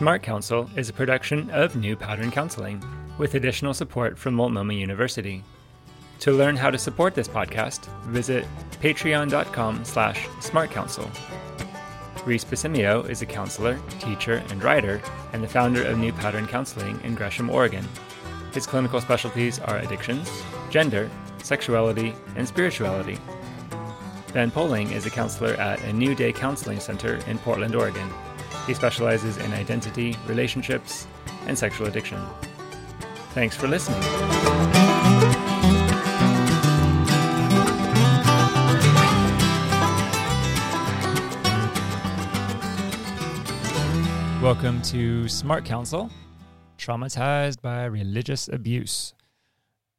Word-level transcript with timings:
Smart 0.00 0.22
Counsel 0.22 0.66
is 0.76 0.88
a 0.88 0.94
production 0.94 1.50
of 1.50 1.76
New 1.76 1.94
Pattern 1.94 2.30
Counseling 2.30 2.82
with 3.18 3.34
additional 3.34 3.74
support 3.74 4.16
from 4.16 4.32
Multnomah 4.32 4.72
University. 4.72 5.44
To 6.20 6.32
learn 6.32 6.56
how 6.56 6.70
to 6.70 6.78
support 6.78 7.14
this 7.14 7.28
podcast, 7.28 7.84
visit 8.04 8.46
patreon.com 8.80 9.84
slash 9.84 10.26
smartcounsel. 10.38 11.06
Reese 12.24 12.46
Basimio 12.46 13.06
is 13.10 13.20
a 13.20 13.26
counselor, 13.26 13.78
teacher, 13.98 14.42
and 14.48 14.64
writer, 14.64 15.02
and 15.34 15.44
the 15.44 15.48
founder 15.48 15.84
of 15.84 15.98
New 15.98 16.14
Pattern 16.14 16.46
Counseling 16.46 16.98
in 17.04 17.14
Gresham, 17.14 17.50
Oregon. 17.50 17.86
His 18.54 18.66
clinical 18.66 19.02
specialties 19.02 19.58
are 19.58 19.76
addictions, 19.76 20.30
gender, 20.70 21.10
sexuality, 21.42 22.14
and 22.36 22.48
spirituality. 22.48 23.18
Ben 24.32 24.50
Poling 24.50 24.92
is 24.92 25.04
a 25.04 25.10
counselor 25.10 25.52
at 25.56 25.78
a 25.84 25.92
New 25.92 26.14
Day 26.14 26.32
Counseling 26.32 26.80
Center 26.80 27.16
in 27.26 27.36
Portland, 27.40 27.74
Oregon. 27.74 28.08
He 28.66 28.74
specializes 28.74 29.36
in 29.38 29.52
identity, 29.52 30.16
relationships, 30.26 31.06
and 31.46 31.58
sexual 31.58 31.86
addiction. 31.86 32.20
Thanks 33.32 33.56
for 33.56 33.68
listening. 33.68 34.00
Welcome 44.42 44.80
to 44.82 45.28
Smart 45.28 45.64
Counsel, 45.64 46.10
traumatized 46.78 47.60
by 47.60 47.84
religious 47.84 48.48
abuse. 48.48 49.14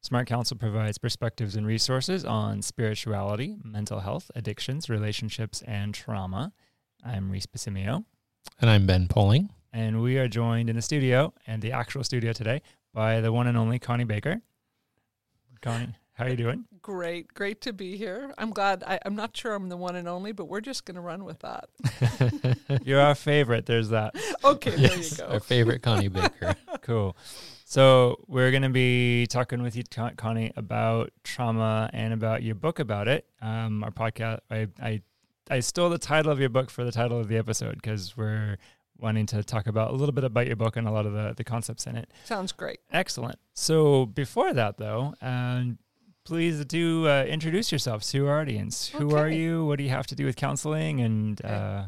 Smart 0.02 0.28
Counsel 0.28 0.58
provides 0.58 0.98
perspectives 0.98 1.56
and 1.56 1.68
resources 1.68 2.26
on 2.26 2.64
spirituality, 2.64 3.58
mental 3.64 4.00
health, 4.00 4.32
addictions, 4.36 4.90
relationships, 4.90 5.62
and 5.68 5.94
trauma. 5.94 6.54
I'm 7.06 7.30
Reese 7.30 7.46
Basimio. 7.46 8.06
And 8.60 8.70
I'm 8.70 8.86
Ben 8.86 9.08
Poling. 9.08 9.50
And 9.74 10.02
we 10.02 10.18
are 10.18 10.28
joined 10.28 10.70
in 10.70 10.76
the 10.76 10.82
studio 10.82 11.34
and 11.48 11.62
the 11.62 11.72
actual 11.72 12.04
studio 12.04 12.34
today 12.34 12.62
by 12.94 13.22
the 13.22 13.32
one 13.32 13.48
and 13.48 13.58
only 13.58 13.80
Connie 13.80 14.04
Baker. 14.04 14.42
Connie, 15.62 15.96
how 16.14 16.26
are 16.26 16.30
you 16.30 16.36
doing? 16.36 16.66
Great, 16.82 17.34
great 17.34 17.62
to 17.62 17.74
be 17.74 17.98
here. 17.98 18.34
I'm 18.38 18.52
glad. 18.52 18.84
I, 18.86 19.00
am 19.06 19.16
not 19.16 19.36
sure 19.36 19.54
I'm 19.54 19.70
the 19.70 19.78
one 19.78 19.96
and 19.96 20.08
only, 20.08 20.32
but 20.32 20.46
we're 20.46 20.62
just 20.62 20.86
going 20.86 20.96
to 20.96 21.02
run 21.02 21.24
with 21.24 21.40
that. 21.40 21.70
You're 22.84 23.00
our 23.00 23.16
favorite. 23.16 23.66
There's 23.66 23.90
that. 23.90 24.16
Okay, 24.44 24.76
yes, 24.76 24.92
there 24.92 25.28
you 25.28 25.30
go. 25.30 25.36
Our 25.36 25.40
favorite 25.40 25.84
Connie 25.84 26.08
Baker. 26.08 26.56
cool. 26.82 27.16
So 27.64 28.24
we're 28.28 28.50
going 28.50 28.64
to 28.64 28.70
be 28.70 29.28
talking 29.28 29.62
with 29.62 29.76
you, 29.76 29.84
Connie, 30.18 30.52
about 30.58 31.12
trauma 31.24 31.92
and 31.94 32.12
about 32.12 32.42
your 32.42 32.56
book 32.56 32.80
about 32.80 33.08
it. 33.08 33.28
Um, 33.40 33.84
our 33.84 33.92
podcast. 33.92 34.40
I, 34.50 34.68
I 34.82 35.02
I 35.52 35.60
stole 35.60 35.90
the 35.90 35.98
title 35.98 36.32
of 36.32 36.40
your 36.40 36.48
book 36.48 36.70
for 36.70 36.86
the 36.86 36.94
title 36.94 37.20
of 37.20 37.28
the 37.28 37.38
episode 37.38 37.76
because 37.76 38.16
we're 38.16 38.58
wanting 38.98 39.26
to 39.28 39.44
talk 39.44 39.68
about 39.68 39.92
a 39.92 39.94
little 39.94 40.14
bit 40.14 40.24
about 40.24 40.48
your 40.48 40.56
book 40.56 40.78
and 40.78 40.88
a 40.88 40.92
lot 40.92 41.06
of 41.06 41.12
the, 41.12 41.34
the 41.36 41.44
concepts 41.44 41.86
in 41.88 41.98
it. 41.98 42.10
Sounds 42.24 42.54
great. 42.54 42.80
Excellent. 42.94 43.38
So 43.54 44.06
before 44.06 44.54
that, 44.54 44.78
though, 44.78 45.14
um, 45.22 45.78
please 46.24 46.64
do 46.64 47.06
uh, 47.06 47.26
introduce 47.26 47.70
yourself 47.70 48.02
to 48.06 48.30
our 48.30 48.40
audience. 48.40 48.88
Who 48.88 49.14
are 49.14 49.28
you? 49.28 49.66
What 49.66 49.78
do 49.78 49.84
you 49.84 49.90
have 49.90 50.08
to 50.08 50.16
do 50.16 50.26
with 50.26 50.38
counseling 50.38 51.02
and 51.02 51.44
okay. 51.44 51.54
uh, 51.54 51.84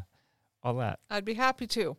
all 0.62 0.74
that? 0.74 0.98
I'd 1.08 1.24
be 1.24 1.34
happy 1.34 1.66
to. 1.68 1.96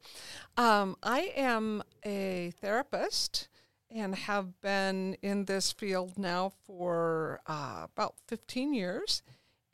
Um, 0.57 0.95
I 1.01 1.31
am 1.35 1.81
a 2.05 2.53
therapist 2.61 3.47
and 3.89 4.13
have 4.13 4.61
been 4.61 5.17
in 5.23 5.45
this 5.45 5.71
field 5.71 6.19
now 6.19 6.51
for 6.67 7.39
uh, 7.47 7.87
about 7.91 8.17
15 8.27 8.75
years 8.75 9.23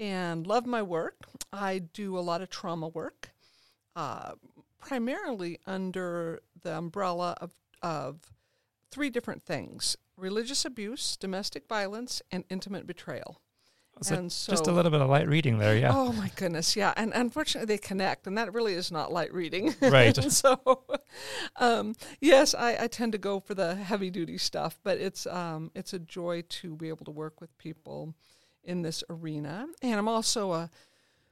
and 0.01 0.47
love 0.47 0.65
my 0.65 0.81
work. 0.81 1.27
I 1.53 1.79
do 1.79 2.17
a 2.17 2.21
lot 2.21 2.41
of 2.41 2.49
trauma 2.49 2.87
work, 2.87 3.29
uh, 3.95 4.31
primarily 4.79 5.59
under 5.67 6.41
the 6.63 6.75
umbrella 6.75 7.37
of, 7.39 7.51
of 7.81 8.33
three 8.89 9.09
different 9.09 9.43
things 9.43 9.95
religious 10.17 10.65
abuse, 10.65 11.17
domestic 11.17 11.67
violence, 11.67 12.21
and 12.31 12.43
intimate 12.49 12.85
betrayal. 12.85 13.41
So 14.03 14.15
and 14.15 14.31
so, 14.31 14.51
just 14.51 14.67
a 14.67 14.71
little 14.71 14.89
bit 14.89 15.01
of 15.01 15.09
light 15.09 15.27
reading 15.27 15.59
there, 15.59 15.75
yeah. 15.75 15.91
Oh 15.93 16.11
my 16.13 16.31
goodness, 16.35 16.75
yeah. 16.75 16.93
And 16.97 17.11
unfortunately, 17.13 17.67
they 17.67 17.77
connect, 17.77 18.25
and 18.25 18.37
that 18.37 18.53
really 18.53 18.73
is 18.73 18.91
not 18.91 19.11
light 19.11 19.31
reading. 19.33 19.75
Right. 19.81 20.15
so, 20.31 20.83
um, 21.57 21.95
yes, 22.19 22.55
I, 22.55 22.83
I, 22.83 22.87
tend 22.87 23.11
to 23.11 23.17
go 23.19 23.39
for 23.39 23.53
the 23.53 23.75
heavy 23.75 24.09
duty 24.09 24.39
stuff, 24.39 24.79
but 24.83 24.97
it's 24.97 25.27
um, 25.27 25.71
it's 25.75 25.93
a 25.93 25.99
joy 25.99 26.43
to 26.49 26.75
be 26.75 26.89
able 26.89 27.05
to 27.05 27.11
work 27.11 27.41
with 27.41 27.55
people 27.59 28.15
in 28.63 28.81
this 28.81 29.03
arena. 29.09 29.67
And 29.81 29.95
I'm 29.95 30.07
also 30.07 30.51
a 30.53 30.69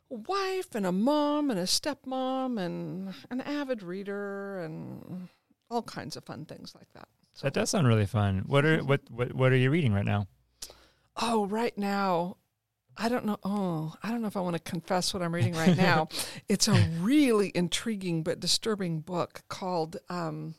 wife 0.09 0.73
and 0.73 0.85
a 0.85 0.91
mom 0.91 1.51
and 1.51 1.59
a 1.59 1.63
stepmom 1.63 2.59
and 2.59 3.13
an 3.29 3.41
avid 3.41 3.83
reader 3.83 4.59
and 4.59 5.29
all 5.69 5.83
kinds 5.83 6.15
of 6.15 6.23
fun 6.23 6.45
things 6.45 6.73
like 6.75 6.91
that. 6.93 7.07
So 7.33 7.47
that 7.47 7.53
does 7.53 7.69
sound 7.69 7.87
really 7.87 8.05
fun. 8.05 8.43
What 8.47 8.65
are 8.65 8.83
what 8.83 9.01
what 9.09 9.33
what 9.33 9.51
are 9.51 9.57
you 9.57 9.69
reading 9.69 9.93
right 9.93 10.05
now? 10.05 10.27
Oh, 11.21 11.45
right 11.45 11.77
now, 11.77 12.37
I 12.97 13.09
don't 13.09 13.25
know. 13.25 13.37
Oh, 13.43 13.93
I 14.03 14.09
don't 14.09 14.21
know 14.21 14.27
if 14.27 14.37
I 14.37 14.41
want 14.41 14.55
to 14.55 14.61
confess 14.61 15.13
what 15.13 15.21
I'm 15.23 15.33
reading 15.33 15.53
right 15.53 15.77
now. 15.77 16.09
it's 16.49 16.67
a 16.67 16.73
really 16.99 17.51
intriguing 17.53 18.23
but 18.23 18.39
disturbing 18.39 19.01
book 19.01 19.43
called 19.47 19.97
um, 20.09 20.55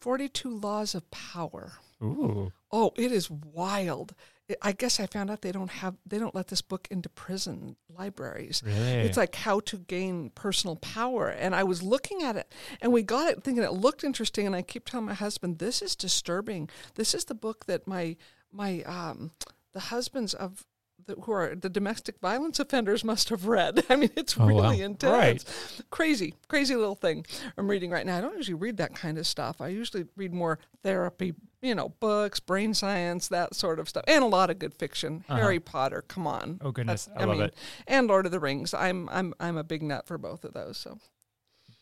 42 0.00 0.48
Laws 0.48 0.94
of 0.94 1.10
Power. 1.10 1.72
Ooh. 2.02 2.52
Oh, 2.70 2.92
it 2.96 3.10
is 3.10 3.30
wild. 3.30 4.14
I 4.62 4.72
guess 4.72 4.98
I 4.98 5.06
found 5.06 5.30
out 5.30 5.42
they 5.42 5.52
don't 5.52 5.70
have 5.70 5.96
they 6.06 6.18
don't 6.18 6.34
let 6.34 6.48
this 6.48 6.62
book 6.62 6.88
into 6.90 7.08
prison 7.08 7.76
libraries. 7.96 8.62
Really? 8.64 8.78
It's 8.78 9.16
like 9.16 9.34
how 9.34 9.60
to 9.60 9.76
gain 9.76 10.30
personal 10.30 10.76
power. 10.76 11.28
And 11.28 11.54
I 11.54 11.64
was 11.64 11.82
looking 11.82 12.22
at 12.22 12.36
it 12.36 12.52
and 12.80 12.92
we 12.92 13.02
got 13.02 13.30
it 13.30 13.42
thinking 13.44 13.62
it 13.62 13.72
looked 13.72 14.04
interesting 14.04 14.46
and 14.46 14.56
I 14.56 14.62
keep 14.62 14.88
telling 14.88 15.06
my 15.06 15.14
husband, 15.14 15.58
This 15.58 15.82
is 15.82 15.94
disturbing. 15.94 16.70
This 16.94 17.14
is 17.14 17.26
the 17.26 17.34
book 17.34 17.66
that 17.66 17.86
my 17.86 18.16
my 18.50 18.82
um 18.82 19.32
the 19.74 19.80
husbands 19.80 20.32
of 20.32 20.64
the, 21.06 21.14
who 21.22 21.32
are 21.32 21.54
the 21.54 21.68
domestic 21.68 22.20
violence 22.20 22.58
offenders 22.58 23.02
must 23.04 23.28
have 23.30 23.46
read. 23.46 23.84
I 23.90 23.96
mean, 23.96 24.10
it's 24.16 24.38
oh, 24.38 24.46
really 24.46 24.78
wow. 24.78 24.84
intense. 24.84 25.12
Right. 25.12 25.84
Crazy, 25.90 26.34
crazy 26.48 26.76
little 26.76 26.94
thing 26.94 27.26
I'm 27.56 27.68
reading 27.68 27.90
right 27.90 28.06
now. 28.06 28.18
I 28.18 28.20
don't 28.20 28.36
usually 28.36 28.54
read 28.54 28.76
that 28.76 28.94
kind 28.94 29.18
of 29.18 29.26
stuff. 29.26 29.60
I 29.60 29.68
usually 29.68 30.06
read 30.16 30.32
more 30.32 30.58
therapy 30.82 31.34
you 31.60 31.74
know, 31.74 31.90
books, 32.00 32.40
brain 32.40 32.74
science, 32.74 33.28
that 33.28 33.54
sort 33.54 33.78
of 33.78 33.88
stuff, 33.88 34.04
and 34.06 34.22
a 34.22 34.26
lot 34.26 34.50
of 34.50 34.58
good 34.58 34.74
fiction. 34.74 35.24
Uh-huh. 35.28 35.40
Harry 35.40 35.60
Potter, 35.60 36.04
come 36.06 36.26
on. 36.26 36.60
Oh 36.62 36.70
goodness, 36.70 37.06
That's, 37.06 37.18
I, 37.18 37.22
I, 37.22 37.26
love 37.26 37.36
mean, 37.36 37.46
it. 37.46 37.54
And 37.86 38.06
Lord 38.06 38.26
of 38.26 38.32
the 38.32 38.40
Rings. 38.40 38.74
I'm 38.74 39.08
I'm 39.10 39.34
I'm 39.40 39.56
a 39.56 39.64
big 39.64 39.82
nut 39.82 40.06
for 40.06 40.18
both 40.18 40.44
of 40.44 40.54
those. 40.54 40.76
So 40.78 40.98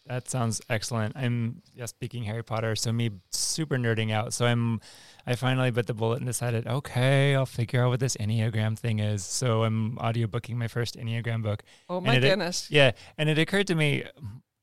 that 0.07 0.31
sounds 0.31 0.61
excellent. 0.71 1.17
I'm 1.17 1.63
yeah, 1.75 1.87
speaking 1.87 2.23
Harry 2.25 2.45
Potter, 2.45 2.77
so 2.77 2.93
me 2.93 3.11
super 3.31 3.77
nerding 3.77 4.13
out. 4.13 4.33
So 4.33 4.47
I'm 4.47 4.81
I 5.27 5.35
finally 5.35 5.71
bit 5.73 5.87
the 5.87 5.95
bullet 5.95 6.19
and 6.19 6.27
decided, 6.27 6.67
okay, 6.67 7.35
I'll 7.35 7.47
figure 7.47 7.85
out 7.85 7.89
what 7.91 8.01
this 8.01 8.17
Enneagram 8.17 8.79
thing 8.79 9.01
is. 9.01 9.25
So 9.25 9.65
I'm 9.65 9.97
audiobooking 9.97 10.55
my 10.55 10.69
first 10.69 10.97
Enneagram 10.97 11.43
book. 11.43 11.65
Oh 11.89 12.01
my 12.01 12.17
it, 12.17 12.21
goodness. 12.21 12.71
Yeah. 12.71 12.93
And 13.19 13.29
it 13.29 13.39
occurred 13.39 13.67
to 13.67 13.75
me 13.75 14.05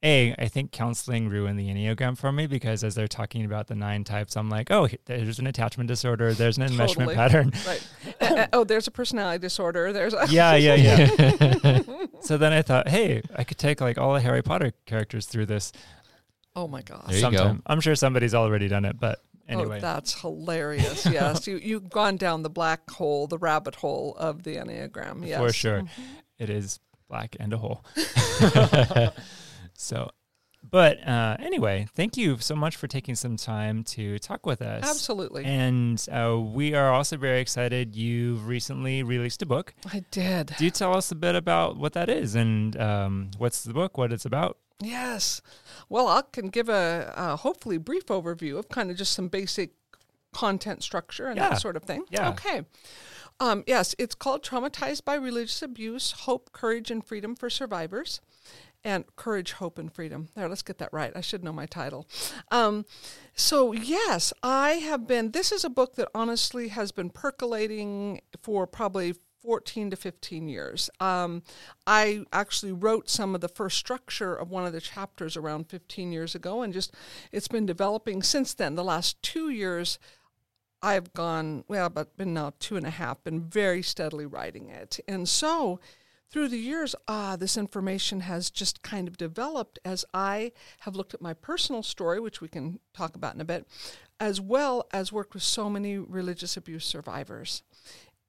a, 0.04 0.36
I 0.38 0.48
think 0.50 0.72
counseling 0.72 1.30
ruined 1.30 1.58
the 1.58 1.70
Enneagram 1.70 2.18
for 2.18 2.32
me 2.32 2.46
because 2.46 2.84
as 2.84 2.94
they're 2.94 3.08
talking 3.08 3.46
about 3.46 3.68
the 3.68 3.76
nine 3.76 4.04
types, 4.04 4.36
I'm 4.36 4.50
like, 4.50 4.70
oh, 4.70 4.90
there's 5.06 5.40
an 5.40 5.48
attachment 5.48 5.88
disorder, 5.88 6.34
there's 6.34 6.58
an 6.58 6.68
enmeshment 6.68 6.96
totally. 6.96 7.16
pattern. 7.16 7.52
Right. 7.66 7.88
uh, 8.20 8.26
uh, 8.26 8.48
oh, 8.52 8.64
there's 8.66 8.88
a 8.88 8.92
personality 8.92 9.40
disorder. 9.40 9.94
There's 9.94 10.14
a 10.14 10.26
yeah, 10.30 10.56
yeah, 10.56 10.76
yeah. 10.76 11.82
so 12.20 12.38
then 12.38 12.52
I 12.52 12.62
thought, 12.62 12.90
hey, 12.90 13.22
I 13.34 13.46
could 13.46 13.58
take 13.58 13.80
like 13.80 13.98
all 13.98 14.14
the 14.14 14.20
Harry 14.20 14.42
Potter 14.42 14.74
characters 14.86 15.28
through 15.28 15.46
this. 15.46 15.72
Oh 16.54 16.68
my 16.68 16.82
god! 16.82 17.06
There 17.08 17.20
you 17.20 17.32
go. 17.32 17.58
I'm 17.66 17.80
sure 17.80 17.96
somebody's 17.96 18.34
already 18.34 18.68
done 18.68 18.84
it, 18.84 19.00
but 19.00 19.20
oh, 19.34 19.54
anyway. 19.54 19.78
Oh, 19.78 19.82
that's 19.82 20.20
hilarious. 20.20 21.06
Yes, 21.06 21.48
you 21.48 21.58
you've 21.58 21.90
gone 21.90 22.18
down 22.18 22.44
the 22.44 22.50
black 22.50 22.90
hole, 22.92 23.28
the 23.28 23.38
rabbit 23.38 23.76
hole 23.76 24.16
of 24.18 24.44
the 24.44 24.58
Enneagram. 24.58 25.26
Yes, 25.26 25.40
for 25.40 25.54
sure. 25.54 25.80
Mm-hmm. 25.82 26.02
It 26.40 26.50
is 26.50 26.80
black 27.08 27.38
and 27.40 27.54
a 27.54 27.58
hole. 27.58 27.86
So, 29.84 30.10
but 30.70 31.06
uh, 31.06 31.36
anyway, 31.40 31.88
thank 31.94 32.16
you 32.16 32.38
so 32.40 32.56
much 32.56 32.78
for 32.78 32.88
taking 32.88 33.16
some 33.16 33.36
time 33.36 33.84
to 33.84 34.18
talk 34.20 34.46
with 34.46 34.62
us. 34.62 34.84
Absolutely. 34.84 35.44
And 35.44 36.04
uh, 36.10 36.40
we 36.40 36.74
are 36.74 36.92
also 36.94 37.18
very 37.18 37.42
excited. 37.42 37.96
You've 37.96 38.48
recently 38.48 39.04
released 39.04 39.42
a 39.42 39.46
book. 39.46 39.74
I 39.92 40.06
did. 40.10 40.54
Do 40.58 40.64
you 40.64 40.72
tell 40.72 40.96
us 40.96 41.12
a 41.12 41.16
bit 41.16 41.36
about 41.36 41.76
what 41.78 41.94
that 41.94 42.10
is 42.10 42.36
and 42.36 42.80
um, 42.80 43.32
what's 43.38 43.64
the 43.64 43.74
book, 43.74 43.98
what 43.98 44.14
it's 44.14 44.26
about? 44.26 44.58
Yes. 44.82 45.42
Well, 45.90 46.08
I 46.08 46.24
can 46.32 46.48
give 46.48 46.70
a, 46.70 47.14
a 47.16 47.36
hopefully 47.36 47.78
brief 47.78 48.06
overview 48.06 48.58
of 48.58 48.70
kind 48.70 48.90
of 48.90 48.96
just 48.96 49.12
some 49.12 49.28
basic 49.28 49.72
content 50.32 50.82
structure 50.82 51.28
and 51.28 51.38
yeah. 51.38 51.50
that 51.50 51.62
sort 51.62 51.76
of 51.76 51.84
thing. 51.84 52.06
Yeah. 52.10 52.30
Okay. 52.30 52.62
Um, 53.40 53.64
yes, 53.68 53.96
it's 54.00 54.16
called 54.16 54.44
Traumatized 54.44 55.04
by 55.04 55.16
Religious 55.16 55.62
Abuse 55.62 56.12
Hope, 56.12 56.54
Courage, 56.54 56.90
and 56.90 57.06
Freedom 57.06 57.36
for 57.36 57.50
Survivors 57.50 58.22
and 58.84 59.06
Courage, 59.16 59.54
Hope, 59.54 59.78
and 59.78 59.92
Freedom. 59.92 60.30
There, 60.36 60.50
let's 60.50 60.62
get 60.62 60.78
that 60.80 60.92
right. 60.92 61.12
I 61.16 61.22
should 61.22 61.44
know 61.44 61.54
my 61.54 61.66
title. 61.66 62.08
Um, 62.52 62.86
so, 63.36 63.72
yes, 63.72 64.34
I 64.44 64.74
have 64.74 65.08
been, 65.08 65.32
this 65.32 65.52
is 65.52 65.64
a 65.64 65.70
book 65.70 65.96
that 65.96 66.10
honestly 66.14 66.70
has 66.70 66.92
been 66.92 67.10
percolating 67.10 68.22
for 68.42 68.68
probably 68.68 69.16
14 69.44 69.90
to 69.92 69.96
15 69.96 70.48
years. 70.48 70.90
Um, 71.00 71.44
I 71.86 72.26
actually 72.32 72.72
wrote 72.72 73.10
some 73.10 73.36
of 73.36 73.42
the 73.42 73.50
first 73.50 73.78
structure 73.78 74.34
of 74.34 74.50
one 74.50 74.66
of 74.66 74.74
the 74.74 74.82
chapters 74.82 75.36
around 75.36 75.70
15 75.70 76.12
years 76.12 76.34
ago, 76.34 76.62
and 76.62 76.74
just 76.74 76.94
it's 77.32 77.50
been 77.50 77.66
developing 77.66 78.24
since 78.24 78.54
then. 78.54 78.76
The 78.76 78.84
last 78.84 79.22
two 79.22 79.50
years, 79.50 80.00
I've 80.82 81.14
gone, 81.14 81.66
well, 81.68 81.90
but 81.90 82.16
been 82.18 82.34
now 82.34 82.54
two 82.60 82.78
and 82.78 82.86
a 82.86 82.92
half, 82.92 83.24
been 83.24 83.42
very 83.42 83.82
steadily 83.82 84.26
writing 84.26 84.70
it. 84.70 85.00
And 85.08 85.28
so 85.28 85.80
through 86.34 86.48
the 86.48 86.58
years, 86.58 86.96
ah, 87.08 87.36
this 87.36 87.56
information 87.58 88.22
has 88.22 88.50
just 88.50 88.82
kind 88.82 89.08
of 89.08 89.18
developed 89.18 89.78
as 89.86 90.04
I 90.16 90.52
have 90.80 90.96
looked 90.96 91.14
at 91.14 91.22
my 91.22 91.36
personal 91.36 91.84
story, 91.84 92.20
which 92.20 92.42
we 92.42 92.48
can 92.48 92.80
talk 92.92 93.16
about 93.16 93.36
in 93.36 93.42
a 93.42 93.46
bit, 93.46 93.68
as 94.20 94.42
well 94.42 94.88
as 94.92 95.14
worked 95.14 95.36
with 95.36 95.44
so 95.44 95.70
many 95.70 96.00
religious 96.00 96.58
abuse 96.58 96.86
survivors. 96.86 97.62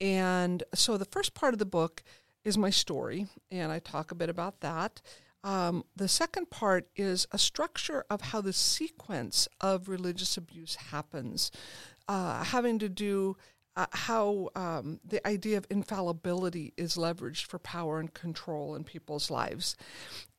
And 0.03 0.63
so 0.75 0.99
the 0.99 1.07
first 1.07 1.33
part 1.33 1.55
of 1.55 1.59
the 1.59 1.65
book 1.65 2.03
is 2.45 2.59
my 2.59 2.69
story, 2.69 3.27
and 3.51 3.73
I 3.73 3.79
talk 3.79 4.11
a 4.11 4.15
bit 4.15 4.29
about 4.29 4.61
that. 4.61 5.01
Um, 5.43 5.83
the 5.97 6.09
second 6.09 6.51
part 6.51 6.89
is 6.97 7.27
a 7.33 7.39
structure 7.39 8.05
of 8.11 8.21
how 8.21 8.43
the 8.43 8.53
sequence 8.53 9.49
of 9.63 9.89
religious 9.89 10.37
abuse 10.37 10.75
happens, 10.75 11.51
uh, 12.07 12.45
having 12.45 12.79
to 12.81 12.91
do 12.91 13.39
uh, 13.77 13.87
how 13.93 14.51
um, 14.55 15.01
the 15.05 15.27
idea 15.27 15.57
of 15.59 15.67
infallibility 15.69 16.73
is 16.77 16.97
leveraged 16.97 17.47
for 17.47 17.59
power 17.59 17.99
and 17.99 18.15
control 18.15 18.75
in 18.75 18.85
people's 18.85 19.31
lives. 19.31 19.77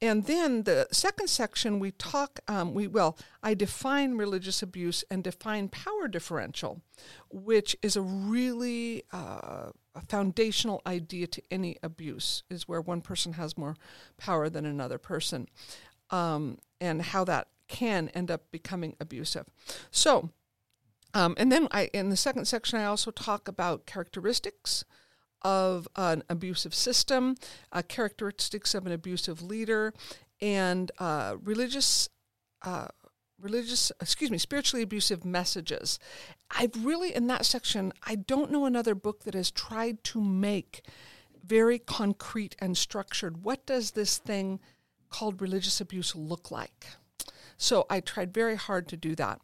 And 0.01 0.25
then 0.25 0.63
the 0.63 0.87
second 0.91 1.29
section, 1.29 1.79
we 1.79 1.91
talk, 1.91 2.39
um, 2.47 2.73
we 2.73 2.87
well, 2.87 3.17
I 3.43 3.53
define 3.53 4.17
religious 4.17 4.61
abuse 4.63 5.03
and 5.11 5.23
define 5.23 5.67
power 5.67 6.07
differential, 6.07 6.81
which 7.29 7.75
is 7.81 7.95
a 7.95 8.01
really 8.01 9.03
uh, 9.11 9.71
a 9.95 10.01
foundational 10.07 10.81
idea 10.85 11.27
to 11.27 11.41
any 11.49 11.77
abuse, 11.81 12.43
is 12.49 12.67
where 12.67 12.81
one 12.81 13.01
person 13.01 13.33
has 13.33 13.57
more 13.57 13.75
power 14.17 14.49
than 14.49 14.65
another 14.65 14.97
person, 14.97 15.47
um, 16.09 16.57
and 16.79 17.01
how 17.01 17.23
that 17.23 17.47
can 17.67 18.09
end 18.09 18.29
up 18.29 18.51
becoming 18.51 18.95
abusive. 18.99 19.45
So, 19.91 20.29
um, 21.15 21.33
and 21.38 21.50
then 21.50 21.69
I, 21.71 21.89
in 21.94 22.09
the 22.09 22.17
second 22.17 22.45
section, 22.45 22.77
I 22.77 22.85
also 22.85 23.09
talk 23.09 23.47
about 23.47 23.85
characteristics 23.85 24.83
of 25.41 25.88
an 25.95 26.23
abusive 26.29 26.75
system, 26.75 27.35
uh, 27.71 27.83
characteristics 27.88 28.75
of 28.75 28.85
an 28.85 28.91
abusive 28.91 29.41
leader, 29.41 29.94
and 30.41 30.91
uh, 31.00 31.38
religious. 31.41 32.09
Uh, 32.62 32.88
religious 33.41 33.91
excuse 34.00 34.31
me 34.31 34.38
spiritually 34.38 34.81
abusive 34.81 35.25
messages 35.25 36.00
i've 36.51 36.85
really 36.85 37.13
in 37.13 37.27
that 37.27 37.45
section 37.45 37.91
i 38.03 38.15
don't 38.15 38.50
know 38.50 38.65
another 38.65 38.95
book 38.95 39.25
that 39.25 39.33
has 39.33 39.51
tried 39.51 40.01
to 40.06 40.21
make 40.21 40.81
very 41.45 41.77
concrete 41.77 42.56
and 42.59 42.77
structured 42.77 43.44
what 43.44 43.65
does 43.65 43.91
this 43.91 44.18
thing 44.18 44.57
called 45.09 45.41
religious 45.41 45.81
abuse 45.81 46.15
look 46.15 46.50
like 46.50 46.85
so 47.57 47.85
i 47.89 48.00
tried 48.00 48.33
very 48.33 48.56
hard 48.56 48.88
to 48.88 48.95
do 48.95 49.13
that 49.15 49.41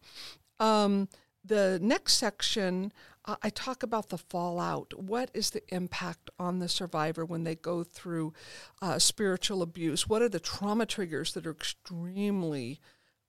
um, 0.61 1.09
the 1.43 1.79
next 1.81 2.13
section, 2.13 2.91
uh, 3.25 3.35
I 3.41 3.49
talk 3.49 3.83
about 3.83 4.09
the 4.09 4.17
fallout. 4.17 4.93
What 4.97 5.29
is 5.33 5.51
the 5.51 5.61
impact 5.73 6.29
on 6.39 6.59
the 6.59 6.67
survivor 6.67 7.25
when 7.25 7.43
they 7.43 7.55
go 7.55 7.83
through 7.83 8.33
uh, 8.81 8.99
spiritual 8.99 9.61
abuse? 9.61 10.07
What 10.07 10.21
are 10.21 10.29
the 10.29 10.39
trauma 10.39 10.85
triggers 10.85 11.33
that 11.33 11.45
are 11.45 11.51
extremely 11.51 12.79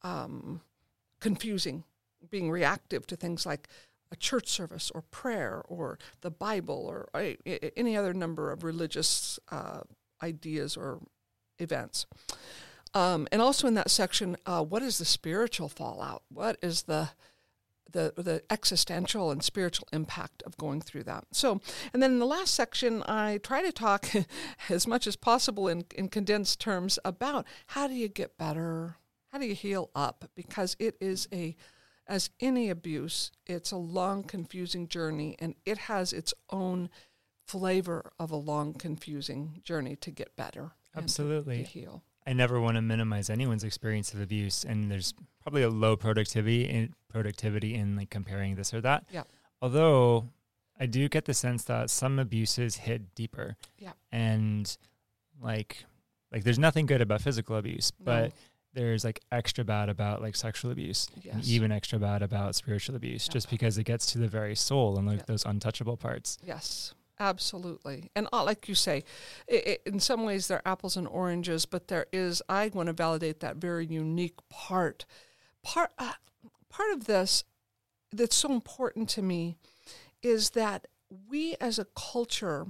um, 0.03 0.61
confusing, 1.21 1.85
being 2.31 2.51
reactive 2.51 3.07
to 3.09 3.17
things 3.17 3.45
like 3.47 3.69
a 4.11 4.17
church 4.17 4.49
service 4.49 4.91
or 4.95 5.03
prayer 5.03 5.63
or 5.69 5.99
the 6.21 6.31
Bible 6.31 6.87
or 6.87 7.09
uh, 7.15 7.33
any 7.77 7.97
other 7.97 8.13
number 8.13 8.51
of 8.51 8.65
religious 8.65 9.39
uh, 9.51 9.81
ideas 10.23 10.77
or 10.77 11.01
events? 11.59 12.07
Um, 12.95 13.27
and 13.33 13.41
also 13.41 13.67
in 13.67 13.75
that 13.75 13.91
section, 13.91 14.37
uh, 14.45 14.63
what 14.63 14.83
is 14.83 14.99
the 14.99 15.07
spiritual 15.07 15.69
fallout? 15.69 16.23
What 16.29 16.59
is 16.63 16.83
the 16.83 17.11
the 17.93 18.13
the 18.17 18.43
existential 18.51 19.31
and 19.31 19.43
spiritual 19.43 19.89
impact 19.93 20.43
of 20.45 20.57
going 20.57 20.81
through 20.81 21.05
that. 21.05 21.25
So, 21.33 21.61
and 21.93 22.03
then 22.03 22.13
in 22.13 22.19
the 22.19 22.27
last 22.27 22.55
section, 22.55 23.03
I 23.07 23.39
try 23.39 23.63
to 23.63 23.73
talk 23.73 24.09
as 24.69 24.87
much 24.87 25.07
as 25.07 25.17
possible 25.17 25.69
in, 25.69 25.85
in 25.95 26.09
condensed 26.09 26.61
terms 26.61 26.99
about 27.05 27.47
how 27.69 27.87
do 27.87 27.95
you 27.95 28.09
get 28.09 28.39
better, 28.39 28.97
how 29.33 29.39
do 29.39 29.47
you 29.47 29.55
heal 29.55 29.91
up, 29.95 30.31
because 30.35 30.77
it 30.79 30.97
is 31.01 31.29
a 31.33 31.57
as 32.09 32.31
any 32.41 32.69
abuse, 32.69 33.31
it's 33.47 33.71
a 33.71 33.77
long, 33.77 34.25
confusing 34.25 34.89
journey, 34.89 35.37
and 35.39 35.55
it 35.65 35.79
has 35.79 36.13
its 36.13 36.35
own 36.51 36.91
flavor 37.47 38.13
of 38.19 38.31
a 38.31 38.37
long, 38.37 38.75
confusing 38.75 39.61
journey 39.65 39.97
to 39.97 40.11
get 40.11 40.35
better. 40.37 40.73
Absolutely. 40.97 41.63
Heal. 41.63 42.03
I 42.27 42.33
never 42.33 42.61
want 42.61 42.77
to 42.77 42.83
minimize 42.83 43.29
anyone's 43.31 43.65
experience 43.65 44.15
of 44.15 44.21
abuse, 44.21 44.65
and 44.65 44.91
there's 44.91 45.13
probably 45.43 45.63
a 45.63 45.71
low 45.71 45.97
productivity 45.97 46.69
in 46.69 46.95
productivity 47.09 47.75
in 47.75 47.97
like 47.97 48.11
comparing 48.11 48.55
this 48.55 48.73
or 48.73 48.81
that. 48.83 49.05
Yeah. 49.11 49.25
Although 49.61 50.29
I 50.79 50.87
do 50.87 51.09
get 51.09 51.25
the 51.25 51.35
sense 51.35 51.65
that 51.65 51.91
some 51.91 52.19
abuses 52.19 52.77
hit 52.77 53.15
deeper. 53.15 53.57
Yeah. 53.79 53.93
And 54.11 54.77
like 55.41 55.85
like 56.33 56.45
there's 56.45 56.59
nothing 56.59 56.87
good 56.87 57.01
about 57.01 57.21
physical 57.21 57.57
abuse, 57.57 57.93
No. 57.99 58.05
but 58.05 58.33
there's 58.75 59.05
like 59.05 59.21
extra 59.31 59.65
bad 59.65 59.89
about 59.91 60.23
like 60.23 60.35
sexual 60.35 60.71
abuse 60.71 61.07
and 61.31 61.45
even 61.45 61.71
extra 61.71 61.99
bad 61.99 62.23
about 62.23 62.55
spiritual 62.55 62.97
abuse 62.97 63.27
Yeah. 63.29 63.33
just 63.35 63.51
because 63.51 63.77
it 63.77 63.85
gets 63.85 64.07
to 64.13 64.19
the 64.19 64.29
very 64.29 64.55
soul 64.55 64.97
and 64.97 65.07
like 65.07 65.19
Yeah. 65.19 65.25
those 65.27 65.45
untouchable 65.45 65.97
parts. 65.99 66.39
Yes, 66.47 66.95
absolutely. 67.23 68.11
And 68.17 68.29
uh, 68.33 68.45
like 68.45 68.69
you 68.69 68.75
say, 68.75 69.05
i 69.51 69.63
i 69.67 69.79
in 69.87 70.01
some 70.01 70.25
ways 70.25 70.49
they're 70.49 70.67
apples 70.67 70.97
and 70.97 71.09
oranges, 71.09 71.67
but 71.67 71.89
there 71.89 72.07
is, 72.13 72.43
I 72.49 72.71
want 72.75 72.89
to 72.89 72.93
validate 72.93 73.41
that 73.41 73.57
very 73.57 73.87
unique 73.87 74.39
part. 74.49 75.05
Part, 75.63 75.93
uh, 75.99 76.15
part 76.69 76.93
of 76.93 77.05
this 77.05 77.45
that's 78.13 78.37
so 78.37 78.53
important 78.53 79.09
to 79.11 79.23
me 79.23 79.57
is 80.23 80.51
that 80.51 80.89
we 81.29 81.57
as 81.61 81.79
a 81.79 81.87
culture 82.13 82.67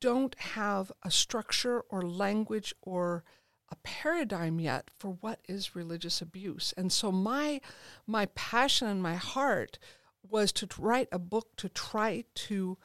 don't 0.00 0.38
have 0.38 0.92
a 1.02 1.10
structure 1.10 1.80
or 1.90 2.02
language 2.02 2.74
or 2.82 3.24
a 3.70 3.76
paradigm 3.76 4.58
yet 4.60 4.90
for 4.98 5.10
what 5.20 5.40
is 5.48 5.76
religious 5.76 6.20
abuse. 6.20 6.74
And 6.76 6.92
so 6.92 7.12
my 7.12 7.60
my 8.06 8.26
passion 8.26 8.88
and 8.88 9.02
my 9.02 9.14
heart 9.14 9.78
was 10.28 10.52
to 10.52 10.68
write 10.78 11.08
a 11.12 11.18
book 11.18 11.56
to 11.56 11.68
try 11.68 12.24
to 12.34 12.78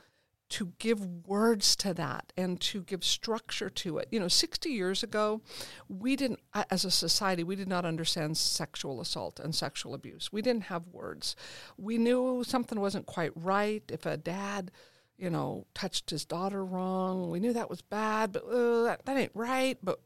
to 0.48 0.74
give 0.78 1.26
words 1.26 1.76
to 1.78 1.94
that 1.94 2.32
and 2.38 2.60
to 2.62 2.84
give 2.84 3.04
structure 3.04 3.70
to 3.70 3.98
it. 3.98 4.08
You 4.12 4.20
know, 4.20 4.28
60 4.28 4.70
years 4.70 5.04
ago, 5.04 5.42
we 5.90 6.16
didn't 6.16 6.40
as 6.70 6.86
a 6.86 6.92
society, 6.92 7.44
we 7.44 7.56
did 7.56 7.68
not 7.68 7.86
understand 7.86 8.38
sexual 8.38 9.02
assault 9.02 9.40
and 9.40 9.56
sexual 9.56 9.94
abuse. 9.94 10.32
We 10.32 10.42
didn't 10.42 10.64
have 10.64 10.88
words. 10.92 11.36
We 11.78 11.98
knew 11.98 12.44
something 12.46 12.80
wasn't 12.80 13.06
quite 13.06 13.32
right 13.36 13.84
if 13.90 14.06
a 14.06 14.18
dad 14.18 14.72
you 15.18 15.30
know, 15.30 15.66
touched 15.74 16.10
his 16.10 16.26
daughter 16.26 16.64
wrong. 16.66 17.30
We 17.30 17.40
knew 17.40 17.54
that 17.54 17.70
was 17.70 17.82
bad, 17.82 18.34
but 18.34 18.44
uh, 18.44 18.84
that, 18.84 19.06
that 19.06 19.18
ain't 19.18 19.32
right. 19.34 19.78
But 19.82 20.00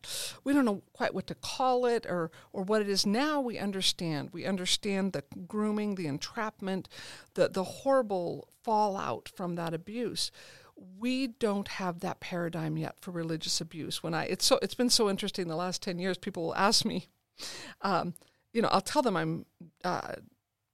we 0.44 0.54
don't 0.54 0.66
know 0.66 0.84
quite 0.94 1.14
what 1.14 1.28
to 1.28 1.36
call 1.36 1.86
it 1.86 2.06
or 2.06 2.32
or 2.54 2.64
what 2.64 2.82
it 2.82 2.90
is. 2.90 3.06
Now 3.06 3.42
we 3.42 3.58
understand. 3.58 4.30
We 4.32 4.46
understand 4.46 5.14
the 5.14 5.24
grooming, 5.48 5.96
the 5.96 6.08
entrapment, 6.08 6.88
the 7.34 7.50
the 7.50 7.64
horrible 7.64 8.50
fallout 8.64 9.30
from 9.36 9.56
that 9.56 9.74
abuse. 9.74 10.32
We 11.00 11.28
don't 11.28 11.68
have 11.68 12.00
that 12.02 12.20
paradigm 12.20 12.78
yet 12.78 12.96
for 13.02 13.12
religious 13.12 13.60
abuse. 13.60 14.04
When 14.04 14.14
I 14.14 14.26
it's 14.26 14.46
so 14.46 14.60
it's 14.62 14.76
been 14.76 14.92
so 14.92 15.10
interesting 15.10 15.48
the 15.48 15.56
last 15.56 15.82
ten 15.82 15.98
years. 15.98 16.18
People 16.18 16.44
will 16.44 16.56
ask 16.56 16.86
me, 16.86 17.08
um, 17.82 18.14
you 18.54 18.62
know, 18.62 18.70
I'll 18.70 18.80
tell 18.80 19.02
them 19.02 19.18
I'm 19.18 19.46
uh, 19.84 20.14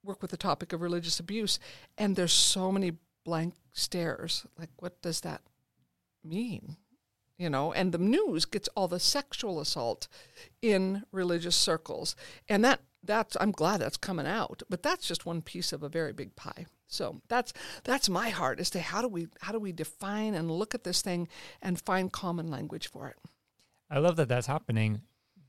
work 0.03 0.21
with 0.21 0.31
the 0.31 0.37
topic 0.37 0.73
of 0.73 0.81
religious 0.81 1.19
abuse, 1.21 1.57
and 1.97 2.15
there's 2.15 2.33
so 2.33 2.71
many 2.71 2.93
blank 3.25 3.55
stares. 3.73 4.45
Like, 4.57 4.69
what 4.77 5.01
does 5.01 5.19
that 5.21 5.41
mean? 6.23 6.77
You 7.37 7.49
know, 7.49 7.73
and 7.73 7.91
the 7.91 7.97
news 7.97 8.45
gets 8.45 8.69
all 8.69 8.87
the 8.87 8.99
sexual 8.99 9.59
assault 9.59 10.07
in 10.61 11.03
religious 11.11 11.57
circles, 11.57 12.15
and 12.47 12.63
that 12.63 12.79
that's 13.03 13.35
I'm 13.41 13.51
glad 13.51 13.81
that's 13.81 13.97
coming 13.97 14.25
out, 14.25 14.63
but 14.69 14.81
that's 14.81 15.05
just 15.05 15.25
one 15.25 15.41
piece 15.41 15.73
of 15.73 15.83
a 15.83 15.89
very 15.89 16.13
big 16.13 16.37
pie. 16.37 16.65
So 16.87 17.21
that's 17.27 17.51
that's 17.83 18.07
my 18.07 18.29
heart 18.29 18.61
as 18.61 18.69
to 18.69 18.79
how 18.79 19.01
do 19.01 19.09
we 19.09 19.27
how 19.41 19.51
do 19.51 19.59
we 19.59 19.73
define 19.73 20.33
and 20.33 20.49
look 20.49 20.73
at 20.73 20.85
this 20.85 21.01
thing 21.01 21.27
and 21.61 21.81
find 21.81 22.09
common 22.09 22.49
language 22.49 22.87
for 22.87 23.09
it. 23.09 23.17
I 23.89 23.99
love 23.99 24.15
that 24.15 24.29
that's 24.29 24.47
happening, 24.47 25.01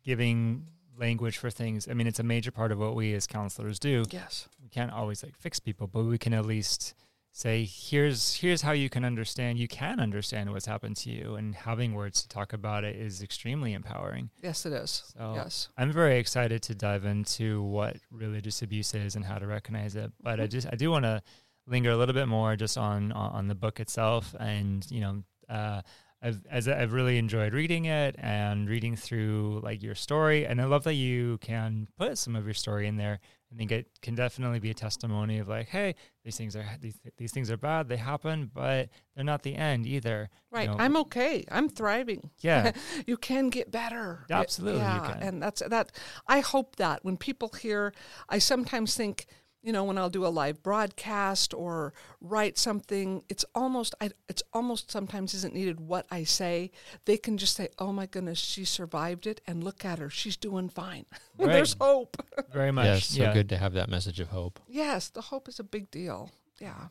giving 0.02 0.66
language 0.98 1.38
for 1.38 1.50
things. 1.50 1.88
I 1.88 1.94
mean, 1.94 2.06
it's 2.06 2.18
a 2.18 2.24
major 2.24 2.50
part 2.50 2.72
of 2.72 2.78
what 2.78 2.96
we 2.96 3.14
as 3.14 3.26
counselors 3.26 3.78
do. 3.78 4.04
Yes. 4.10 4.48
We 4.60 4.68
can't 4.68 4.90
always 4.90 5.22
like 5.22 5.36
fix 5.36 5.60
people, 5.60 5.86
but 5.86 6.04
we 6.04 6.18
can 6.18 6.34
at 6.34 6.46
least 6.46 6.94
say 7.36 7.68
here's 7.70 8.32
here's 8.36 8.62
how 8.62 8.72
you 8.72 8.88
can 8.88 9.04
understand 9.04 9.58
you 9.58 9.68
can 9.68 10.00
understand 10.00 10.50
what's 10.50 10.64
happened 10.64 10.96
to 10.96 11.10
you 11.10 11.34
and 11.34 11.54
having 11.54 11.92
words 11.92 12.22
to 12.22 12.28
talk 12.28 12.54
about 12.54 12.82
it 12.82 12.96
is 12.96 13.20
extremely 13.22 13.74
empowering 13.74 14.30
Yes, 14.42 14.64
it 14.64 14.72
is. 14.72 15.12
So- 15.14 15.34
yes. 15.36 15.68
i'm 15.76 15.92
very 15.92 16.18
excited 16.18 16.62
to 16.62 16.74
dive 16.74 17.04
into 17.04 17.62
what 17.62 17.98
religious 18.10 18.62
abuse 18.62 18.94
is 18.94 19.16
and 19.16 19.24
how 19.26 19.36
to 19.38 19.46
recognize 19.46 19.96
it 19.96 20.10
but 20.22 20.40
i 20.40 20.46
just 20.46 20.66
i 20.72 20.76
do 20.76 20.90
want 20.90 21.04
to 21.04 21.22
linger 21.66 21.90
a 21.90 21.96
little 21.98 22.14
bit 22.14 22.26
more 22.26 22.56
just 22.56 22.78
on 22.78 23.12
on 23.12 23.32
on 23.32 23.48
the 23.48 23.54
book 23.54 23.80
itself 23.80 24.34
and 24.40 24.86
you 24.90 25.00
know 25.02 25.22
uh, 25.50 25.82
I've 26.22 26.40
as 26.50 26.66
I've 26.66 26.94
really 26.94 27.18
enjoyed 27.18 27.52
reading 27.52 27.84
it 27.84 28.16
and 28.18 28.68
reading 28.68 28.96
through 28.96 29.60
like 29.62 29.82
your 29.82 29.94
story, 29.94 30.46
and 30.46 30.60
I 30.60 30.64
love 30.64 30.82
that 30.84 30.94
you 30.94 31.36
can 31.38 31.86
put 31.98 32.16
some 32.18 32.34
of 32.34 32.46
your 32.46 32.54
story 32.54 32.88
in 32.88 32.96
there. 32.96 33.20
I 33.52 33.56
think 33.56 33.70
it 33.70 33.86
can 34.02 34.14
definitely 34.16 34.58
be 34.58 34.70
a 34.70 34.74
testimony 34.74 35.38
of 35.38 35.46
like, 35.48 35.68
hey, 35.68 35.94
these 36.24 36.36
things 36.36 36.56
are 36.56 36.64
these 36.80 36.98
these 37.16 37.30
things 37.32 37.48
are 37.50 37.56
bad, 37.56 37.88
they 37.88 37.96
happen, 37.96 38.50
but 38.52 38.88
they're 39.14 39.24
not 39.24 39.42
the 39.44 39.54
end 39.54 39.86
either. 39.86 40.28
you 40.52 40.56
Right. 40.58 40.68
know. 40.68 40.76
I'm 40.78 40.96
okay. 40.96 41.44
I'm 41.50 41.68
thriving. 41.68 42.30
Yeah. 42.40 42.72
you 43.06 43.16
can 43.16 43.48
get 43.50 43.70
better. 43.70 44.26
Absolutely 44.30 44.80
you 44.80 44.86
Yeah. 44.86 45.12
can. 45.12 45.22
And 45.22 45.42
that's 45.42 45.62
that. 45.66 45.92
I 46.26 46.40
hope 46.40 46.76
that 46.76 47.04
when 47.04 47.16
people 47.16 47.50
hear, 47.60 47.92
I 48.28 48.38
sometimes 48.38 48.96
think, 48.96 49.26
you 49.66 49.72
know, 49.72 49.82
when 49.82 49.98
I'll 49.98 50.08
do 50.08 50.24
a 50.24 50.28
live 50.28 50.62
broadcast 50.62 51.52
or 51.52 51.92
write 52.20 52.56
something, 52.56 53.24
it's 53.28 53.44
almost, 53.52 53.96
I, 54.00 54.10
it's 54.28 54.44
almost 54.52 54.92
sometimes 54.92 55.34
isn't 55.34 55.54
needed 55.54 55.80
what 55.80 56.06
I 56.08 56.22
say. 56.22 56.70
They 57.04 57.16
can 57.16 57.36
just 57.36 57.56
say, 57.56 57.70
"Oh 57.76 57.92
my 57.92 58.06
goodness, 58.06 58.38
she 58.38 58.64
survived 58.64 59.26
it, 59.26 59.40
and 59.44 59.64
look 59.64 59.84
at 59.84 59.98
her, 59.98 60.08
she's 60.08 60.36
doing 60.36 60.68
fine. 60.68 61.04
There's 61.36 61.74
hope." 61.80 62.16
Very 62.52 62.70
much. 62.70 62.86
Yes, 62.86 63.06
so 63.06 63.22
yeah. 63.24 63.34
good 63.34 63.48
to 63.48 63.56
have 63.56 63.72
that 63.72 63.88
message 63.88 64.20
of 64.20 64.28
hope. 64.28 64.60
yes, 64.68 65.08
the 65.08 65.20
hope 65.20 65.48
is 65.48 65.58
a 65.58 65.64
big 65.64 65.90
deal. 65.90 66.30
Yeah. 66.60 66.88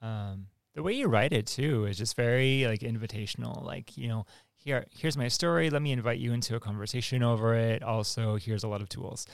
um, 0.00 0.46
the 0.74 0.84
way 0.84 0.92
you 0.92 1.08
write 1.08 1.32
it 1.32 1.46
too 1.46 1.86
is 1.86 1.98
just 1.98 2.14
very 2.14 2.66
like 2.66 2.80
invitational 2.80 3.64
like 3.64 3.96
you 3.96 4.08
know 4.08 4.26
here 4.54 4.86
here's 4.96 5.16
my 5.16 5.28
story 5.28 5.70
let 5.70 5.82
me 5.82 5.92
invite 5.92 6.18
you 6.18 6.32
into 6.32 6.54
a 6.54 6.60
conversation 6.60 7.22
over 7.22 7.54
it 7.54 7.82
also 7.82 8.36
here's 8.36 8.62
a 8.62 8.68
lot 8.68 8.80
of 8.80 8.88
tools 8.88 9.26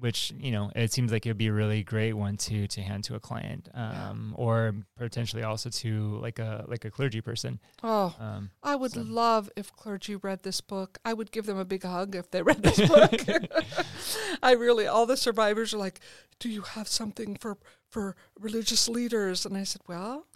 which 0.00 0.32
you 0.38 0.50
know 0.50 0.70
it 0.76 0.92
seems 0.92 1.10
like 1.12 1.26
it'd 1.26 1.36
be 1.38 1.48
a 1.48 1.52
really 1.52 1.82
great 1.82 2.12
one 2.12 2.36
to 2.36 2.66
to 2.68 2.80
hand 2.82 3.04
to 3.04 3.14
a 3.14 3.20
client 3.20 3.68
um, 3.74 4.32
or 4.36 4.74
potentially 4.96 5.42
also 5.42 5.70
to 5.70 6.18
like 6.18 6.38
a 6.38 6.64
like 6.68 6.84
a 6.84 6.90
clergy 6.90 7.20
person 7.20 7.58
Oh, 7.82 8.14
um, 8.20 8.50
I 8.62 8.76
would 8.76 8.92
So- 8.92 9.02
love 9.02 9.50
if 9.56 9.72
clergy 9.72 10.16
read 10.16 10.42
this 10.42 10.60
book. 10.60 10.98
I 11.04 11.12
would 11.14 11.30
give 11.30 11.46
them 11.46 11.58
a 11.58 11.64
big 11.64 11.82
hug 11.84 12.14
if 12.14 12.30
they 12.30 12.42
read 12.42 12.62
this 12.62 12.80
book. 12.88 13.12
I 14.42 14.52
really, 14.52 14.86
all 14.86 15.06
the 15.06 15.16
survivors 15.16 15.72
are 15.74 15.78
like, 15.78 16.00
"Do 16.38 16.48
you 16.48 16.62
have 16.62 16.88
something 16.88 17.36
for 17.36 17.56
for 17.88 18.14
religious 18.38 18.88
leaders?" 18.88 19.44
And 19.46 19.56
I 19.56 19.64
said, 19.64 19.82
"Well." 19.88 20.26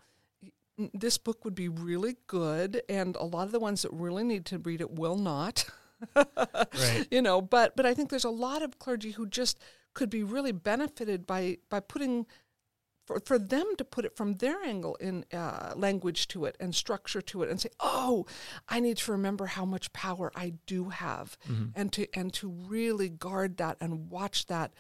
This 0.95 1.19
book 1.19 1.45
would 1.45 1.55
be 1.55 1.69
really 1.69 2.17
good, 2.27 2.83
and 2.89 3.15
a 3.17 3.25
lot 3.25 3.45
of 3.45 3.53
the 3.53 3.61
ones 3.61 3.83
that 3.83 3.93
really 3.93 4.25
need 4.25 4.47
to 4.47 4.59
read 4.59 4.81
it 4.81 4.91
will 4.91 5.17
not. 5.17 5.67
right. 6.17 7.07
You 7.11 7.23
know, 7.23 7.41
but 7.41 7.77
but 7.77 7.87
I 7.87 7.95
think 7.95 8.11
there's 8.11 8.25
a 8.25 8.31
lot 8.31 8.63
of 8.63 8.79
clergy 8.79 9.13
who 9.13 9.27
just 9.27 9.59
could 9.95 10.11
be 10.11 10.23
really 10.23 10.53
benefited 10.53 11.27
by 11.27 11.59
by 11.69 11.81
putting 11.81 12.27
for, 13.05 13.19
for 13.25 13.37
them 13.39 13.67
to 13.79 13.85
put 13.85 14.05
it 14.05 14.17
from 14.17 14.35
their 14.35 14.63
angle 14.63 14.95
in 14.97 15.25
uh, 15.33 15.73
language 15.77 16.29
to 16.29 16.45
it 16.45 16.57
and 16.61 16.73
structure 16.75 17.21
to 17.21 17.43
it 17.43 17.51
and 17.51 17.61
say, 17.61 17.71
oh, 17.81 18.27
I 18.69 18.79
need 18.79 18.97
to 18.99 19.13
remember 19.13 19.47
how 19.47 19.65
much 19.65 19.93
power 19.93 20.31
I 20.37 20.55
do 20.67 20.91
have, 20.91 21.37
and 21.75 21.93
to 21.93 22.07
and 22.15 22.33
to 22.35 22.49
really 22.49 23.09
guard 23.09 23.57
that 23.57 23.77
and 23.81 24.11
watch 24.11 24.47
that. 24.47 24.73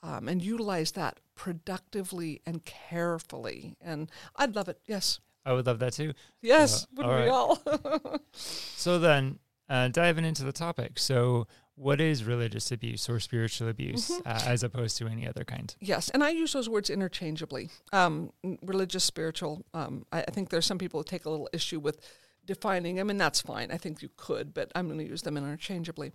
Um, 0.00 0.28
and 0.28 0.40
utilize 0.40 0.92
that 0.92 1.18
productively 1.34 2.40
and 2.46 2.64
carefully, 2.64 3.74
and 3.80 4.08
I'd 4.36 4.54
love 4.54 4.68
it. 4.68 4.78
Yes, 4.86 5.18
i 5.44 5.52
would 5.52 5.66
love 5.66 5.80
that 5.80 5.92
too. 5.94 6.12
Yes, 6.40 6.84
Uh, 6.84 6.86
wouldn't 6.94 7.24
we 7.24 7.28
all? 7.28 8.20
so 8.32 9.00
then 9.00 9.40
uh, 9.68 9.88
diving 9.88 10.24
into 10.24 10.44
the 10.44 10.52
topic 10.52 10.98
so 10.98 11.46
what 11.78 12.00
is 12.00 12.24
religious 12.24 12.72
abuse 12.72 13.08
or 13.08 13.20
spiritual 13.20 13.68
abuse 13.68 14.10
uh, 14.10 14.40
as 14.46 14.62
opposed 14.62 14.98
to 14.98 15.06
any 15.06 15.26
other 15.26 15.44
kind 15.44 15.76
Yes, 15.80 16.08
and 16.10 16.24
I 16.24 16.30
use 16.30 16.52
those 16.52 16.68
words 16.68 16.90
interchangeably. 16.90 17.70
Um, 17.92 18.32
religious, 18.62 19.04
spiritual. 19.04 19.64
Um, 19.72 20.04
I, 20.10 20.22
I 20.22 20.30
think 20.30 20.50
there's 20.50 20.66
some 20.66 20.78
people 20.78 21.00
who 21.00 21.04
take 21.04 21.24
a 21.24 21.30
little 21.30 21.48
issue 21.52 21.78
with 21.78 22.00
defining 22.44 22.96
them, 22.96 23.10
and 23.10 23.20
that's 23.20 23.40
fine. 23.40 23.70
I 23.70 23.76
think 23.76 24.02
you 24.02 24.10
could, 24.16 24.52
but 24.54 24.72
I'm 24.74 24.86
going 24.86 24.98
to 24.98 25.06
use 25.06 25.22
them 25.22 25.36
interchangeably. 25.36 26.12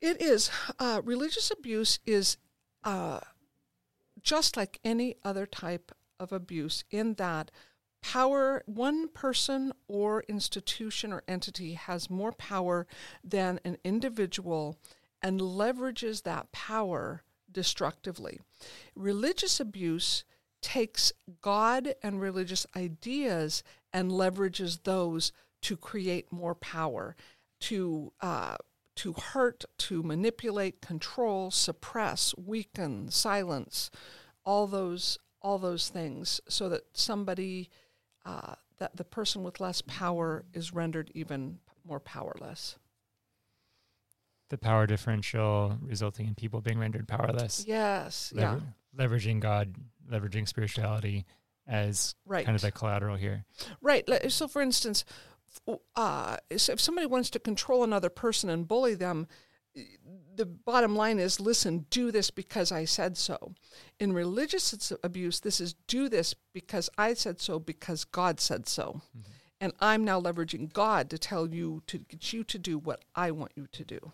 It 0.00 0.20
is 0.20 0.50
uh, 0.78 1.02
religious 1.04 1.50
abuse 1.50 2.00
is 2.04 2.36
uh, 2.82 3.20
just 4.20 4.56
like 4.56 4.80
any 4.84 5.16
other 5.24 5.46
type 5.46 5.92
of 6.18 6.32
abuse 6.32 6.84
in 6.90 7.14
that 7.14 7.50
power 8.04 8.62
one 8.66 9.08
person 9.08 9.72
or 9.88 10.22
institution 10.28 11.10
or 11.10 11.22
entity 11.26 11.72
has 11.72 12.10
more 12.10 12.32
power 12.32 12.86
than 13.24 13.58
an 13.64 13.78
individual 13.82 14.78
and 15.22 15.40
leverages 15.40 16.22
that 16.22 16.52
power 16.52 17.22
destructively. 17.50 18.38
Religious 18.94 19.58
abuse 19.58 20.24
takes 20.60 21.12
god 21.40 21.94
and 22.02 22.20
religious 22.20 22.66
ideas 22.76 23.62
and 23.90 24.10
leverages 24.10 24.82
those 24.82 25.32
to 25.62 25.74
create 25.74 26.30
more 26.30 26.54
power 26.54 27.16
to 27.60 28.12
uh, 28.20 28.56
to 28.96 29.12
hurt, 29.14 29.64
to 29.78 30.02
manipulate, 30.02 30.80
control, 30.80 31.50
suppress, 31.50 32.34
weaken, 32.36 33.10
silence, 33.10 33.90
all 34.44 34.66
those 34.66 35.18
all 35.40 35.58
those 35.58 35.88
things, 35.88 36.42
so 36.48 36.68
that 36.68 36.82
somebody 36.92 37.70
uh, 38.24 38.54
that 38.78 38.96
the 38.96 39.04
person 39.04 39.42
with 39.42 39.60
less 39.60 39.82
power 39.82 40.44
is 40.52 40.72
rendered 40.72 41.10
even 41.14 41.58
more 41.86 42.00
powerless. 42.00 42.76
the 44.50 44.58
power 44.58 44.86
differential 44.86 45.78
resulting 45.82 46.26
in 46.26 46.34
people 46.34 46.60
being 46.60 46.78
rendered 46.78 47.08
powerless 47.08 47.64
Yes, 47.66 48.32
yeah, 48.36 48.60
leveraging 48.96 49.40
god 49.40 49.74
leveraging 50.10 50.46
spirituality 50.46 51.24
as 51.66 52.14
right. 52.26 52.44
kind 52.44 52.54
of 52.54 52.62
the 52.62 52.70
collateral 52.70 53.16
here 53.16 53.44
Right. 53.80 54.04
So, 54.30 54.46
for 54.48 54.60
instance, 54.60 55.04
uh, 55.96 56.36
so 56.56 56.72
if 56.72 56.80
somebody 56.80 57.06
wants 57.06 57.30
to 57.30 57.38
control 57.38 57.82
another 57.84 58.10
person 58.10 58.50
and 58.50 58.68
bully 58.68 58.94
them, 58.94 59.26
the 60.36 60.46
bottom 60.46 60.94
line 60.96 61.18
is 61.18 61.40
listen, 61.40 61.86
do 61.90 62.10
this 62.10 62.30
because 62.30 62.70
I 62.72 62.84
said 62.84 63.16
so. 63.16 63.54
In 63.98 64.12
religious 64.12 64.92
abuse, 65.02 65.40
this 65.40 65.60
is 65.60 65.74
do 65.86 66.08
this 66.08 66.34
because 66.52 66.90
I 66.98 67.14
said 67.14 67.40
so 67.40 67.58
because 67.58 68.04
God 68.04 68.40
said 68.40 68.68
so. 68.68 69.00
Mm-hmm. 69.16 69.30
And 69.60 69.72
I'm 69.80 70.04
now 70.04 70.20
leveraging 70.20 70.72
God 70.72 71.08
to 71.10 71.18
tell 71.18 71.48
you 71.48 71.82
to 71.86 71.98
get 71.98 72.32
you 72.32 72.44
to 72.44 72.58
do 72.58 72.78
what 72.78 73.04
I 73.14 73.30
want 73.30 73.52
you 73.56 73.66
to 73.72 73.84
do. 73.84 74.12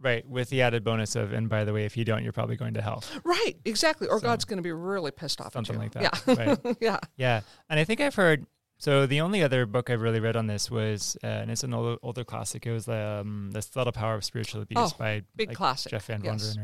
right 0.00 0.28
with 0.28 0.50
the 0.50 0.60
added 0.60 0.82
bonus 0.82 1.14
of 1.14 1.32
and 1.32 1.48
by 1.48 1.64
the 1.64 1.72
way 1.72 1.84
if 1.84 1.96
you 1.96 2.04
don't 2.04 2.24
you're 2.24 2.32
probably 2.32 2.56
going 2.56 2.74
to 2.74 2.82
hell 2.82 3.02
Right, 3.22 3.54
exactly. 3.64 4.08
Or 4.08 4.18
So- 4.18 4.24
God's 4.26 4.44
going 4.44 4.56
to 4.58 4.62
be 4.62 4.72
really 4.72 5.12
pissed 5.12 5.40
off 5.40 5.52
something 5.52 5.76
at 5.76 5.94
you. 5.94 6.00
like 6.00 6.10
that 6.12 6.22
Yeah. 6.26 6.44
right 6.46 6.76
yeah. 6.80 6.98
yeah 7.16 7.40
and 7.70 7.78
i 7.78 7.84
think 7.84 8.00
i've 8.00 8.14
heard 8.16 8.44
so 8.84 9.06
the 9.06 9.20
only 9.20 9.42
other 9.42 9.66
book 9.66 9.90
i've 9.90 10.00
really 10.02 10.20
read 10.20 10.36
on 10.36 10.46
this 10.46 10.70
was 10.70 11.16
uh, 11.24 11.26
and 11.26 11.50
it's 11.50 11.64
an 11.64 11.72
older, 11.74 11.96
older 12.02 12.24
classic 12.24 12.66
it 12.66 12.72
was 12.72 12.86
um, 12.88 13.50
the 13.52 13.62
subtle 13.62 13.92
power 13.92 14.14
of 14.14 14.24
spiritual 14.24 14.62
abuse 14.62 14.92
Oh, 14.92 14.96
by 14.98 15.22
Big 15.36 15.48
like, 15.48 15.56
classic. 15.56 15.90
jeff 15.90 16.06
van 16.06 16.22
yes. 16.24 16.56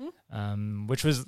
Mhm. 0.00 0.10
um, 0.32 0.86
which 0.88 1.04
was 1.04 1.24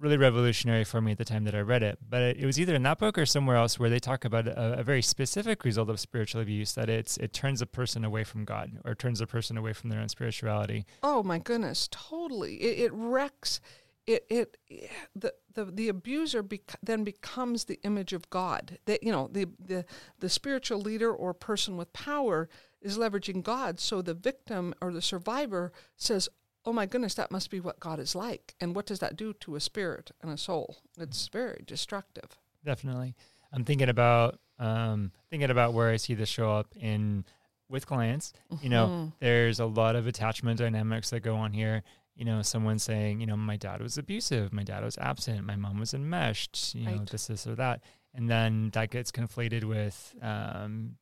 really 0.00 0.16
revolutionary 0.16 0.82
for 0.84 1.00
me 1.00 1.12
at 1.12 1.18
the 1.18 1.24
time 1.24 1.44
that 1.44 1.54
I 1.54 1.60
read 1.60 1.82
it. 1.84 1.98
But 2.06 2.20
it, 2.22 2.36
it 2.38 2.46
was 2.46 2.58
either 2.58 2.74
in 2.74 2.82
that 2.82 2.98
book 2.98 3.16
or 3.16 3.24
somewhere 3.24 3.56
else 3.56 3.78
where 3.78 3.88
they 3.88 4.00
talk 4.00 4.24
about 4.24 4.48
a, 4.48 4.80
a 4.80 4.82
very 4.82 5.00
specific 5.02 5.64
result 5.64 5.88
of 5.88 6.00
spiritual 6.00 6.40
abuse 6.42 6.72
that 6.74 6.88
it's 6.90 7.16
it 7.18 7.32
turns 7.32 7.62
a 7.62 7.66
person 7.66 8.04
away 8.04 8.24
from 8.24 8.44
God 8.44 8.72
or 8.84 8.96
turns 8.96 9.20
a 9.20 9.26
person 9.26 9.56
away 9.56 9.72
from 9.72 9.90
their 9.90 10.00
own 10.00 10.08
spirituality. 10.08 10.84
Oh 11.04 11.22
my 11.22 11.38
goodness, 11.38 11.88
totally. 11.92 12.56
It, 12.56 12.86
it 12.86 12.92
wrecks. 12.92 13.60
It 14.06 14.26
it 14.28 14.56
the 15.16 15.34
the 15.54 15.64
the 15.66 15.88
abuser 15.88 16.42
bec- 16.42 16.78
then 16.82 17.04
becomes 17.04 17.64
the 17.64 17.78
image 17.84 18.12
of 18.12 18.28
God. 18.30 18.78
That 18.86 19.02
you 19.02 19.12
know 19.12 19.28
the 19.32 19.46
the 19.58 19.84
the 20.20 20.28
spiritual 20.28 20.80
leader 20.80 21.12
or 21.12 21.32
person 21.34 21.76
with 21.76 21.92
power 21.92 22.48
is 22.82 22.98
leveraging 22.98 23.42
God. 23.42 23.80
So 23.80 24.02
the 24.02 24.14
victim 24.14 24.74
or 24.80 24.92
the 24.92 25.00
survivor 25.02 25.72
says, 25.96 26.28
"Oh 26.66 26.72
my 26.72 26.86
goodness, 26.86 27.14
that 27.14 27.30
must 27.30 27.50
be 27.50 27.60
what 27.60 27.80
God 27.80 27.98
is 27.98 28.14
like." 28.14 28.54
And 28.60 28.74
what 28.74 28.86
does 28.86 28.98
that 28.98 29.16
do 29.16 29.32
to 29.34 29.56
a 29.56 29.60
spirit 29.60 30.10
and 30.20 30.30
a 30.30 30.36
soul? 30.38 30.76
It's 30.98 31.28
very 31.28 31.62
destructive. 31.66 32.38
Definitely, 32.64 33.14
I'm 33.52 33.64
thinking 33.64 33.88
about 33.88 34.38
um, 34.58 35.10
thinking 35.30 35.50
about 35.50 35.72
where 35.74 35.90
I 35.90 35.96
see 35.96 36.14
this 36.14 36.28
show 36.28 36.50
up 36.52 36.68
in 36.76 37.24
with 37.68 37.86
clients. 37.86 38.32
You 38.60 38.68
know, 38.68 38.86
Mhm. 38.86 39.12
there's 39.20 39.58
a 39.58 39.66
lot 39.66 39.96
of 39.96 40.06
attachment 40.06 40.58
dynamics 40.58 41.10
that 41.10 41.20
go 41.20 41.34
on 41.36 41.52
here. 41.52 41.82
You 42.16 42.24
know, 42.24 42.42
someone 42.42 42.78
saying, 42.78 43.20
you 43.20 43.26
know, 43.26 43.36
my 43.36 43.56
dad 43.56 43.80
was 43.82 43.98
abusive, 43.98 44.52
my 44.52 44.62
dad 44.62 44.84
was 44.84 44.96
absent, 44.98 45.44
my 45.44 45.56
mom 45.56 45.78
was 45.80 45.94
enmeshed, 45.94 46.74
you 46.74 46.84
know, 46.84 46.90
this, 47.10 47.26
this, 47.26 47.46
or 47.46 47.56
that, 47.56 47.82
and 48.14 48.30
then 48.30 48.70
that 48.70 48.90
gets 48.90 49.10
conflated 49.10 49.64
with, 49.64 50.14
um, 50.22 50.96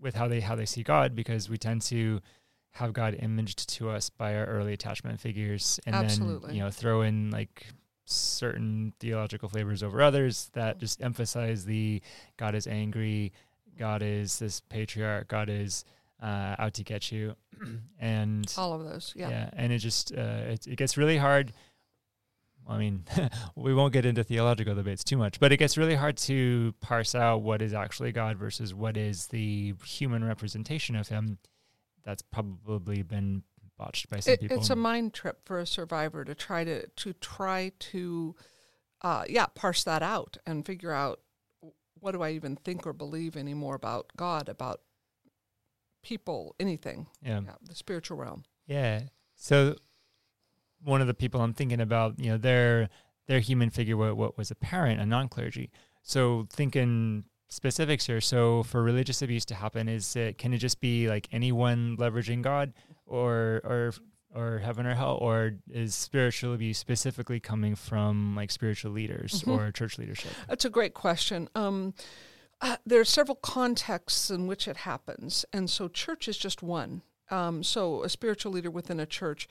with 0.00 0.14
how 0.16 0.26
they 0.28 0.40
how 0.40 0.54
they 0.56 0.66
see 0.66 0.82
God 0.82 1.14
because 1.14 1.48
we 1.48 1.58
tend 1.58 1.82
to 1.82 2.20
have 2.72 2.92
God 2.92 3.14
imaged 3.20 3.68
to 3.76 3.88
us 3.88 4.10
by 4.10 4.34
our 4.36 4.44
early 4.46 4.72
attachment 4.72 5.20
figures, 5.20 5.80
and 5.86 5.94
then 6.08 6.10
you 6.54 6.60
know 6.60 6.70
throw 6.70 7.02
in 7.02 7.30
like 7.30 7.66
certain 8.04 8.92
theological 9.00 9.48
flavors 9.48 9.82
over 9.82 10.02
others 10.02 10.50
that 10.54 10.78
just 10.78 11.02
emphasize 11.02 11.64
the 11.64 12.02
God 12.36 12.54
is 12.54 12.66
angry, 12.66 13.32
God 13.78 14.02
is 14.02 14.38
this 14.38 14.60
patriarch, 14.60 15.28
God 15.28 15.48
is 15.48 15.84
uh, 16.22 16.56
out 16.58 16.74
to 16.74 16.84
get 16.84 17.12
you, 17.12 17.34
and 18.00 18.52
All 18.56 18.72
of 18.72 18.84
those, 18.84 19.12
yeah. 19.16 19.28
yeah. 19.28 19.50
and 19.52 19.72
it 19.72 19.78
just 19.78 20.12
uh, 20.12 20.44
it, 20.48 20.66
it 20.66 20.76
gets 20.76 20.96
really 20.96 21.18
hard. 21.18 21.52
I 22.68 22.78
mean, 22.78 23.04
we 23.54 23.72
won't 23.74 23.92
get 23.92 24.04
into 24.04 24.24
theological 24.24 24.74
debates 24.74 25.04
too 25.04 25.16
much, 25.16 25.38
but 25.38 25.52
it 25.52 25.58
gets 25.58 25.78
really 25.78 25.94
hard 25.94 26.16
to 26.18 26.74
parse 26.80 27.14
out 27.14 27.42
what 27.42 27.62
is 27.62 27.72
actually 27.72 28.12
God 28.12 28.38
versus 28.38 28.74
what 28.74 28.96
is 28.96 29.28
the 29.28 29.74
human 29.84 30.24
representation 30.24 30.96
of 30.96 31.08
Him. 31.08 31.38
That's 32.04 32.22
probably 32.22 33.02
been 33.02 33.42
botched 33.78 34.08
by 34.08 34.20
some 34.20 34.34
It, 34.34 34.40
people. 34.40 34.56
it's 34.58 34.70
a 34.70 34.76
mind 34.76 35.14
trip 35.14 35.40
for 35.44 35.58
a 35.58 35.66
survivor 35.66 36.24
to 36.24 36.34
try 36.34 36.64
to 36.64 36.86
to 36.86 37.12
try 37.14 37.72
to, 37.78 38.34
uh, 39.02 39.24
yeah, 39.28 39.46
parse 39.54 39.84
that 39.84 40.02
out 40.02 40.36
and 40.46 40.66
figure 40.66 40.92
out 40.92 41.20
what 42.00 42.12
do 42.12 42.22
I 42.22 42.30
even 42.30 42.56
think 42.56 42.86
or 42.86 42.92
believe 42.92 43.36
anymore 43.36 43.74
about 43.74 44.06
God, 44.16 44.48
about 44.48 44.80
people, 46.06 46.54
anything, 46.60 47.06
yeah. 47.20 47.40
yeah, 47.44 47.54
the 47.68 47.74
spiritual 47.74 48.16
realm. 48.16 48.44
Yeah. 48.66 49.02
So 49.34 49.74
one 50.84 51.00
of 51.00 51.06
the 51.08 51.14
people 51.14 51.40
I'm 51.40 51.52
thinking 51.52 51.80
about, 51.80 52.18
you 52.20 52.30
know, 52.30 52.38
their 52.38 52.88
their 53.26 53.40
human 53.40 53.70
figure 53.70 53.96
what, 53.96 54.16
what 54.16 54.38
was 54.38 54.50
a 54.52 54.54
parent, 54.54 55.00
a 55.00 55.06
non 55.06 55.28
clergy. 55.28 55.70
So 56.02 56.46
thinking 56.50 57.24
specifics 57.48 58.06
here. 58.06 58.20
So 58.20 58.62
for 58.62 58.82
religious 58.82 59.20
abuse 59.22 59.44
to 59.46 59.54
happen, 59.54 59.88
is 59.88 60.14
it 60.14 60.38
can 60.38 60.52
it 60.54 60.58
just 60.58 60.80
be 60.80 61.08
like 61.08 61.28
anyone 61.32 61.96
leveraging 61.96 62.42
God 62.42 62.72
or 63.04 63.60
or 63.64 63.92
or 64.34 64.58
heaven 64.58 64.86
or 64.86 64.94
hell, 64.94 65.18
or 65.20 65.54
is 65.70 65.94
spiritual 65.94 66.52
abuse 66.54 66.78
specifically 66.78 67.40
coming 67.40 67.74
from 67.74 68.36
like 68.36 68.50
spiritual 68.50 68.92
leaders 68.92 69.42
Mhm. 69.42 69.56
or 69.58 69.72
church 69.72 69.98
leadership? 69.98 70.30
That's 70.48 70.64
a 70.64 70.70
great 70.70 70.94
question. 70.94 71.48
Um, 71.54 71.94
uh, 72.60 72.76
there 72.86 73.00
are 73.00 73.04
several 73.04 73.36
contexts 73.36 74.30
in 74.30 74.46
which 74.46 74.66
it 74.66 74.78
happens, 74.78 75.44
and 75.52 75.68
so 75.68 75.88
church 75.88 76.28
is 76.28 76.38
just 76.38 76.62
one. 76.62 77.02
Um, 77.28 77.62
so 77.62 78.04
a 78.04 78.08
spiritual 78.08 78.52
leader 78.52 78.70
within 78.70 79.00
a 79.00 79.06
church, 79.06 79.48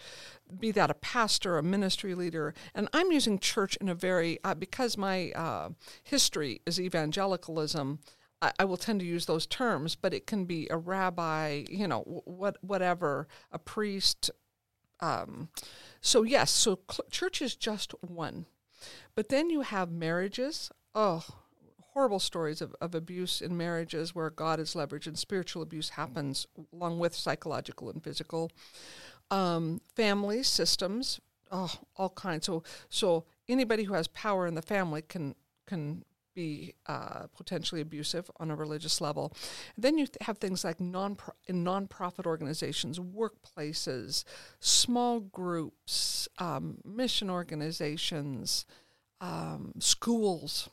be 0.60 0.72
that 0.72 0.90
a 0.90 0.96
pastor, 0.96 1.58
a 1.58 1.64
ministry 1.64 2.16
leader, 2.16 2.54
and 2.74 2.88
I'm 2.94 3.12
using 3.12 3.38
church 3.38 3.76
in 3.82 3.90
a 3.90 3.96
very 3.96 4.40
uh, 4.44 4.56
because 4.56 4.98
my 4.98 5.32
uh, 5.32 5.70
history 6.04 6.62
is 6.66 6.80
evangelicalism. 6.80 8.00
I, 8.42 8.54
I 8.60 8.66
will 8.66 8.78
tend 8.78 9.02
to 9.02 9.06
use 9.06 9.26
those 9.26 9.46
terms, 9.46 9.96
but 9.96 10.14
it 10.14 10.26
can 10.26 10.46
be 10.46 10.68
a 10.70 10.78
rabbi, 10.78 11.66
you 11.70 11.88
know, 11.88 12.22
what 12.26 12.58
whatever, 12.62 13.28
a 13.52 13.60
priest. 13.60 14.32
Um, 15.02 15.50
so 16.00 16.24
yes, 16.24 16.52
so 16.52 16.80
cl- 16.90 17.10
church 17.12 17.42
is 17.42 17.56
just 17.56 17.94
one. 18.02 18.46
But 19.16 19.30
then 19.30 19.50
you 19.50 19.62
have 19.62 19.92
marriages. 19.92 20.72
Oh, 20.94 21.26
horrible 21.96 22.20
stories 22.20 22.62
of, 22.62 22.75
of 22.82 22.94
abuse 22.94 23.42
in 23.42 23.56
marriages 23.56 24.14
where 24.14 24.30
God 24.30 24.60
is 24.60 24.74
leveraged 24.74 25.08
and 25.08 25.18
spiritual 25.18 25.62
abuse 25.62 25.90
happens 25.90 26.46
along 26.74 27.00
with 27.00 27.16
psychological 27.16 27.90
and 27.90 28.04
physical. 28.04 28.52
Um, 29.32 29.82
families, 29.96 30.48
systems, 30.48 31.22
oh, 31.52 31.74
all 31.96 32.10
kinds. 32.10 32.46
So, 32.46 32.64
so 32.90 33.25
anybody 33.48 33.84
who 33.84 33.94
has 33.94 34.08
power 34.10 34.46
in 34.46 34.56
the 34.56 34.62
family 34.62 35.02
can 35.02 35.36
can 35.66 36.04
be 36.36 36.74
uh, 36.86 37.28
potentially 37.36 37.82
abusive 37.82 38.30
on 38.40 38.52
a 38.52 38.56
religious 38.56 39.00
level. 39.00 39.34
Then 39.78 39.98
you 39.98 40.06
th- 40.06 40.18
have 40.22 40.38
things 40.38 40.64
like 40.64 40.80
non 40.82 41.18
in 41.48 41.64
nonprofit 41.64 42.25
organizations, 42.25 43.00
workplaces, 43.00 44.25
small 44.60 45.22
groups, 45.22 46.28
um, 46.38 46.80
mission 46.84 47.30
organizations, 47.30 48.66
um, 49.22 49.72
schools. 49.80 50.70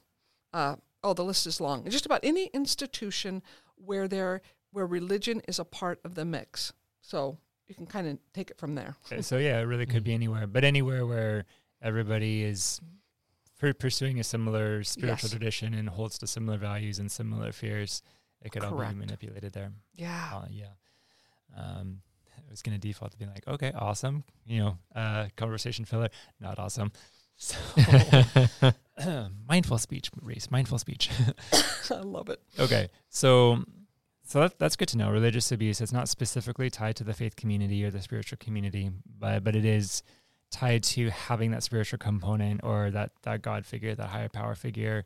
Uh, 0.53 0.77
oh, 1.05 1.13
the 1.15 1.25
list 1.25 1.47
is 1.47 1.61
long. 1.61 1.89
Just 1.89 2.07
about 2.07 2.21
any 2.23 2.47
institution 2.55 3.43
where 3.77 4.09
there 4.09 4.43
where 4.73 4.87
religion 4.87 5.43
is 5.47 5.59
a 5.59 5.65
part 5.65 6.01
of 6.05 6.15
the 6.15 6.25
mix. 6.25 6.73
So 7.03 7.37
you 7.69 7.75
can 7.75 7.87
kind 7.87 8.07
of 8.09 8.19
take 8.33 8.51
it 8.51 8.59
from 8.59 8.75
there. 8.75 8.97
Okay, 9.07 9.21
so 9.23 9.37
yeah, 9.37 9.59
it 9.59 9.65
really 9.65 9.87
could 9.87 10.05
be 10.05 10.15
anywhere, 10.15 10.47
but 10.47 10.65
anywhere 10.65 11.05
where 11.07 11.45
everybody 11.83 12.43
is 12.43 12.81
pursuing 13.79 14.19
a 14.19 14.25
similar 14.25 14.83
spiritual 14.83 15.27
Yes. 15.29 15.31
tradition 15.31 15.75
and 15.75 15.89
holds 15.89 16.19
to 16.19 16.27
similar 16.27 16.59
values 16.59 16.99
and 16.99 17.11
similar 17.13 17.53
fears, 17.53 18.03
it 18.41 18.51
could 18.51 18.65
all 18.65 18.77
be 18.77 18.95
manipulated 18.95 19.53
there. 19.53 19.73
Yeah. 19.95 20.31
Uh, 20.33 20.47
yeah. 20.51 20.67
Um, 21.57 22.01
I 22.37 22.51
was 22.51 22.63
going 22.63 22.79
to 22.79 22.81
default 22.89 23.13
to 23.13 23.19
being 23.19 23.31
like, 23.31 23.47
okay, 23.47 23.73
awesome. 23.75 24.25
You 24.47 24.59
know, 24.59 24.79
uh, 24.97 25.27
conversation 25.37 25.85
filler, 25.85 26.09
not 26.41 26.59
awesome. 26.59 26.93
So, 27.37 27.57
mindful 29.49 29.79
speech, 29.79 30.11
Reese, 30.21 30.51
mindful 30.51 30.79
speech. 30.79 31.11
I 31.91 31.95
love 31.97 32.29
it. 32.29 32.41
okay, 32.59 32.89
so 33.09 33.65
so 34.25 34.41
that, 34.41 34.59
that's 34.59 34.77
good 34.77 34.89
to 34.89 34.99
know. 34.99 35.11
Religious 35.11 35.51
abuse 35.53 35.81
it's 35.81 35.93
not 35.93 36.09
specifically 36.09 36.71
tied 36.71 36.97
to 36.97 37.05
the 37.05 37.15
faith 37.15 37.37
community 37.37 37.85
or 37.85 37.91
the 37.91 38.01
spiritual 38.01 38.39
community, 38.41 38.91
but 39.19 39.45
but 39.45 39.57
it 39.57 39.65
is 39.65 40.03
tied 40.51 40.83
to 40.83 41.11
having 41.11 41.51
that 41.51 41.63
spiritual 41.63 41.99
component 41.99 42.63
or 42.63 42.91
that 42.91 43.11
that 43.23 43.43
God 43.43 43.67
figure, 43.67 43.95
that 43.95 44.09
higher 44.09 44.29
power 44.29 44.55
figure, 44.55 45.05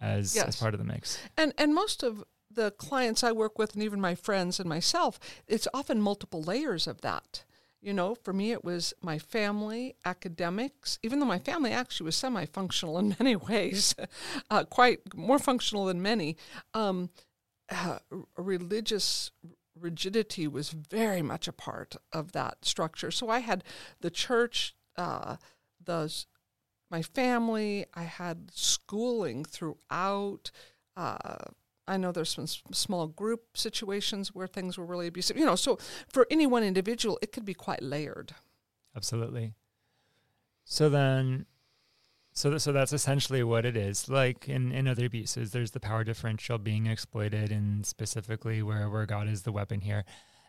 as 0.00 0.36
as 0.36 0.56
part 0.56 0.74
of 0.74 0.78
the 0.78 0.86
mix. 0.86 1.18
And 1.36 1.52
and 1.58 1.74
most 1.74 2.02
of 2.02 2.24
the 2.54 2.70
clients 2.72 3.24
I 3.24 3.32
work 3.32 3.58
with, 3.58 3.74
and 3.74 3.82
even 3.82 4.00
my 4.00 4.14
friends 4.14 4.60
and 4.60 4.68
myself, 4.68 5.18
it's 5.46 5.66
often 5.72 6.00
multiple 6.00 6.42
layers 6.42 6.86
of 6.86 7.00
that. 7.00 7.44
You 7.82 7.92
know, 7.92 8.14
for 8.14 8.32
me, 8.32 8.52
it 8.52 8.64
was 8.64 8.94
my 9.02 9.18
family, 9.18 9.96
academics, 10.04 11.00
even 11.02 11.18
though 11.18 11.26
my 11.26 11.40
family 11.40 11.72
actually 11.72 12.04
was 12.04 12.16
semi 12.16 12.46
functional 12.46 12.96
in 12.98 13.16
many 13.18 13.34
ways, 13.34 13.94
uh, 14.50 14.64
quite 14.64 15.14
more 15.14 15.40
functional 15.40 15.86
than 15.86 16.00
many. 16.00 16.36
Um, 16.74 17.10
uh, 17.68 17.98
religious 18.36 19.32
rigidity 19.78 20.46
was 20.46 20.70
very 20.70 21.22
much 21.22 21.48
a 21.48 21.52
part 21.52 21.96
of 22.12 22.32
that 22.32 22.64
structure. 22.64 23.10
So 23.10 23.28
I 23.28 23.40
had 23.40 23.64
the 24.00 24.10
church, 24.10 24.76
uh, 24.96 25.36
the 25.84 26.24
my 26.90 27.02
family. 27.02 27.86
I 27.94 28.04
had 28.04 28.50
schooling 28.54 29.44
throughout. 29.44 30.50
Uh, 30.96 31.38
I 31.86 31.96
know 31.96 32.12
there's 32.12 32.30
some 32.30 32.46
small 32.46 33.08
group 33.08 33.56
situations 33.56 34.34
where 34.34 34.46
things 34.46 34.78
were 34.78 34.86
really 34.86 35.08
abusive. 35.08 35.36
You 35.36 35.46
know, 35.46 35.56
so 35.56 35.78
for 36.08 36.26
any 36.30 36.46
one 36.46 36.62
individual, 36.62 37.18
it 37.22 37.32
could 37.32 37.44
be 37.44 37.54
quite 37.54 37.82
layered. 37.82 38.34
Absolutely. 38.94 39.54
So 40.64 40.88
then, 40.88 41.46
so 42.32 42.50
th- 42.50 42.62
so 42.62 42.72
that's 42.72 42.92
essentially 42.92 43.42
what 43.42 43.64
it 43.64 43.76
is. 43.76 44.08
Like 44.08 44.48
in, 44.48 44.72
in 44.72 44.86
other 44.86 45.06
abuses, 45.06 45.50
there's 45.50 45.72
the 45.72 45.80
power 45.80 46.04
differential 46.04 46.58
being 46.58 46.86
exploited, 46.86 47.50
and 47.50 47.84
specifically 47.84 48.62
where 48.62 48.88
where 48.88 49.06
God 49.06 49.28
is 49.28 49.42
the 49.42 49.52
weapon 49.52 49.80
here. 49.80 50.04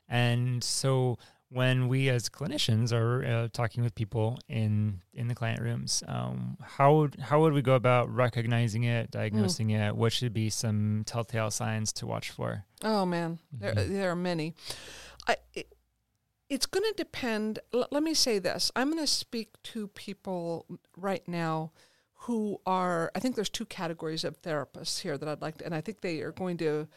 And 0.08 0.64
so 0.64 1.18
when 1.54 1.88
we 1.88 2.10
as 2.10 2.30
clinicians 2.30 2.92
are 2.92 3.24
uh, 3.26 3.48
talking 3.54 3.84
with 3.84 3.94
people 3.96 4.40
in 4.50 5.02
in 5.14 5.28
the 5.28 5.36
client 5.36 5.60
rooms, 5.62 6.04
um, 6.08 6.58
how 6.62 6.96
would, 6.96 7.20
how 7.20 7.40
would 7.42 7.54
we 7.54 7.62
go 7.62 7.76
about 7.76 8.14
recognizing 8.14 8.84
it, 8.84 9.12
diagnosing 9.12 9.70
it? 9.70 9.96
What 9.96 10.12
should 10.14 10.34
be 10.34 10.50
some 10.50 11.04
telltale 11.06 11.52
signs 11.52 11.94
to 11.94 12.08
watch 12.08 12.32
for? 12.32 12.66
Oh 12.84 13.06
man, 13.06 13.40
there 13.52 13.74
Mhm. 13.74 13.90
there 13.90 14.12
are 14.12 14.16
many. 14.16 14.56
I 15.28 15.38
it, 15.54 15.74
it's 16.50 16.66
going 16.66 16.84
to 16.84 16.94
depend. 16.98 17.60
L- 17.74 17.88
let 17.92 18.04
me 18.04 18.14
say 18.14 18.40
this: 18.40 18.72
I'm 18.76 18.90
going 18.92 19.04
to 19.04 19.08
speak 19.08 19.62
to 19.64 19.88
people 19.90 20.66
right 20.98 21.26
now 21.28 21.72
who 22.26 22.60
are. 22.66 23.12
I 23.16 23.20
think 23.20 23.36
there's 23.36 23.50
two 23.50 23.66
categories 23.66 24.24
of 24.24 24.42
therapists 24.42 25.02
here 25.02 25.18
that 25.18 25.28
I'd 25.30 25.42
like 25.42 25.58
to, 25.60 25.66
and 25.66 25.76
I 25.76 25.82
think 25.82 26.02
they 26.02 26.22
are 26.22 26.32
going 26.32 26.58
to 26.58 26.88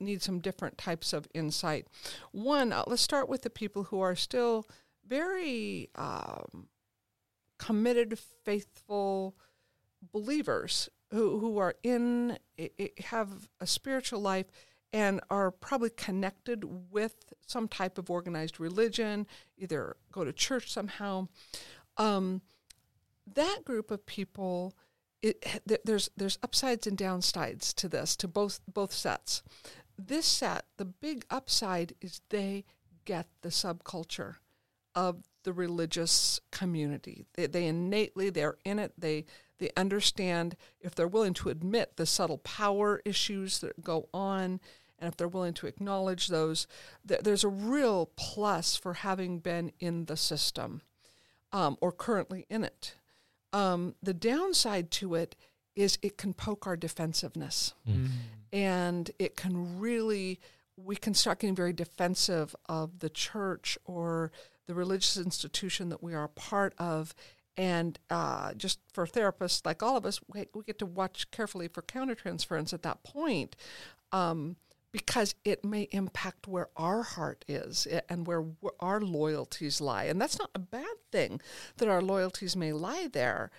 need 0.00 0.22
some 0.22 0.40
different 0.40 0.78
types 0.78 1.12
of 1.12 1.26
insight. 1.34 1.86
One, 2.32 2.72
uh, 2.72 2.84
let's 2.86 3.02
start 3.02 3.28
with 3.28 3.42
the 3.42 3.50
people 3.50 3.84
who 3.84 4.00
are 4.00 4.16
still 4.16 4.66
very 5.06 5.90
um, 5.94 6.68
committed, 7.58 8.18
faithful 8.44 9.36
believers 10.12 10.88
who 11.12 11.38
who 11.38 11.58
are 11.58 11.74
in 11.82 12.38
i- 12.58 12.70
i- 12.80 12.90
have 13.04 13.48
a 13.60 13.66
spiritual 13.66 14.20
life 14.20 14.46
and 14.92 15.20
are 15.30 15.50
probably 15.50 15.90
connected 15.90 16.64
with 16.90 17.32
some 17.46 17.68
type 17.68 17.98
of 17.98 18.10
organized 18.10 18.58
religion, 18.60 19.26
either 19.56 19.96
go 20.10 20.24
to 20.24 20.32
church 20.32 20.70
somehow. 20.70 21.28
Um, 21.96 22.42
that 23.34 23.60
group 23.64 23.90
of 23.90 24.04
people, 24.06 24.74
it, 25.22 25.62
th- 25.66 25.80
there's 25.84 26.10
there's 26.16 26.38
upsides 26.42 26.86
and 26.86 26.98
downsides 26.98 27.72
to 27.74 27.88
this, 27.88 28.16
to 28.16 28.28
both 28.28 28.60
both 28.72 28.92
sets. 28.92 29.42
This 29.98 30.26
set, 30.26 30.64
the 30.78 30.84
big 30.84 31.24
upside 31.30 31.94
is 32.00 32.20
they 32.30 32.64
get 33.04 33.26
the 33.42 33.50
subculture 33.50 34.36
of 34.94 35.22
the 35.44 35.52
religious 35.52 36.40
community. 36.50 37.24
They, 37.34 37.46
they 37.46 37.66
innately 37.66 38.30
they're 38.30 38.58
in 38.64 38.78
it. 38.78 38.92
They 38.98 39.24
they 39.58 39.70
understand 39.76 40.56
if 40.80 40.94
they're 40.94 41.06
willing 41.06 41.34
to 41.34 41.48
admit 41.48 41.96
the 41.96 42.06
subtle 42.06 42.38
power 42.38 43.00
issues 43.04 43.60
that 43.60 43.84
go 43.84 44.08
on, 44.12 44.60
and 44.98 45.08
if 45.08 45.16
they're 45.16 45.28
willing 45.28 45.54
to 45.54 45.66
acknowledge 45.68 46.28
those, 46.28 46.66
th- 47.06 47.20
there's 47.20 47.44
a 47.44 47.48
real 47.48 48.10
plus 48.16 48.76
for 48.76 48.94
having 48.94 49.38
been 49.38 49.70
in 49.78 50.06
the 50.06 50.16
system 50.16 50.82
um, 51.52 51.76
or 51.80 51.92
currently 51.92 52.46
in 52.48 52.64
it. 52.64 52.96
Um, 53.52 53.94
the 54.02 54.14
downside 54.14 54.90
to 54.92 55.14
it 55.14 55.36
is 55.76 55.98
it 56.02 56.16
can 56.18 56.32
poke 56.34 56.66
our 56.66 56.76
defensiveness 56.76 57.74
Mm. 57.88 58.08
and 58.52 59.10
it 59.18 59.36
can 59.36 59.78
really 59.78 60.40
we 60.76 60.96
can 60.96 61.14
start 61.14 61.40
getting 61.40 61.54
very 61.54 61.72
defensive 61.72 62.56
of 62.66 62.98
the 63.00 63.10
church 63.10 63.76
or 63.84 64.32
the 64.66 64.74
religious 64.74 65.16
institution 65.18 65.90
that 65.90 66.02
we 66.02 66.14
are 66.14 66.24
a 66.24 66.28
part 66.28 66.74
of 66.78 67.14
And 67.54 67.98
uh, 68.08 68.54
just 68.54 68.78
for 68.94 69.06
therapists 69.06 69.66
like 69.66 69.82
all 69.82 69.96
of 69.98 70.06
us, 70.06 70.18
we, 70.32 70.46
we 70.54 70.62
get 70.64 70.78
to 70.78 70.86
watch 70.86 71.30
carefully 71.30 71.68
for 71.68 71.82
countertransference 71.82 72.72
at 72.72 72.80
that 72.82 73.02
point. 73.02 73.56
Um, 74.10 74.56
because 74.92 75.34
it 75.44 75.64
may 75.64 75.88
impact 75.90 76.46
where 76.46 76.68
our 76.76 77.02
heart 77.02 77.44
is 77.48 77.86
eh, 77.90 78.00
and 78.08 78.26
where 78.26 78.44
our 78.78 79.00
loyalties 79.00 79.80
lie. 79.80 80.04
And 80.04 80.20
that's 80.20 80.38
not 80.38 80.50
a 80.54 80.58
bad 80.58 80.96
thing 81.10 81.40
that 81.78 81.88
our 81.88 82.02
loyalties 82.02 82.54
may 82.54 82.72
lie 82.72 83.08
there. 83.10 83.50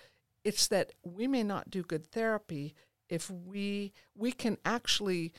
It's 0.44 0.68
that 0.68 0.92
we 1.02 1.26
may 1.26 1.42
not 1.42 1.70
do 1.70 1.82
good 1.82 2.06
therapy 2.06 2.74
if 3.08 3.30
we 3.30 3.92
we 4.14 4.32
can 4.32 4.58
actually 4.64 5.32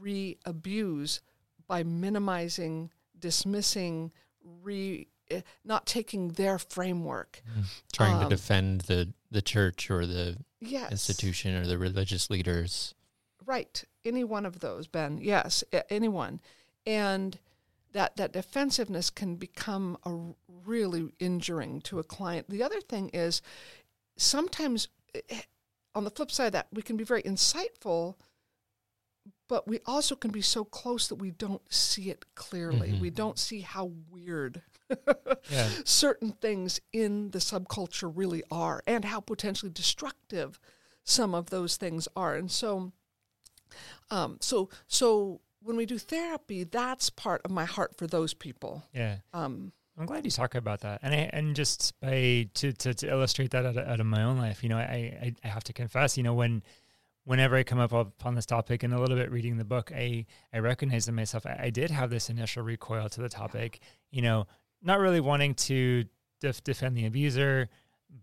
re-abuse 0.00 1.20
by 1.66 1.82
minimizing, 1.82 2.90
dismissing, 3.18 4.12
re 4.62 5.06
eh, 5.30 5.40
not 5.64 5.86
taking 5.86 6.28
their 6.30 6.58
framework. 6.58 7.42
Mm. 7.48 7.64
Trying 7.92 8.16
Um, 8.16 8.22
to 8.24 8.28
defend 8.36 8.82
the, 8.82 9.12
the 9.30 9.42
church 9.42 9.90
or 9.90 10.06
the 10.06 10.38
Yes. 10.60 10.90
institution 10.92 11.54
or 11.56 11.66
the 11.66 11.78
religious 11.78 12.30
leaders. 12.30 12.94
Right. 13.44 13.84
Any 14.04 14.24
one 14.24 14.46
of 14.46 14.60
those, 14.60 14.86
Ben. 14.86 15.18
Yes, 15.18 15.62
anyone. 15.90 16.40
And 16.86 17.38
that 17.92 18.16
that 18.16 18.32
defensiveness 18.32 19.10
can 19.10 19.36
become 19.36 19.98
a 20.04 20.32
really 20.66 21.12
injuring 21.18 21.80
to 21.82 21.98
a 21.98 22.04
client. 22.04 22.48
The 22.48 22.62
other 22.62 22.80
thing 22.80 23.10
is 23.12 23.42
sometimes 24.16 24.88
eh, 25.14 25.40
on 25.94 26.04
the 26.04 26.10
flip 26.10 26.30
side 26.30 26.46
of 26.46 26.52
that 26.52 26.68
we 26.72 26.82
can 26.82 26.96
be 26.96 27.04
very 27.04 27.22
insightful 27.22 28.14
but 29.48 29.68
we 29.68 29.80
also 29.84 30.16
can 30.16 30.30
be 30.30 30.40
so 30.40 30.64
close 30.64 31.08
that 31.08 31.16
we 31.16 31.30
don't 31.30 31.60
see 31.72 32.08
it 32.08 32.24
clearly. 32.34 32.92
Mhm. 32.92 33.00
We 33.00 33.10
don't 33.10 33.38
see 33.38 33.60
how 33.60 33.92
weird 34.10 34.62
Yeah. 35.50 35.68
certain 35.84 36.32
things 36.32 36.80
in 36.92 37.30
the 37.32 37.38
subculture 37.38 38.10
really 38.14 38.42
are 38.50 38.82
and 38.86 39.04
how 39.04 39.20
potentially 39.20 39.70
destructive 39.70 40.58
some 41.04 41.34
of 41.34 41.50
those 41.50 41.76
things 41.76 42.08
are. 42.16 42.34
And 42.34 42.50
so 42.50 42.92
um 44.10 44.38
so 44.40 44.68
so 44.86 45.40
when 45.64 45.76
we 45.76 45.86
do 45.86 45.96
therapy, 45.98 46.64
that's 46.64 47.08
part 47.08 47.40
of 47.44 47.50
my 47.50 47.64
heart 47.64 47.96
for 47.96 48.06
those 48.06 48.34
people. 48.34 48.84
Yeah. 48.92 49.16
Um 49.32 49.72
I'm 49.98 50.06
glad 50.06 50.24
you 50.24 50.30
talk 50.30 50.54
about 50.54 50.80
that, 50.80 51.00
and 51.02 51.12
I, 51.12 51.30
and 51.34 51.54
just 51.54 52.00
by 52.00 52.48
to, 52.54 52.72
to, 52.72 52.94
to 52.94 53.10
illustrate 53.10 53.50
that 53.50 53.66
out 53.66 53.76
of, 53.76 53.86
out 53.86 54.00
of 54.00 54.06
my 54.06 54.22
own 54.22 54.38
life, 54.38 54.62
you 54.62 54.70
know, 54.70 54.78
I, 54.78 55.18
I 55.22 55.34
I 55.44 55.48
have 55.48 55.64
to 55.64 55.74
confess, 55.74 56.16
you 56.16 56.22
know, 56.22 56.32
when 56.32 56.62
whenever 57.24 57.56
I 57.56 57.62
come 57.62 57.78
up 57.78 57.92
upon 57.92 58.34
this 58.34 58.46
topic 58.46 58.82
and 58.82 58.92
a 58.92 58.98
little 58.98 59.16
bit 59.16 59.30
reading 59.30 59.58
the 59.58 59.64
book, 59.64 59.92
I 59.94 60.26
I 60.52 60.58
recognize 60.60 61.08
in 61.08 61.14
myself 61.14 61.44
I, 61.46 61.58
I 61.64 61.70
did 61.70 61.90
have 61.90 62.08
this 62.10 62.30
initial 62.30 62.62
recoil 62.62 63.08
to 63.10 63.20
the 63.20 63.28
topic, 63.28 63.80
you 64.10 64.22
know, 64.22 64.46
not 64.82 64.98
really 64.98 65.20
wanting 65.20 65.54
to 65.54 66.04
def- 66.40 66.64
defend 66.64 66.96
the 66.96 67.06
abuser, 67.06 67.68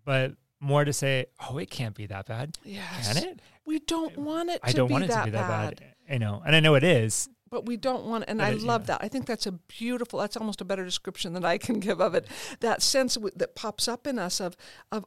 but 0.06 0.34
more 0.60 0.84
to 0.84 0.92
say, 0.92 1.28
oh, 1.50 1.58
it 1.58 1.70
can't 1.70 1.96
be 1.96 2.06
that 2.08 2.26
bad, 2.26 2.58
yes. 2.64 3.14
can 3.14 3.24
it? 3.24 3.40
We 3.70 3.80
don't 3.80 4.18
want 4.18 4.50
it 4.50 4.62
to 4.64 4.70
I 4.70 4.72
don't 4.72 4.88
be 4.88 4.94
want 4.94 5.04
it 5.06 5.12
that 5.12 5.20
to 5.20 5.26
be 5.26 5.32
that 5.32 5.48
bad. 5.48 5.76
bad. 5.80 5.94
I 6.14 6.18
know, 6.18 6.42
and 6.46 6.56
I 6.56 6.60
know 6.60 6.74
it 6.76 6.84
is. 6.84 7.30
but 7.52 7.66
we 7.66 7.78
don't 7.78 8.06
want 8.06 8.24
and 8.28 8.40
But 8.40 8.46
i 8.46 8.50
it- 8.52 8.62
love 8.72 8.82
yeah. 8.84 8.98
that 8.98 9.00
i 9.04 9.08
think 9.08 9.26
that's 9.26 9.48
a 9.48 9.52
beautiful 9.52 10.20
that's 10.20 10.38
almost 10.38 10.62
a 10.62 10.66
better 10.66 10.86
description 10.86 11.34
than 11.34 11.44
i 11.54 11.58
can 11.58 11.80
give 11.88 12.00
of 12.08 12.14
it 12.20 12.26
that 12.60 12.82
sense 12.84 13.14
w- 13.16 13.34
that 13.42 13.56
pops 13.56 13.88
up 13.88 14.06
in 14.06 14.20
us 14.20 14.40
of 14.40 14.56
of 14.92 15.02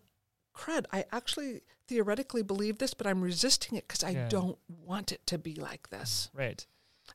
crud 0.61 0.85
i 0.93 1.05
actually 1.13 1.61
theoretically 1.89 2.43
believe 2.43 2.79
this 2.79 2.95
but 2.95 3.07
i'm 3.07 3.21
resisting 3.23 3.79
it 3.79 3.87
because 3.87 4.03
i 4.03 4.11
Yeah. 4.11 4.29
don't 4.29 4.59
want 4.69 5.13
it 5.13 5.25
to 5.27 5.39
be 5.39 5.55
like 5.55 5.91
this 5.91 6.31
Right, 6.35 6.67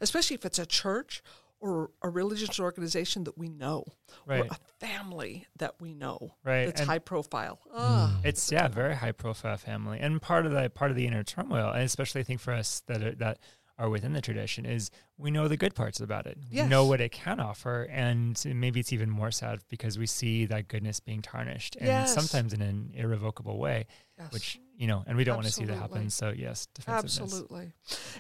especially 0.02 0.36
if 0.36 0.46
it's 0.46 0.60
a 0.60 0.66
church 0.66 1.22
or 1.60 1.90
a 2.02 2.10
religious 2.10 2.60
organization 2.60 3.24
that 3.26 3.38
we 3.38 3.50
know 3.50 3.84
right, 4.26 4.42
or 4.42 4.48
a 4.52 4.58
family 4.86 5.46
that 5.58 5.76
we 5.82 5.94
know 5.94 6.36
right. 6.44 6.66
that's 6.66 6.82
And- 6.82 6.90
high 6.90 7.00
profile 7.00 7.60
Ah, 7.74 8.20
It's 8.24 8.52
yeah, 8.52 8.68
very 8.68 8.96
high 8.96 9.12
profile 9.12 9.58
family, 9.58 10.00
and 10.00 10.22
part 10.22 10.46
of 10.46 10.52
the 10.52 10.70
part 10.70 10.92
of 10.92 10.98
the 10.98 11.08
inner 11.08 11.24
turmoil, 11.24 11.72
and 11.72 11.84
especially 11.84 12.22
I 12.22 12.24
think 12.24 12.40
for 12.42 12.54
us 12.54 12.82
that 12.88 13.02
are, 13.04 13.16
that 13.16 13.40
are 13.80 13.90
within 13.90 14.14
the 14.14 14.22
tradition, 14.22 14.66
is 14.66 14.90
we 15.20 15.30
know 15.30 15.48
the 15.48 15.56
good 15.58 15.76
parts 15.76 16.00
about 16.00 16.26
it. 16.26 16.36
We 16.52 16.64
know 16.64 16.86
what 16.86 17.00
it 17.00 17.12
can 17.12 17.40
offer, 17.40 17.84
and 17.92 18.42
maybe 18.46 18.80
it's 18.80 18.92
even 18.92 19.08
more 19.10 19.30
sad 19.30 19.60
because 19.70 20.00
we 20.00 20.08
see 20.08 20.46
that 20.48 20.68
goodness 20.68 21.00
being 21.00 21.22
tarnished, 21.22 21.76
and 21.76 21.86
Yes. 21.88 22.12
sometimes 22.14 22.54
in 22.54 22.62
an 22.64 22.92
irrevocable 22.96 23.60
way, 23.60 23.86
yes. 24.18 24.32
which 24.32 24.60
you 24.76 24.88
know, 24.88 25.04
and 25.08 25.16
we 25.18 25.24
don't 25.24 25.36
want 25.38 25.46
to 25.48 25.54
see 25.54 25.66
that 25.66 25.76
happen. 25.78 26.10
So 26.10 26.30
yes, 26.36 26.68
defensiveness. 26.74 27.20
Absolutely. 27.20 27.74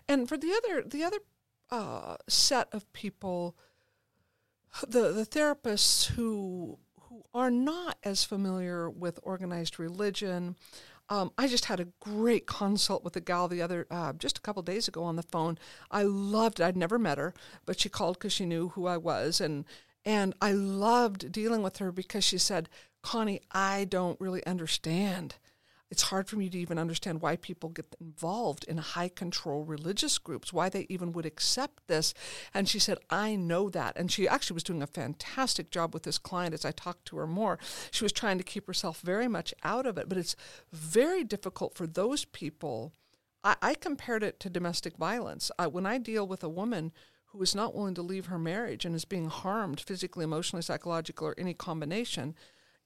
And 0.07 0.27
for 0.29 0.37
the 0.37 0.51
other 0.53 0.83
the 0.87 1.03
other 1.03 1.17
uh, 1.69 2.17
set 2.27 2.67
of 2.71 2.91
people, 2.93 3.55
the 4.87 5.11
the 5.11 5.25
therapists 5.25 6.07
who 6.07 6.79
who 7.01 7.23
are 7.33 7.51
not 7.51 7.97
as 8.03 8.23
familiar 8.23 8.89
with 8.89 9.19
organized 9.23 9.79
religion. 9.79 10.55
Um, 11.09 11.31
I 11.37 11.47
just 11.47 11.65
had 11.65 11.79
a 11.79 11.87
great 12.01 12.45
consult 12.47 13.01
with 13.01 13.15
a 13.15 13.21
gal 13.21 13.47
the 13.47 13.61
other 13.61 13.87
uh, 13.89 14.11
just 14.13 14.37
a 14.37 14.41
couple 14.41 14.61
days 14.61 14.89
ago 14.89 15.03
on 15.03 15.15
the 15.15 15.23
phone. 15.23 15.57
I 15.89 16.03
loved 16.03 16.59
it. 16.59 16.65
I'd 16.65 16.75
never 16.75 16.99
met 16.99 17.17
her, 17.17 17.33
but 17.65 17.79
she 17.79 17.87
called 17.87 18.17
because 18.19 18.33
she 18.33 18.45
knew 18.45 18.69
who 18.69 18.87
I 18.87 18.97
was, 18.97 19.39
and 19.39 19.65
and 20.03 20.33
I 20.41 20.51
loved 20.51 21.31
dealing 21.31 21.63
with 21.63 21.77
her 21.77 21.91
because 21.91 22.23
she 22.23 22.37
said, 22.37 22.69
"Connie, 23.01 23.41
I 23.51 23.85
don't 23.85 24.19
really 24.19 24.45
understand." 24.45 25.35
It's 25.89 26.03
hard 26.03 26.27
for 26.27 26.35
me 26.35 26.49
to 26.49 26.57
even 26.57 26.77
understand 26.77 27.21
why 27.21 27.37
people 27.37 27.69
get 27.69 27.95
involved 28.01 28.65
in 28.65 28.77
high 28.77 29.07
control 29.07 29.63
religious 29.63 30.17
groups, 30.17 30.51
why 30.51 30.67
they 30.67 30.85
even 30.89 31.13
would 31.13 31.25
accept 31.25 31.87
this. 31.87 32.13
And 32.53 32.67
she 32.67 32.79
said, 32.79 32.97
I 33.09 33.35
know 33.35 33.69
that. 33.69 33.95
And 33.95 34.11
she 34.11 34.27
actually 34.27 34.55
was 34.55 34.63
doing 34.63 34.81
a 34.81 34.87
fantastic 34.87 35.71
job 35.71 35.93
with 35.93 36.03
this 36.03 36.17
client 36.17 36.53
as 36.53 36.65
I 36.65 36.71
talked 36.71 37.05
to 37.05 37.17
her 37.17 37.27
more. 37.27 37.57
She 37.91 38.03
was 38.03 38.11
trying 38.11 38.37
to 38.37 38.43
keep 38.43 38.67
herself 38.67 38.99
very 38.99 39.29
much 39.29 39.53
out 39.63 39.85
of 39.85 39.97
it, 39.97 40.09
but 40.09 40.17
it's 40.17 40.35
very 40.73 41.23
difficult 41.23 41.73
for 41.73 41.87
those 41.87 42.25
people. 42.25 42.91
I, 43.43 43.55
I 43.61 43.73
compared 43.73 44.23
it 44.23 44.41
to 44.41 44.49
domestic 44.49 44.97
violence. 44.97 45.51
I, 45.57 45.67
when 45.67 45.85
I 45.85 45.99
deal 45.99 46.27
with 46.27 46.43
a 46.43 46.49
woman 46.49 46.91
who 47.27 47.41
is 47.41 47.55
not 47.55 47.73
willing 47.73 47.93
to 47.95 48.01
leave 48.01 48.25
her 48.25 48.39
marriage 48.39 48.83
and 48.83 48.93
is 48.93 49.05
being 49.05 49.29
harmed 49.29 49.79
physically, 49.79 50.25
emotionally, 50.25 50.63
psychologically, 50.63 51.27
or 51.27 51.35
any 51.37 51.53
combination, 51.53 52.35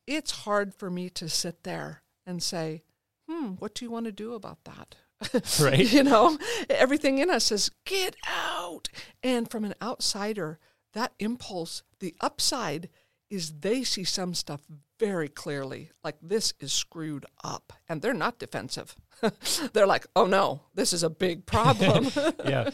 it's 0.05 0.31
hard 0.31 0.75
for 0.75 0.91
me 0.91 1.09
to 1.09 1.27
sit 1.29 1.63
there 1.63 2.03
and 2.25 2.43
say, 2.43 2.83
hmm, 3.31 3.51
what 3.53 3.75
do 3.75 3.85
you 3.85 3.91
want 3.91 4.05
to 4.05 4.11
do 4.11 4.33
about 4.33 4.63
that? 4.65 4.95
Right. 5.61 5.91
you 5.93 6.03
know, 6.03 6.39
everything 6.67 7.19
in 7.19 7.29
us 7.29 7.45
says, 7.45 7.69
get 7.85 8.15
out. 8.27 8.89
And 9.21 9.49
from 9.49 9.63
an 9.63 9.75
outsider, 9.79 10.57
that 10.93 11.13
impulse, 11.19 11.83
the 11.99 12.15
upside 12.21 12.89
is 13.29 13.59
they 13.59 13.83
see 13.83 14.03
some 14.03 14.33
stuff 14.33 14.61
very 14.99 15.29
clearly, 15.29 15.91
like 16.03 16.17
this 16.21 16.53
is 16.59 16.73
screwed 16.73 17.25
up. 17.43 17.73
And 17.87 18.01
they're 18.01 18.13
not 18.13 18.39
defensive. 18.39 18.95
they're 19.73 19.87
like, 19.87 20.05
oh 20.15 20.25
no, 20.25 20.61
this 20.73 20.91
is 20.91 21.03
a 21.03 21.09
big 21.09 21.45
problem. 21.45 22.07
Yeah, 22.43 22.71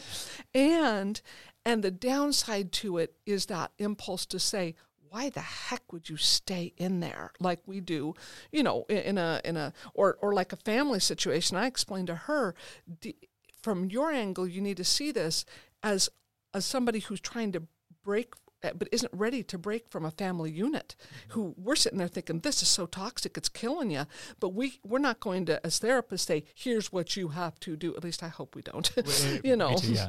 and 0.54 1.20
and 1.64 1.84
the 1.84 1.90
downside 1.90 2.72
to 2.72 2.98
it 2.98 3.14
is 3.26 3.46
that 3.46 3.72
impulse 3.78 4.26
to 4.26 4.38
say 4.38 4.74
why 5.10 5.30
the 5.30 5.40
heck 5.40 5.92
would 5.92 6.08
you 6.08 6.16
stay 6.16 6.72
in 6.76 7.00
there 7.00 7.32
like 7.40 7.60
we 7.66 7.80
do 7.80 8.14
you 8.52 8.62
know 8.62 8.84
in, 8.88 9.18
a 9.18 9.40
in 9.44 9.56
a 9.56 9.72
or 9.94 10.18
or 10.20 10.34
like 10.34 10.52
a 10.52 10.56
family 10.56 11.00
situation? 11.00 11.56
I 11.56 11.66
explained 11.66 12.08
to 12.08 12.14
her 12.14 12.54
d- 13.00 13.16
from 13.62 13.90
your 13.90 14.10
angle 14.10 14.46
you 14.46 14.60
need 14.60 14.76
to 14.76 14.84
see 14.84 15.12
this 15.12 15.44
as 15.82 16.08
as 16.54 16.64
somebody 16.64 17.00
who's 17.00 17.20
trying 17.20 17.52
to 17.52 17.62
break 18.04 18.32
uh, 18.64 18.70
but 18.74 18.88
isn't 18.90 19.12
ready 19.14 19.44
to 19.44 19.56
break 19.56 19.88
from 19.88 20.04
a 20.04 20.10
family 20.10 20.50
unit 20.50 20.96
who 21.28 21.54
we're 21.56 21.76
sitting 21.76 21.98
there 21.98 22.08
thinking 22.08 22.40
this 22.40 22.60
is 22.62 22.68
so 22.68 22.86
toxic 22.86 23.36
it's 23.36 23.48
killing 23.48 23.90
you 23.90 24.04
but 24.40 24.48
we 24.50 24.80
we're 24.84 24.98
not 24.98 25.20
going 25.20 25.44
to 25.46 25.64
as 25.64 25.78
therapists 25.78 26.20
say 26.20 26.44
here's 26.54 26.90
what 26.92 27.16
you 27.16 27.28
have 27.28 27.58
to 27.60 27.76
do. 27.76 27.94
At 27.96 28.02
least 28.02 28.22
i 28.22 28.28
hope 28.28 28.56
we 28.56 28.62
don't 28.62 28.90
you 29.44 29.56
know? 29.56 29.76
yeah. 29.82 30.08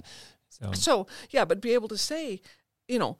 So 0.50 0.72
so 0.74 1.08
yeah, 1.30 1.46
but 1.46 1.62
be 1.62 1.74
able 1.74 1.88
to 1.90 1.98
say, 1.98 2.42
you 2.88 3.00
know, 3.00 3.18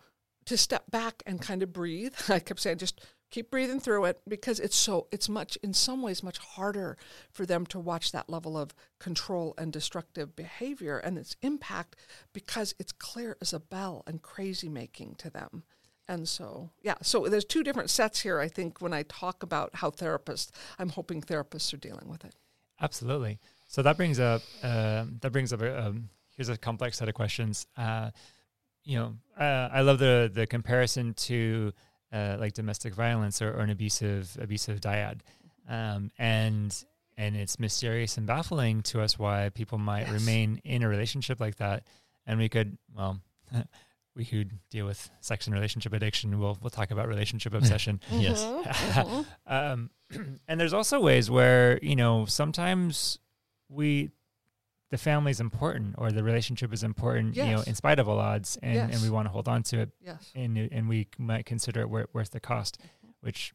to 0.50 0.58
step 0.58 0.90
back 0.90 1.22
and 1.28 1.40
kind 1.40 1.62
of 1.62 1.72
breathe. 1.72 2.16
I 2.30 2.40
kept 2.40 2.60
saying, 2.60 2.80
just 2.80 3.02
keep 3.30 3.52
breathing 3.52 3.80
through 3.80 4.06
it 4.06 4.20
because 4.28 4.60
it's 4.60 4.76
so 4.76 5.06
it's 5.12 5.30
much 5.30 5.60
in 5.62 5.76
some 5.76 6.02
ways 6.02 6.24
much 6.24 6.40
harder 6.40 6.98
for 7.32 7.46
them 7.46 7.68
to 7.68 7.80
watch 7.80 8.12
that 8.12 8.32
level 8.32 8.58
of 8.58 8.74
control 9.00 9.54
and 9.60 9.72
destructive 9.72 10.36
behavior 10.36 10.98
and 10.98 11.20
its 11.20 11.36
impact 11.44 11.96
because 12.34 12.74
it's 12.80 12.92
clear 12.92 13.38
as 13.40 13.54
a 13.54 13.60
bell 13.60 14.04
and 14.08 14.24
crazy 14.24 14.68
making 14.68 15.14
to 15.20 15.30
them. 15.30 15.62
And 16.08 16.28
so, 16.28 16.72
yeah, 16.82 16.96
so 17.04 17.28
there's 17.28 17.46
two 17.46 17.64
different 17.64 17.92
sets 17.92 18.22
here. 18.22 18.40
I 18.40 18.48
think 18.48 18.82
when 18.82 18.96
I 18.96 19.04
talk 19.04 19.44
about 19.44 19.76
how 19.76 19.92
therapists, 19.92 20.50
I'm 20.80 20.90
hoping 20.90 21.22
therapists 21.22 21.72
are 21.76 21.78
dealing 21.78 22.10
with 22.10 22.26
it. 22.26 22.34
Absolutely. 22.82 23.38
So 23.68 23.84
that 23.84 23.98
brings 23.98 24.20
up 24.20 24.42
uh, 24.64 25.06
that 25.22 25.32
brings 25.32 25.54
up 25.54 25.62
a, 25.62 25.86
um, 25.86 26.10
here's 26.36 26.50
a 26.50 26.58
complex 26.58 26.98
set 26.98 27.08
of 27.08 27.14
questions. 27.14 27.68
Uh, 27.78 28.10
you 28.90 28.98
know, 28.98 29.14
uh, 29.40 29.70
I 29.72 29.82
love 29.82 30.00
the 30.00 30.32
the 30.34 30.48
comparison 30.48 31.14
to 31.30 31.72
uh, 32.12 32.38
like 32.40 32.54
domestic 32.54 32.94
violence 32.96 33.40
or, 33.42 33.50
or 33.54 33.60
an 33.62 33.70
abusive 33.70 34.36
abusive 34.42 34.82
dyad, 34.82 35.20
um, 35.70 36.10
and 36.18 36.72
and 37.18 37.36
it's 37.36 37.60
mysterious 37.60 38.18
and 38.18 38.26
baffling 38.26 38.82
to 38.84 39.02
us 39.02 39.20
why 39.20 39.50
people 39.50 39.78
might 39.78 40.08
Yes. 40.08 40.12
remain 40.20 40.60
in 40.64 40.82
a 40.84 40.88
relationship 40.90 41.40
like 41.40 41.58
that, 41.58 41.84
and 42.26 42.40
we 42.40 42.50
could 42.50 42.78
well. 42.96 43.20
we 44.16 44.26
who 44.26 44.44
deal 44.70 44.86
with 44.88 45.10
sex 45.22 45.46
and 45.48 45.54
relationship 45.54 45.94
addiction 45.94 46.40
we'll 46.40 46.58
we'll 46.62 46.72
talk 46.72 46.90
about 46.92 47.08
relationship 47.08 47.54
obsession. 47.62 48.02
Yes. 48.18 48.44
Mhm, 48.44 48.64
mhm. 49.06 49.26
um, 49.46 49.90
and 50.48 50.60
there's 50.60 50.74
also 50.74 51.00
ways 51.00 51.30
where 51.30 51.78
you 51.84 51.96
know 51.96 52.26
sometimes 52.26 53.20
we 53.70 54.10
the 54.90 54.98
family 54.98 55.32
is 55.32 55.40
important 55.40 55.96
or 55.98 56.12
the 56.12 56.24
relationship 56.24 56.74
is 56.74 56.84
important 56.84 57.36
you 57.36 57.44
know 57.44 57.62
in 57.68 57.76
spite 57.76 58.00
of 58.00 58.10
all 58.10 58.20
odds 58.20 58.58
and, 58.64 58.92
and 58.92 59.02
we 59.02 59.10
want 59.10 59.26
to 59.26 59.32
hold 59.32 59.48
on 59.48 59.64
to 59.64 59.80
it 59.80 59.90
yes. 60.02 60.32
and 60.36 60.58
and 60.58 60.90
we 60.90 61.08
might 61.18 61.46
consider 61.46 61.82
it 61.82 61.90
worth, 61.90 62.08
worth 62.14 62.32
the 62.32 62.40
cost 62.40 62.78
which 63.22 63.54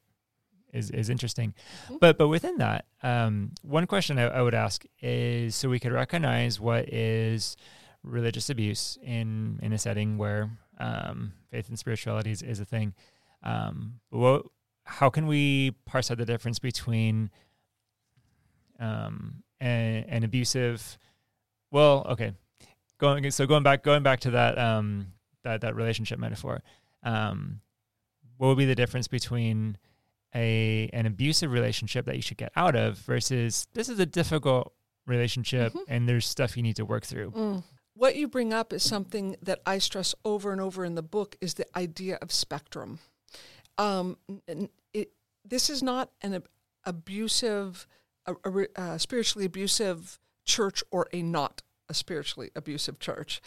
is 0.72 0.90
is 0.90 1.08
interesting. 1.08 1.54
Mhm. 1.88 2.00
but 2.00 2.18
but 2.18 2.28
within 2.28 2.58
that 2.58 2.86
um, 3.02 3.52
one 3.62 3.86
question 3.86 4.18
I, 4.18 4.24
I 4.24 4.42
would 4.42 4.54
ask 4.54 4.84
is 5.00 5.54
so 5.54 5.68
we 5.68 5.78
could 5.78 5.92
recognize 5.92 6.60
what 6.60 6.92
is 6.92 7.56
religious 8.02 8.50
abuse 8.50 8.98
in 9.02 9.58
in 9.62 9.72
a 9.72 9.78
setting 9.78 10.18
where 10.18 10.50
um, 10.78 11.32
faith 11.50 11.68
and 11.68 11.78
spirituality 11.78 12.32
is, 12.32 12.42
is 12.42 12.58
a 12.60 12.64
thing. 12.64 12.94
Um, 13.42 14.00
but 14.10 14.18
what 14.18 14.46
how 14.84 15.08
can 15.10 15.26
we 15.26 15.72
parse 15.86 16.10
out 16.10 16.18
the 16.18 16.26
difference 16.26 16.58
between 16.58 17.30
um, 18.78 19.42
a, 19.62 20.04
an 20.08 20.24
abusive 20.24 20.98
well 21.74 22.06
okay 22.08 22.32
going 22.98 23.30
so 23.30 23.46
going 23.46 23.62
back 23.62 23.82
going 23.82 24.02
back 24.02 24.20
to 24.20 24.30
that 24.30 24.56
um, 24.58 25.08
that 25.42 25.60
that 25.60 25.74
relationship 25.74 26.18
metaphor 26.18 26.62
um, 27.02 27.60
what 28.38 28.48
would 28.48 28.56
be 28.58 28.64
the 28.64 28.74
difference 28.74 29.08
between 29.08 29.76
a 30.34 30.88
an 30.92 31.04
abusive 31.06 31.50
relationship 31.52 32.06
that 32.06 32.16
you 32.16 32.22
should 32.22 32.38
get 32.38 32.52
out 32.56 32.74
of 32.76 32.96
versus 32.98 33.66
this 33.74 33.88
is 33.88 33.98
a 33.98 34.06
difficult 34.06 34.72
relationship 35.06 35.72
Mhm. 35.74 35.84
and 35.88 36.08
there's 36.08 36.26
stuff 36.26 36.56
you 36.56 36.62
need 36.62 36.76
to 36.76 36.84
work 36.84 37.04
through 37.04 37.30
Mm. 37.32 37.62
What 37.96 38.16
you 38.16 38.26
bring 38.26 38.52
up 38.52 38.72
is 38.72 38.82
something 38.82 39.36
that 39.40 39.60
I 39.64 39.78
stress 39.78 40.16
over 40.24 40.50
and 40.50 40.60
over 40.60 40.84
in 40.84 40.96
the 40.96 41.02
book 41.02 41.36
is 41.40 41.54
the 41.54 41.66
idea 41.78 42.18
of 42.20 42.32
spectrum. 42.32 42.98
Um, 43.78 44.16
it, 44.92 45.12
this 45.44 45.70
is 45.70 45.80
not 45.80 46.10
an 46.20 46.34
ab- 46.34 46.48
abusive, 46.84 47.86
a, 48.26 48.34
a 48.44 48.50
re- 48.50 48.66
uh, 48.74 48.98
spiritually 48.98 49.46
abusive 49.46 50.18
church 50.44 50.82
or 50.90 51.06
a 51.12 51.22
not 51.22 51.62
a 51.88 51.94
spiritually 51.94 52.50
abusive 52.56 52.98
church. 52.98 53.40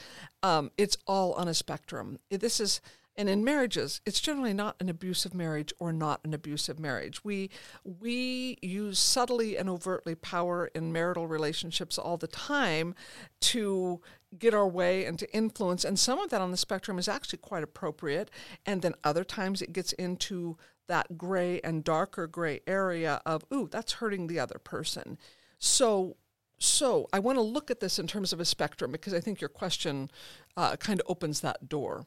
Um, 0.43 0.71
it's 0.77 0.97
all 1.07 1.33
on 1.33 1.47
a 1.47 1.53
spectrum. 1.53 2.19
This 2.29 2.59
is, 2.59 2.81
and 3.15 3.27
in 3.27 3.43
marriages, 3.43 3.99
it's 4.05 4.19
generally 4.19 4.53
not 4.53 4.75
an 4.79 4.89
abusive 4.89 5.33
marriage 5.33 5.73
or 5.79 5.91
not 5.91 6.21
an 6.23 6.35
abusive 6.35 6.79
marriage. 6.79 7.23
We 7.23 7.49
we 7.83 8.57
use 8.61 8.99
subtly 8.99 9.57
and 9.57 9.67
overtly 9.67 10.13
power 10.13 10.67
in 10.75 10.93
marital 10.93 11.27
relationships 11.27 11.97
all 11.97 12.17
the 12.17 12.27
time 12.27 12.93
to 13.41 14.01
get 14.37 14.53
our 14.53 14.67
way 14.67 15.05
and 15.05 15.17
to 15.17 15.35
influence. 15.35 15.83
And 15.83 15.97
some 15.97 16.19
of 16.19 16.29
that 16.29 16.41
on 16.41 16.51
the 16.51 16.57
spectrum 16.57 16.99
is 16.99 17.07
actually 17.07 17.39
quite 17.39 17.63
appropriate. 17.63 18.29
And 18.65 18.83
then 18.83 18.93
other 19.03 19.23
times 19.23 19.63
it 19.63 19.73
gets 19.73 19.93
into 19.93 20.57
that 20.87 21.17
gray 21.17 21.59
and 21.61 21.83
darker 21.83 22.27
gray 22.27 22.61
area 22.67 23.21
of, 23.25 23.43
ooh, 23.51 23.67
that's 23.69 23.93
hurting 23.93 24.27
the 24.27 24.39
other 24.39 24.59
person. 24.63 25.17
So 25.57 26.17
so 26.59 27.07
I 27.13 27.19
want 27.19 27.37
to 27.37 27.41
look 27.41 27.69
at 27.69 27.79
this 27.79 27.99
in 27.99 28.07
terms 28.07 28.33
of 28.33 28.39
a 28.39 28.45
spectrum 28.45 28.91
because 28.91 29.13
I 29.13 29.19
think 29.19 29.41
your 29.41 29.49
question 29.49 30.09
uh, 30.55 30.75
kind 30.77 30.99
of 30.99 31.05
opens 31.09 31.41
that 31.41 31.69
door. 31.69 32.05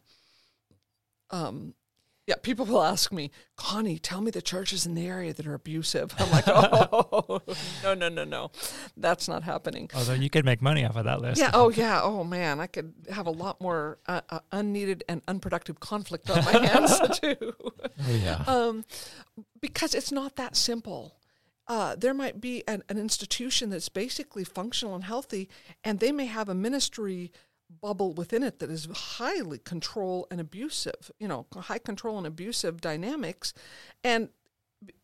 Um, 1.30 1.74
yeah, 2.26 2.36
people 2.42 2.64
will 2.64 2.82
ask 2.84 3.10
me, 3.12 3.32
Connie, 3.56 3.98
tell 3.98 4.20
me 4.20 4.30
the 4.30 4.42
churches 4.42 4.86
in 4.86 4.94
the 4.94 5.06
area 5.06 5.32
that 5.32 5.46
are 5.48 5.54
abusive. 5.54 6.14
I'm 6.18 6.30
like, 6.30 6.44
oh, 6.46 7.40
no, 7.82 7.94
no, 7.94 8.08
no, 8.08 8.24
no, 8.24 8.50
that's 8.96 9.26
not 9.26 9.42
happening. 9.42 9.90
although 9.94 10.14
you 10.14 10.30
could 10.30 10.44
make 10.44 10.62
money 10.62 10.84
off 10.84 10.96
of 10.96 11.06
that 11.06 11.20
list 11.20 11.40
Yeah. 11.40 11.50
Oh, 11.54 11.70
yeah. 11.70 12.00
Oh, 12.02 12.22
man. 12.22 12.60
I 12.60 12.68
could 12.68 12.92
have 13.10 13.26
a 13.26 13.32
lot 13.32 13.60
more 13.60 13.98
uh, 14.06 14.20
uh, 14.30 14.40
unneeded 14.52 15.02
and 15.08 15.22
unproductive 15.26 15.80
conflict 15.80 16.30
on 16.30 16.44
my 16.44 16.52
hands 16.66 17.00
too. 17.20 17.52
Oh 17.72 17.90
yeah. 18.10 18.44
Um, 18.46 18.84
because 19.60 19.94
it's 19.94 20.12
not 20.12 20.36
that 20.36 20.54
simple. 20.56 21.16
Uh, 21.70 21.94
there 21.94 22.12
might 22.12 22.40
be 22.40 22.66
an, 22.66 22.82
an 22.88 22.98
institution 22.98 23.70
that's 23.70 23.88
basically 23.88 24.42
functional 24.42 24.96
and 24.96 25.04
healthy, 25.04 25.48
and 25.84 26.00
they 26.00 26.10
may 26.10 26.26
have 26.26 26.48
a 26.48 26.54
ministry 26.54 27.30
bubble 27.80 28.12
within 28.12 28.42
it 28.42 28.58
that 28.58 28.72
is 28.72 28.88
highly 28.92 29.58
control 29.58 30.26
and 30.32 30.40
abusive, 30.40 31.12
you 31.20 31.28
know, 31.28 31.46
high 31.54 31.78
control 31.78 32.18
and 32.18 32.26
abusive 32.26 32.80
dynamics. 32.80 33.54
And 34.02 34.30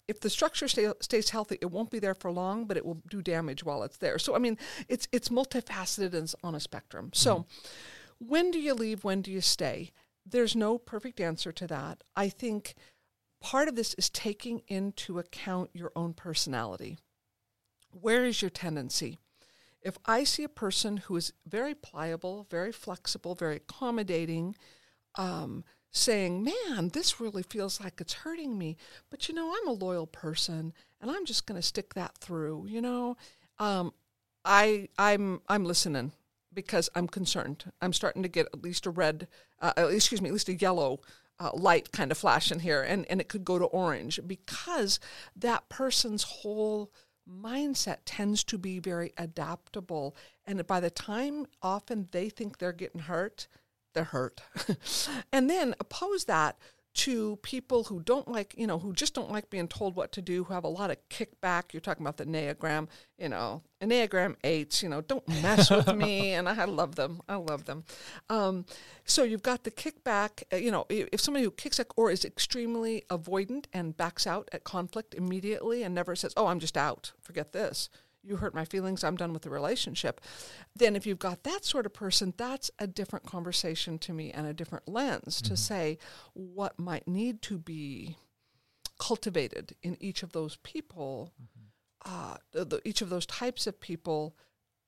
if 0.09 0.19
the 0.19 0.29
structure 0.29 0.67
stay, 0.67 0.93
stays 1.01 1.31
healthy, 1.31 1.57
it 1.61 1.71
won't 1.71 1.93
be 1.93 2.01
there 2.01 2.17
for 2.17 2.33
long, 2.33 2.65
but 2.65 2.77
it 2.77 2.85
will 2.85 3.01
do 3.09 3.23
damage 3.23 3.63
while 3.63 3.85
it's 3.85 3.99
there. 3.99 4.19
So, 4.19 4.35
I 4.35 4.41
mean, 4.41 4.59
it's 4.89 5.07
it's 5.13 5.29
multifaceted 5.29 6.15
and 6.15 6.25
it's 6.25 6.35
on 6.43 6.57
a 6.57 6.61
spectrum. 6.61 7.11
So, 7.15 7.47
when 8.19 8.51
do 8.51 8.59
you 8.59 8.75
leave? 8.75 9.05
When 9.05 9.23
do 9.23 9.31
you 9.31 9.41
stay? 9.41 9.93
There's 10.29 10.57
no 10.57 10.79
perfect 10.79 11.21
answer 11.21 11.53
to 11.53 11.69
that. 11.69 12.03
I 12.17 12.29
think 12.29 12.75
part 13.47 13.69
of 13.69 13.77
this 13.77 13.95
is 13.95 14.11
taking 14.11 14.61
into 14.67 15.21
account 15.21 15.71
your 15.73 15.93
own 15.95 16.13
personality. 16.13 16.99
Where 17.93 18.25
is 18.25 18.43
your 18.43 18.51
tendency? 18.51 19.21
If 19.81 19.99
I 20.05 20.25
see 20.25 20.43
a 20.43 20.49
person 20.49 20.97
who 20.97 21.15
is 21.15 21.33
very 21.47 21.73
pliable, 21.73 22.49
very 22.51 22.73
flexible, 22.73 23.37
very 23.37 23.55
accommodating, 23.59 24.57
um, 25.15 25.63
saying, 25.93 26.43
Man, 26.43 26.89
this 26.89 27.21
really 27.21 27.45
feels 27.45 27.81
like 27.81 28.01
it's 28.01 28.15
hurting 28.15 28.59
me, 28.59 28.77
but 29.11 29.29
you 29.29 29.35
know, 29.35 29.55
I'm 29.57 29.69
a 29.69 29.85
loyal 29.85 30.09
person 30.09 30.73
and 31.01 31.09
I'm 31.09 31.25
just 31.25 31.47
going 31.47 31.61
to 31.61 31.67
stick 31.67 31.95
that 31.95 32.19
through, 32.19 32.67
you 32.69 32.81
know, 32.81 33.17
um, 33.61 33.93
I, 34.45 34.89
I'm, 34.99 35.41
I'm 35.49 35.65
listening 35.65 36.11
because 36.53 36.91
I'm 36.97 37.07
concerned. 37.07 37.71
I'm 37.81 37.93
starting 37.93 38.25
to 38.25 38.29
get 38.29 38.47
at 38.47 38.65
least 38.65 38.87
a 38.87 38.91
red, 38.91 39.29
uh, 39.63 39.73
uh, 39.79 39.87
excuse 39.87 40.21
me, 40.21 40.31
at 40.31 40.33
least 40.33 40.49
a 40.49 40.55
yellow 40.55 40.99
uh, 41.39 41.51
light 41.55 41.93
kind 41.93 42.11
of 42.11 42.19
flashing 42.19 42.61
here, 42.61 42.83
and, 42.83 43.07
and 43.11 43.21
it 43.21 43.29
could 43.29 43.45
go 43.45 43.59
to 43.59 43.65
orange 43.67 44.21
because 44.27 44.99
that 45.35 45.69
person's 45.69 46.23
whole 46.23 46.91
mindset 47.29 47.99
tends 48.05 48.45
to 48.45 48.59
be 48.59 48.79
very 48.79 49.13
adaptable. 49.19 50.17
And 50.45 50.65
by 50.67 50.81
the 50.81 50.91
time 50.91 51.47
often 51.63 52.09
they 52.13 52.29
think 52.29 52.59
they're 52.59 52.73
getting 52.73 53.03
hurt, 53.03 53.49
they're 53.95 54.05
hurt. 54.05 54.41
and 55.33 55.51
then 55.51 55.75
oppose 55.81 56.25
that 56.27 56.57
to 56.97 57.37
people 57.43 57.85
who 57.85 58.01
don't 58.01 58.27
like, 58.27 58.55
you 58.57 58.67
know, 58.67 58.79
who 58.79 58.95
just 58.95 59.13
don't 59.15 59.31
like 59.31 59.51
being 59.51 59.69
told 59.69 59.97
what 59.97 60.13
to 60.13 60.23
do, 60.23 60.45
who 60.45 60.55
have 60.55 60.65
a 60.65 60.69
lot 60.69 60.91
of 60.91 60.97
kickback. 61.11 61.73
You're 61.73 61.83
talking 61.83 62.05
about 62.05 62.17
the 62.17 62.25
Enneagram, 62.25 62.89
you 63.19 63.29
know, 63.29 63.63
Enneagram 63.83 64.37
eights, 64.43 64.83
you 64.83 64.89
know, 64.89 65.03
don't 65.03 65.27
mess 65.29 65.71
with 65.71 65.95
me. 65.95 66.17
And 66.37 66.49
I 66.49 66.65
love 66.65 66.97
them. 66.97 67.21
I 67.29 67.37
love 67.37 67.67
them. 67.67 67.85
Um, 68.31 68.65
so 69.05 69.23
you've 69.23 69.43
got 69.43 69.65
the 69.65 69.71
kickback, 69.71 70.43
uh, 70.53 70.57
you 70.57 70.71
know, 70.71 70.87
if 70.89 71.21
somebody 71.21 71.45
who 71.45 71.51
kicks 71.51 71.77
back 71.79 71.97
or 71.97 72.11
is 72.11 72.25
extremely 72.25 73.05
avoidant 73.11 73.67
and 73.73 73.97
backs 73.97 74.27
out 74.27 74.49
at 74.53 74.65
conflict 74.65 75.15
immediately 75.15 75.83
and 75.83 75.95
never 75.95 76.17
says, 76.17 76.33
oh, 76.37 76.47
I'm 76.47 76.61
just 76.61 76.77
out, 76.77 77.13
forget 77.21 77.53
this. 77.53 77.91
You 78.27 78.37
hurt 78.37 78.55
my 78.55 78.65
feelings, 78.65 79.05
I'm 79.05 79.17
done 79.17 79.33
with 79.33 79.43
the 79.43 79.51
relationship. 79.51 80.21
Then, 80.75 80.97
if 80.97 81.07
you've 81.07 81.19
got 81.21 81.45
that 81.45 81.65
sort 81.65 81.87
of 81.87 81.95
person, 81.95 82.35
that's 82.37 82.71
a 82.81 82.87
different 82.89 83.25
conversation 83.25 83.99
to 84.01 84.13
me 84.13 84.33
and 84.33 84.47
a 84.47 84.53
different 84.53 84.89
lens 84.89 85.41
to 85.43 85.57
say 85.57 85.99
what 86.33 86.77
might 86.79 87.07
need 87.07 87.41
to 87.43 87.57
be 87.59 88.17
cultivated 88.99 89.75
in 89.83 89.97
each 90.01 90.23
of 90.23 90.33
those 90.33 90.57
people, 90.63 91.33
uh, 92.05 92.37
the, 92.53 92.65
the- 92.65 92.89
each 92.89 93.03
of 93.03 93.11
those 93.11 93.27
types 93.27 93.67
of 93.67 93.81
people 93.81 94.35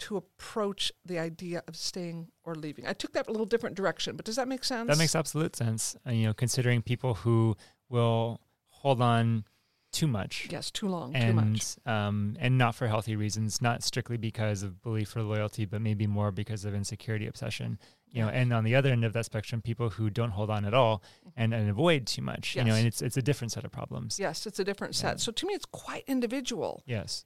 to 0.01 0.16
approach 0.16 0.92
the 1.05 1.18
idea 1.18 1.62
of 1.66 1.74
staying 1.77 2.29
or 2.44 2.55
leaving. 2.55 2.87
I 2.87 2.92
took 2.92 3.12
that 3.14 3.27
a 3.29 3.33
little 3.33 3.46
different 3.46 3.74
direction, 3.77 4.14
but 4.16 4.24
does 4.24 4.37
that 4.37 4.46
make 4.48 4.62
sense? 4.64 4.88
That 4.88 4.98
makes 4.98 5.14
absolute 5.16 5.57
sense. 5.57 5.96
Uh, 6.07 6.12
you 6.12 6.27
know, 6.27 6.35
considering 6.35 6.83
people 6.83 7.14
who 7.14 7.57
will 7.88 8.40
hold 8.68 9.03
on 9.03 9.44
too 9.90 10.07
much 10.07 10.48
Yes, 10.51 10.70
too 10.70 10.88
long, 10.88 11.12
too 11.12 11.18
and 11.18 11.37
much. 11.37 11.77
um, 11.87 12.37
and 12.38 12.59
not 12.59 12.74
for 12.74 12.87
healthy 12.88 13.16
reasons, 13.16 13.62
not 13.62 13.83
strictly 13.83 14.16
because 14.16 14.62
of 14.62 14.83
belief 14.83 15.16
or 15.16 15.22
loyalty, 15.22 15.64
but 15.64 15.81
maybe 15.81 16.07
more 16.07 16.31
because 16.31 16.64
of 16.64 16.74
insecurity, 16.74 17.27
obsession. 17.27 17.79
You 18.11 18.22
know, 18.22 18.29
and 18.31 18.53
on 18.55 18.64
the 18.64 18.74
other 18.74 18.90
end 18.90 19.05
of 19.05 19.12
that 19.12 19.27
spectrum, 19.27 19.61
people 19.61 19.90
who 19.90 20.09
don't 20.09 20.31
hold 20.31 20.48
on 20.51 20.64
at 20.64 20.72
all 20.72 21.03
and, 21.37 21.53
and 21.53 21.68
avoid 21.68 22.07
too 22.07 22.22
much. 22.22 22.57
You 22.57 22.64
know. 22.64 22.74
And 22.74 22.87
it's 22.87 23.03
it's 23.03 23.16
a 23.18 23.22
different 23.22 23.53
set 23.53 23.64
of 23.64 23.70
problems. 23.72 24.18
Yes, 24.18 24.46
it's 24.46 24.59
a 24.59 24.64
different 24.64 24.94
set. 24.94 25.20
So 25.20 25.31
to 25.33 25.46
me, 25.46 25.53
it's 25.55 25.66
quite 25.66 26.05
individual. 26.07 26.83
Yes. 26.87 27.24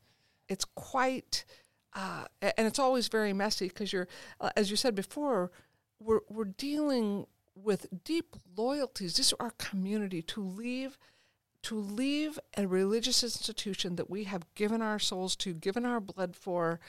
it's 0.48 0.64
quite 0.74 1.44
uh, 1.94 2.24
and 2.40 2.66
it's 2.66 2.78
always 2.78 3.08
very 3.08 3.32
messy 3.32 3.68
because 3.68 3.92
you're 3.92 4.08
uh, 4.40 4.50
as 4.56 4.70
you 4.70 4.76
said 4.76 4.94
before 4.94 5.50
we're, 6.00 6.20
we're 6.28 6.44
dealing 6.68 7.26
with 7.54 7.86
deep 8.02 8.34
loyalties 8.56 9.14
this 9.16 9.26
is 9.26 9.34
our 9.38 9.50
community 9.58 10.20
to 10.22 10.42
leave 10.42 10.98
to 11.62 11.78
leave 11.78 12.38
a 12.56 12.66
religious 12.66 13.22
institution 13.22 13.96
that 13.96 14.10
we 14.10 14.24
have 14.24 14.52
given 14.54 14.82
our 14.82 14.98
souls 14.98 15.36
to 15.36 15.54
given 15.54 15.84
our 15.84 16.00
blood 16.00 16.34
for 16.36 16.80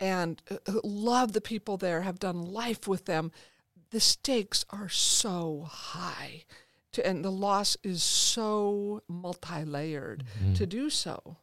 and 0.00 0.42
uh, 0.50 0.56
uh, 0.66 0.80
love 0.84 1.32
the 1.32 1.40
people 1.40 1.76
there 1.76 2.02
have 2.02 2.18
done 2.18 2.42
life 2.42 2.86
with 2.86 3.06
them 3.06 3.32
the 3.90 4.00
stakes 4.00 4.64
are 4.70 4.88
so 4.88 5.66
high. 5.68 6.44
To, 6.92 7.06
and 7.06 7.24
the 7.24 7.30
loss 7.30 7.76
is 7.82 8.02
so 8.02 9.02
multi-layered 9.08 10.24
to 10.54 10.66
do 10.66 10.88
so. 10.88 11.36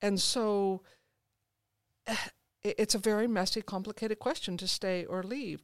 And 0.00 0.20
so 0.20 0.82
eh, 2.06 2.16
it's 2.62 2.94
a 2.94 2.98
very 2.98 3.26
messy, 3.26 3.60
complicated 3.60 4.18
question 4.18 4.56
to 4.58 4.68
stay 4.68 5.04
or 5.04 5.22
leave. 5.22 5.62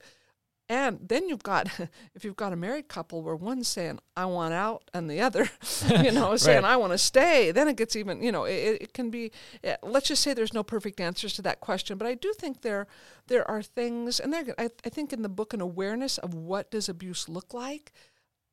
And 0.70 1.00
then 1.02 1.28
you've 1.28 1.42
got, 1.42 1.66
if 2.14 2.24
you've 2.24 2.36
got 2.36 2.52
a 2.52 2.56
married 2.56 2.88
couple 2.88 3.22
where 3.22 3.34
one's 3.34 3.66
saying, 3.66 3.98
I 4.16 4.26
want 4.26 4.54
out, 4.54 4.88
and 4.94 5.10
the 5.10 5.20
other, 5.20 5.50
you 6.02 6.12
know, 6.12 6.36
saying, 6.36 6.64
I 6.64 6.76
want 6.76 6.92
to 6.92 6.98
stay, 6.98 7.50
then 7.50 7.66
it 7.66 7.76
gets 7.76 7.96
even, 7.96 8.22
you 8.22 8.30
know, 8.30 8.44
it, 8.44 8.78
it 8.80 8.94
can 8.94 9.10
be, 9.10 9.32
eh, 9.64 9.76
let's 9.82 10.06
just 10.06 10.22
say 10.22 10.32
there's 10.32 10.54
no 10.54 10.62
perfect 10.62 11.00
answers 11.00 11.34
to 11.34 11.42
that 11.42 11.58
question. 11.58 11.98
But 11.98 12.06
I 12.06 12.14
do 12.14 12.32
think 12.32 12.62
there, 12.62 12.86
there 13.26 13.48
are 13.50 13.62
things, 13.62 14.20
and 14.20 14.32
there, 14.32 14.44
I, 14.58 14.70
I 14.86 14.88
think 14.90 15.12
in 15.12 15.22
the 15.22 15.28
book, 15.28 15.52
an 15.52 15.60
awareness 15.60 16.18
of 16.18 16.34
what 16.34 16.70
does 16.70 16.88
abuse 16.88 17.28
look 17.28 17.52
like 17.52 17.92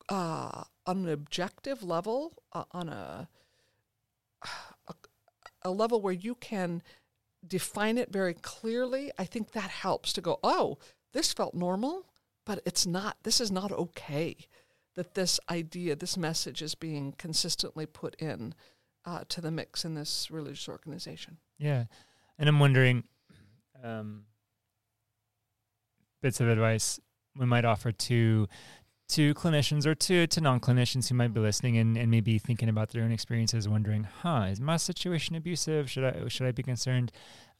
uh, 0.10 0.64
on 0.88 1.06
an 1.06 1.10
objective 1.10 1.84
level, 1.84 2.34
uh, 2.52 2.64
on 2.72 2.90
a, 2.90 3.30
a, 4.88 4.94
a 5.62 5.70
level 5.70 6.02
where 6.02 6.14
you 6.14 6.34
can 6.34 6.82
define 7.48 8.00
it 8.00 8.12
very 8.12 8.34
clearly, 8.34 9.12
I 9.20 9.26
think 9.26 9.52
that 9.52 9.70
helps 9.70 10.14
to 10.14 10.22
go, 10.22 10.40
oh, 10.44 10.80
this 11.14 11.34
felt 11.34 11.54
normal, 11.54 12.06
but 12.46 12.62
it's 12.66 12.86
not, 12.86 13.18
this 13.24 13.42
is 13.42 13.52
not 13.52 13.72
okay 13.72 14.36
that 14.96 15.14
this 15.14 15.40
idea, 15.50 15.96
this 15.96 16.18
message 16.18 16.62
is 16.62 16.76
being 16.76 17.14
consistently 17.18 17.86
put 17.86 18.16
in 18.16 18.54
uh, 19.06 19.24
to 19.30 19.42
the 19.42 19.52
mix 19.52 19.86
in 19.86 19.94
this 19.94 20.30
religious 20.32 20.68
organization. 20.68 21.38
Yeah. 21.58 21.86
And 22.38 22.50
I'm 22.50 22.60
wondering 22.60 23.04
um, 23.84 24.24
bits 26.22 26.42
of 26.42 26.50
advice 26.50 27.00
we 27.38 27.46
might 27.46 27.66
offer 27.66 27.92
to 27.92 28.48
to 29.10 29.34
clinicians 29.36 29.86
or 29.86 29.96
to 29.96 30.28
to 30.28 30.42
non-clinicians 30.42 31.08
who 31.08 31.16
might 31.16 31.34
be 31.34 31.40
listening 31.40 31.78
and, 31.78 31.98
and 31.98 32.12
maybe 32.12 32.38
thinking 32.38 32.68
about 32.68 32.90
their 32.90 33.04
own 33.04 33.12
experiences 33.12 33.68
wondering 33.68 34.04
huh 34.04 34.48
is 34.50 34.60
my 34.60 34.76
situation 34.76 35.36
abusive 35.36 35.90
should 35.90 36.04
i 36.04 36.28
should 36.28 36.48
i 36.48 36.52
be 36.52 36.64
concerned 36.64 37.12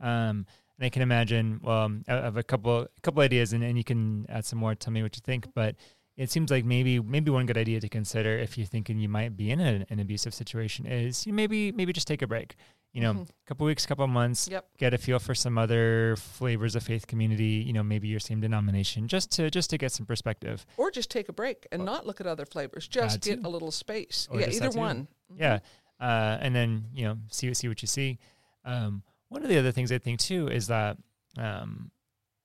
um, 0.02 0.46
and 0.78 0.86
i 0.86 0.90
can 0.90 1.02
imagine 1.02 1.60
well 1.64 1.84
um, 1.84 2.04
i 2.08 2.14
have 2.14 2.38
a 2.38 2.44
couple 2.44 2.82
a 2.82 3.02
couple 3.02 3.22
ideas 3.22 3.54
and, 3.54 3.64
and 3.64 3.78
you 3.78 3.84
can 3.84 4.26
add 4.30 4.46
some 4.46 4.60
more 4.60 4.76
tell 4.76 4.94
me 4.94 5.02
what 5.02 5.16
you 5.16 5.22
think 5.24 5.48
but 5.54 5.76
it 6.16 6.32
seems 6.32 6.50
like 6.50 6.66
maybe 6.66 7.00
maybe 7.00 7.30
one 7.30 7.46
good 7.46 7.58
idea 7.58 7.80
to 7.80 7.90
consider 7.90 8.38
if 8.38 8.58
you're 8.58 8.68
thinking 8.68 8.98
you 8.98 9.10
might 9.10 9.38
be 9.38 9.52
in 9.52 9.60
a, 9.60 9.86
an 9.90 10.00
abusive 10.00 10.34
situation 10.34 10.86
is 10.86 11.26
you 11.28 11.34
maybe 11.34 11.72
maybe 11.72 11.94
just 11.94 12.08
take 12.08 12.22
a 12.22 12.28
break 12.28 12.56
you 12.98 13.04
know, 13.04 13.12
a 13.12 13.14
mm-hmm. 13.14 13.24
couple 13.46 13.68
weeks, 13.68 13.86
a 13.86 13.88
couple 13.88 14.08
months, 14.08 14.48
yep. 14.50 14.66
get 14.80 14.92
a 14.92 14.98
feel 14.98 15.20
for 15.20 15.36
some 15.36 15.56
other 15.58 16.16
flavors 16.18 16.76
of 16.76 16.82
faith 16.82 17.06
community, 17.06 17.64
you 17.64 17.72
know, 17.72 17.84
maybe 17.84 18.08
your 18.08 18.20
same 18.20 18.42
denomination, 18.42 19.08
just 19.08 19.32
to 19.34 19.52
just 19.52 19.70
to 19.70 19.78
get 19.78 19.92
some 19.92 20.08
perspective. 20.08 20.66
Or 20.78 20.90
just 20.90 21.12
take 21.12 21.30
a 21.30 21.34
break 21.34 21.68
and 21.72 21.86
not 21.86 22.08
look 22.08 22.22
at 22.22 22.26
other 22.26 22.46
flavors. 22.46 22.88
Just 22.88 23.22
get 23.22 23.46
a 23.46 23.50
little 23.50 23.70
space. 23.70 24.28
Or 24.32 24.40
yeah, 24.40 24.50
either 24.50 24.72
one. 24.72 25.08
Mm-hmm. 25.32 25.42
Yeah. 25.44 25.60
Uh, 26.00 26.38
and 26.42 26.56
then, 26.56 26.86
you 26.94 27.06
know, 27.06 27.18
see 27.30 27.54
see 27.54 27.68
what 27.68 27.84
you 27.84 27.88
see. 27.88 28.18
Um, 28.66 29.04
one 29.30 29.44
of 29.44 29.50
the 29.50 29.58
other 29.58 29.72
things 29.72 29.92
I 29.92 29.98
think 29.98 30.20
too 30.20 30.48
is 30.48 30.68
that 30.68 30.98
um, 31.38 31.92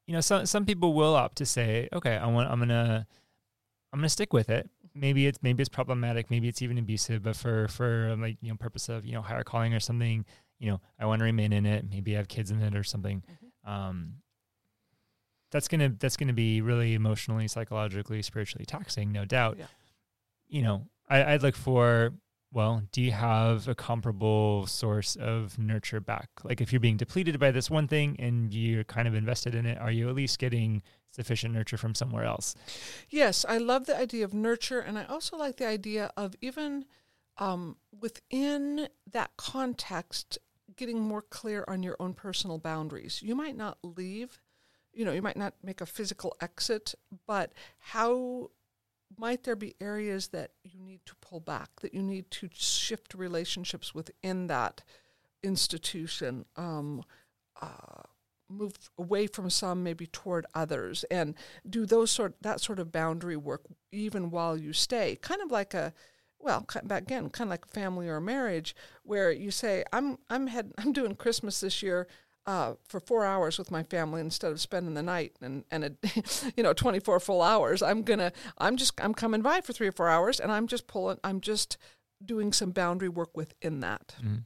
you 0.06 0.14
know, 0.14 0.20
some 0.20 0.46
some 0.46 0.66
people 0.66 0.94
will 0.94 1.14
opt 1.14 1.38
to 1.38 1.46
say, 1.46 1.88
okay, 1.92 2.16
I 2.16 2.26
want 2.26 2.50
I'm 2.50 2.58
gonna 2.58 3.06
I'm 3.92 3.98
gonna 3.98 4.08
stick 4.08 4.32
with 4.32 4.50
it 4.50 4.68
maybe 4.94 5.26
it's 5.26 5.38
maybe 5.42 5.62
it's 5.62 5.68
problematic, 5.68 6.30
maybe 6.30 6.48
it's 6.48 6.62
even 6.62 6.78
abusive, 6.78 7.22
but 7.22 7.36
for 7.36 7.68
for 7.68 8.14
like 8.16 8.36
you 8.40 8.50
know 8.50 8.56
purpose 8.56 8.88
of 8.88 9.04
you 9.04 9.12
know 9.12 9.22
higher 9.22 9.44
calling 9.44 9.74
or 9.74 9.80
something, 9.80 10.24
you 10.58 10.70
know, 10.70 10.80
I 10.98 11.06
want 11.06 11.20
to 11.20 11.24
remain 11.24 11.52
in 11.52 11.66
it. 11.66 11.84
Maybe 11.88 12.14
I 12.14 12.18
have 12.18 12.28
kids 12.28 12.50
in 12.50 12.60
it 12.62 12.74
or 12.74 12.84
something. 12.84 13.22
Mm-hmm. 13.22 13.70
Um, 13.70 14.14
that's 15.50 15.68
gonna 15.68 15.90
that's 15.98 16.16
gonna 16.16 16.32
be 16.32 16.60
really 16.60 16.94
emotionally, 16.94 17.48
psychologically, 17.48 18.22
spiritually 18.22 18.64
taxing, 18.64 19.12
no 19.12 19.24
doubt. 19.24 19.56
Yeah. 19.58 19.66
You 20.48 20.62
know, 20.62 20.86
I, 21.08 21.34
I'd 21.34 21.42
look 21.42 21.56
for 21.56 22.12
well, 22.52 22.82
do 22.92 23.00
you 23.00 23.12
have 23.12 23.66
a 23.66 23.74
comparable 23.74 24.66
source 24.66 25.16
of 25.16 25.58
nurture 25.58 26.00
back? 26.00 26.28
Like 26.44 26.60
if 26.60 26.72
you're 26.72 26.80
being 26.80 26.98
depleted 26.98 27.38
by 27.40 27.50
this 27.50 27.70
one 27.70 27.88
thing 27.88 28.16
and 28.18 28.52
you're 28.52 28.84
kind 28.84 29.08
of 29.08 29.14
invested 29.14 29.54
in 29.54 29.64
it, 29.64 29.78
are 29.78 29.90
you 29.90 30.08
at 30.08 30.14
least 30.14 30.38
getting 30.38 30.82
sufficient 31.10 31.54
nurture 31.54 31.78
from 31.78 31.94
somewhere 31.94 32.24
else? 32.24 32.54
Yes, 33.08 33.46
I 33.48 33.58
love 33.58 33.86
the 33.86 33.96
idea 33.96 34.24
of 34.24 34.34
nurture, 34.34 34.80
and 34.80 34.98
I 34.98 35.04
also 35.04 35.36
like 35.36 35.56
the 35.56 35.66
idea 35.66 36.10
of 36.16 36.34
even 36.40 36.84
um, 37.38 37.76
within 37.98 38.88
that 39.10 39.30
context, 39.36 40.38
getting 40.76 41.00
more 41.00 41.22
clear 41.22 41.64
on 41.68 41.82
your 41.82 41.96
own 41.98 42.12
personal 42.12 42.58
boundaries. 42.58 43.22
You 43.22 43.34
might 43.34 43.56
not 43.56 43.78
leave, 43.82 44.40
you 44.92 45.04
know, 45.04 45.12
you 45.12 45.22
might 45.22 45.36
not 45.36 45.54
make 45.62 45.80
a 45.80 45.86
physical 45.86 46.36
exit, 46.40 46.94
but 47.26 47.52
how 47.78 48.50
might 49.18 49.44
there 49.44 49.56
be 49.56 49.74
areas 49.80 50.28
that 50.28 50.52
you 50.62 50.80
need 50.80 51.00
to 51.06 51.14
pull 51.16 51.40
back, 51.40 51.68
that 51.80 51.94
you 51.94 52.02
need 52.02 52.30
to 52.30 52.48
shift 52.52 53.14
relationships 53.14 53.94
within 53.94 54.46
that 54.48 54.82
institution, 55.42 56.44
um, 56.56 57.02
uh, 57.60 58.02
move 58.48 58.74
away 58.98 59.26
from 59.26 59.48
some, 59.50 59.82
maybe 59.82 60.06
toward 60.06 60.46
others, 60.54 61.04
and 61.10 61.34
do 61.68 61.86
those 61.86 62.10
sort 62.10 62.34
that 62.42 62.60
sort 62.60 62.78
of 62.78 62.92
boundary 62.92 63.36
work 63.36 63.62
even 63.90 64.30
while 64.30 64.56
you 64.56 64.72
stay, 64.72 65.16
kind 65.16 65.40
of 65.42 65.50
like 65.50 65.74
a 65.74 65.92
well, 66.38 66.66
back 66.82 67.02
again, 67.02 67.30
kind 67.30 67.48
of 67.48 67.52
like 67.52 67.64
a 67.64 67.68
family 67.68 68.08
or 68.08 68.16
a 68.16 68.20
marriage, 68.20 68.74
where 69.04 69.30
you 69.30 69.50
say, 69.50 69.84
"I'm 69.92 70.18
I'm 70.28 70.48
head 70.48 70.72
I'm 70.78 70.92
doing 70.92 71.14
Christmas 71.14 71.60
this 71.60 71.82
year 71.82 72.08
uh, 72.46 72.74
for 72.86 73.00
four 73.00 73.24
hours 73.24 73.58
with 73.58 73.70
my 73.70 73.82
family 73.82 74.20
instead 74.20 74.50
of 74.50 74.60
spending 74.60 74.94
the 74.94 75.02
night 75.02 75.36
and 75.40 75.64
and 75.70 75.84
a, 75.84 75.92
you 76.56 76.62
know 76.62 76.72
24 76.72 77.20
full 77.20 77.42
hours. 77.42 77.82
I'm 77.82 78.02
gonna 78.02 78.32
I'm 78.58 78.76
just 78.76 79.00
I'm 79.00 79.14
coming 79.14 79.42
by 79.42 79.60
for 79.60 79.72
three 79.72 79.88
or 79.88 79.92
four 79.92 80.08
hours 80.08 80.40
and 80.40 80.50
I'm 80.50 80.66
just 80.66 80.86
pulling 80.86 81.18
I'm 81.22 81.40
just 81.40 81.76
doing 82.24 82.52
some 82.52 82.70
boundary 82.70 83.08
work 83.08 83.36
within 83.36 83.80
that. 83.80 84.16
Mm. 84.22 84.44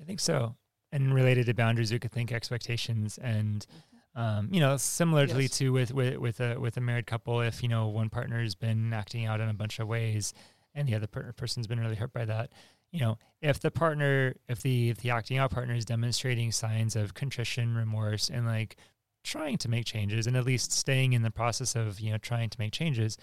I 0.00 0.04
think 0.04 0.20
so. 0.20 0.56
And 0.90 1.14
related 1.14 1.46
to 1.46 1.54
boundaries, 1.54 1.92
we 1.92 1.98
could 1.98 2.12
think 2.12 2.32
expectations 2.32 3.18
and. 3.18 3.66
Um, 4.14 4.48
you 4.50 4.58
know, 4.58 4.76
similarly 4.76 5.42
yes. 5.42 5.58
to 5.58 5.70
with 5.70 5.92
with 5.94 6.16
with 6.16 6.40
a 6.40 6.58
with 6.58 6.76
a 6.76 6.80
married 6.80 7.06
couple, 7.06 7.40
if 7.40 7.62
you 7.62 7.68
know 7.68 7.86
one 7.86 8.08
partner 8.08 8.42
has 8.42 8.56
been 8.56 8.92
acting 8.92 9.26
out 9.26 9.40
in 9.40 9.48
a 9.48 9.54
bunch 9.54 9.78
of 9.78 9.86
ways, 9.86 10.34
and 10.74 10.88
the 10.88 10.96
other 10.96 11.06
per- 11.06 11.32
person's 11.34 11.68
been 11.68 11.78
really 11.78 11.94
hurt 11.94 12.12
by 12.12 12.24
that, 12.24 12.50
you 12.90 13.00
know, 13.00 13.18
if 13.40 13.60
the 13.60 13.70
partner, 13.70 14.34
if 14.48 14.62
the 14.62 14.90
if 14.90 14.98
the 14.98 15.10
acting 15.10 15.38
out 15.38 15.50
partner 15.50 15.74
is 15.74 15.84
demonstrating 15.84 16.52
signs 16.52 16.96
of 16.96 17.14
contrition, 17.14 17.74
remorse, 17.74 18.28
and 18.28 18.46
like 18.46 18.76
trying 19.24 19.58
to 19.58 19.68
make 19.68 19.84
changes, 19.84 20.26
and 20.26 20.36
at 20.36 20.44
least 20.44 20.72
staying 20.72 21.12
in 21.12 21.22
the 21.22 21.30
process 21.30 21.76
of 21.76 22.00
you 22.00 22.10
know 22.10 22.18
trying 22.18 22.50
to 22.50 22.58
make 22.58 22.72
changes, 22.72 23.18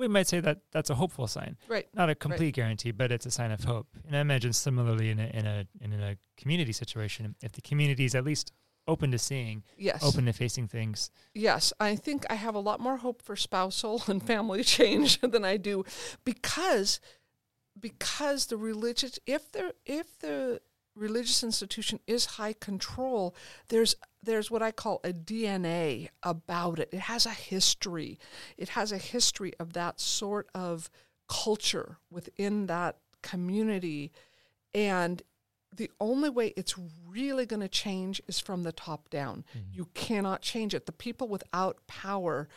we 0.00 0.08
might 0.08 0.26
say 0.26 0.40
that 0.40 0.60
that's 0.72 0.90
a 0.90 0.94
hopeful 0.94 1.26
sign. 1.26 1.56
Right. 1.68 1.86
Not 1.94 2.08
a 2.08 2.14
complete 2.14 2.46
right. 2.46 2.54
guarantee, 2.54 2.90
but 2.90 3.12
it's 3.12 3.26
a 3.26 3.30
sign 3.30 3.50
of 3.50 3.64
hope. 3.64 3.88
And 4.06 4.16
I 4.16 4.20
imagine 4.20 4.52
similarly 4.52 5.10
in 5.10 5.18
a 5.18 5.26
in 5.26 5.46
a 5.46 5.66
in 5.80 5.92
a 5.92 6.16
community 6.36 6.72
situation, 6.72 7.34
if 7.42 7.52
the 7.52 7.60
community 7.60 8.04
is 8.04 8.14
at 8.14 8.24
least 8.24 8.52
open 8.88 9.10
to 9.12 9.18
seeing, 9.18 9.62
yes, 9.76 10.02
open 10.02 10.24
to 10.24 10.32
facing 10.32 10.68
things. 10.68 11.10
Yes, 11.34 11.72
I 11.78 11.96
think 11.96 12.24
I 12.30 12.34
have 12.34 12.54
a 12.54 12.60
lot 12.60 12.80
more 12.80 12.96
hope 12.96 13.22
for 13.22 13.36
spousal 13.36 14.02
and 14.08 14.22
family 14.22 14.64
change 14.76 15.20
than 15.20 15.44
I 15.44 15.56
do 15.56 15.84
because 16.24 17.00
because 17.80 18.46
the 18.46 18.56
religious 18.56 19.18
if 19.26 19.50
the 19.52 19.74
if 19.84 20.18
the 20.18 20.60
religious 20.96 21.42
institution 21.42 22.00
is 22.06 22.26
high 22.26 22.52
control 22.52 23.34
there's 23.68 23.94
there's 24.22 24.50
what 24.50 24.62
i 24.62 24.70
call 24.70 25.00
a 25.04 25.12
dna 25.12 26.08
about 26.22 26.78
it 26.78 26.88
it 26.92 27.00
has 27.00 27.26
a 27.26 27.30
history 27.30 28.18
it 28.58 28.70
has 28.70 28.92
a 28.92 28.98
history 28.98 29.52
of 29.60 29.72
that 29.72 30.00
sort 30.00 30.48
of 30.54 30.90
culture 31.28 31.98
within 32.10 32.66
that 32.66 32.98
community 33.22 34.12
and 34.74 35.22
the 35.74 35.90
only 36.00 36.28
way 36.28 36.52
it's 36.56 36.74
really 37.08 37.46
going 37.46 37.60
to 37.60 37.68
change 37.68 38.20
is 38.26 38.40
from 38.40 38.64
the 38.64 38.72
top 38.72 39.08
down. 39.08 39.44
Mm-hmm. 39.56 39.72
You 39.72 39.88
cannot 39.94 40.42
change 40.42 40.74
it. 40.74 40.86
The 40.86 40.92
people 40.92 41.28
without 41.28 41.78
power 41.86 42.48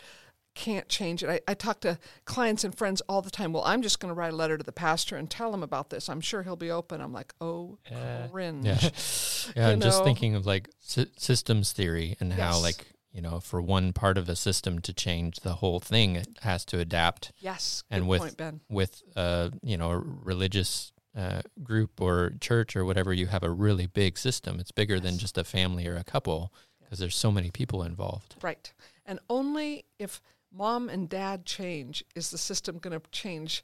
can't 0.53 0.87
change 0.87 1.23
it. 1.23 1.29
I, 1.29 1.39
I 1.47 1.53
talk 1.53 1.79
to 1.81 1.97
clients 2.25 2.63
and 2.63 2.75
friends 2.75 3.01
all 3.09 3.21
the 3.21 3.31
time. 3.31 3.53
Well, 3.53 3.63
I'm 3.65 3.81
just 3.81 3.99
going 3.99 4.09
to 4.09 4.15
write 4.15 4.33
a 4.33 4.35
letter 4.35 4.57
to 4.57 4.63
the 4.63 4.71
pastor 4.71 5.15
and 5.15 5.29
tell 5.29 5.53
him 5.53 5.63
about 5.63 5.89
this. 5.89 6.09
I'm 6.09 6.21
sure 6.21 6.43
he'll 6.43 6.55
be 6.55 6.71
open. 6.71 7.01
I'm 7.01 7.13
like, 7.13 7.33
oh, 7.41 7.77
uh, 7.91 8.27
cringe. 8.29 8.65
Yeah, 8.65 8.79
yeah 9.55 9.69
I'm 9.69 9.79
know? 9.79 9.85
just 9.85 10.03
thinking 10.03 10.35
of 10.35 10.45
like 10.45 10.69
systems 10.79 11.71
theory 11.71 12.15
and 12.19 12.29
yes. 12.29 12.39
how 12.39 12.59
like 12.59 12.85
you 13.11 13.21
know 13.21 13.39
for 13.39 13.61
one 13.61 13.93
part 13.93 14.17
of 14.17 14.27
a 14.27 14.35
system 14.35 14.79
to 14.79 14.93
change 14.93 15.39
the 15.41 15.55
whole 15.55 15.79
thing, 15.79 16.15
it 16.15 16.27
has 16.41 16.65
to 16.65 16.79
adapt. 16.79 17.31
Yes, 17.39 17.83
and 17.89 18.07
with 18.07 18.21
point, 18.21 18.37
Ben. 18.37 18.59
with 18.69 19.01
uh 19.15 19.49
you 19.61 19.77
know 19.77 19.91
a 19.91 19.97
religious. 19.99 20.91
Uh, 21.15 21.43
group 21.61 22.01
or 22.01 22.31
church 22.41 22.75
or 22.75 22.83
whatever, 22.83 23.13
you 23.13 23.27
have 23.27 23.43
a 23.43 23.49
really 23.51 23.85
big 23.85 24.17
system. 24.17 24.59
It's 24.59 24.71
bigger 24.71 24.95
yes. 24.95 25.03
than 25.03 25.19
just 25.19 25.37
a 25.37 25.43
family 25.43 25.87
or 25.87 25.95
a 25.95 26.03
couple 26.03 26.51
because 26.93 26.97
there's 26.97 27.15
so 27.15 27.31
many 27.31 27.51
people 27.51 27.83
involved. 27.83 28.35
Right. 28.41 28.73
And 29.05 29.19
only 29.29 29.85
if 29.99 30.21
mom 30.53 30.89
and 30.89 31.09
dad 31.09 31.45
change, 31.45 32.03
is 32.15 32.29
the 32.29 32.37
system 32.37 32.77
going 32.77 32.97
to 32.99 33.09
change 33.11 33.63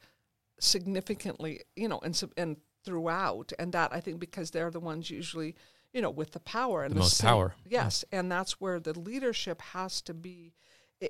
significantly, 0.59 1.61
you 1.75 1.87
know, 1.87 1.99
and, 2.03 2.21
and 2.35 2.57
throughout? 2.83 3.53
And 3.59 3.71
that 3.73 3.93
I 3.93 3.99
think 3.99 4.19
because 4.19 4.51
they're 4.51 4.71
the 4.71 4.79
ones 4.79 5.09
usually, 5.09 5.55
you 5.93 6.01
know, 6.01 6.09
with 6.09 6.31
the 6.31 6.39
power 6.39 6.83
and 6.83 6.91
the, 6.91 6.95
the 6.95 7.01
most 7.01 7.21
power. 7.21 7.55
Yes. 7.67 8.03
And 8.11 8.31
that's 8.31 8.59
where 8.59 8.79
the 8.79 8.97
leadership 8.97 9.61
has 9.61 10.01
to 10.03 10.13
be 10.13 10.53
eh, 11.01 11.07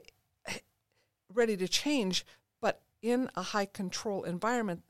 ready 1.33 1.55
to 1.57 1.67
change. 1.67 2.25
But 2.61 2.81
in 3.01 3.29
a 3.35 3.41
high 3.41 3.65
control 3.65 4.23
environment, 4.23 4.83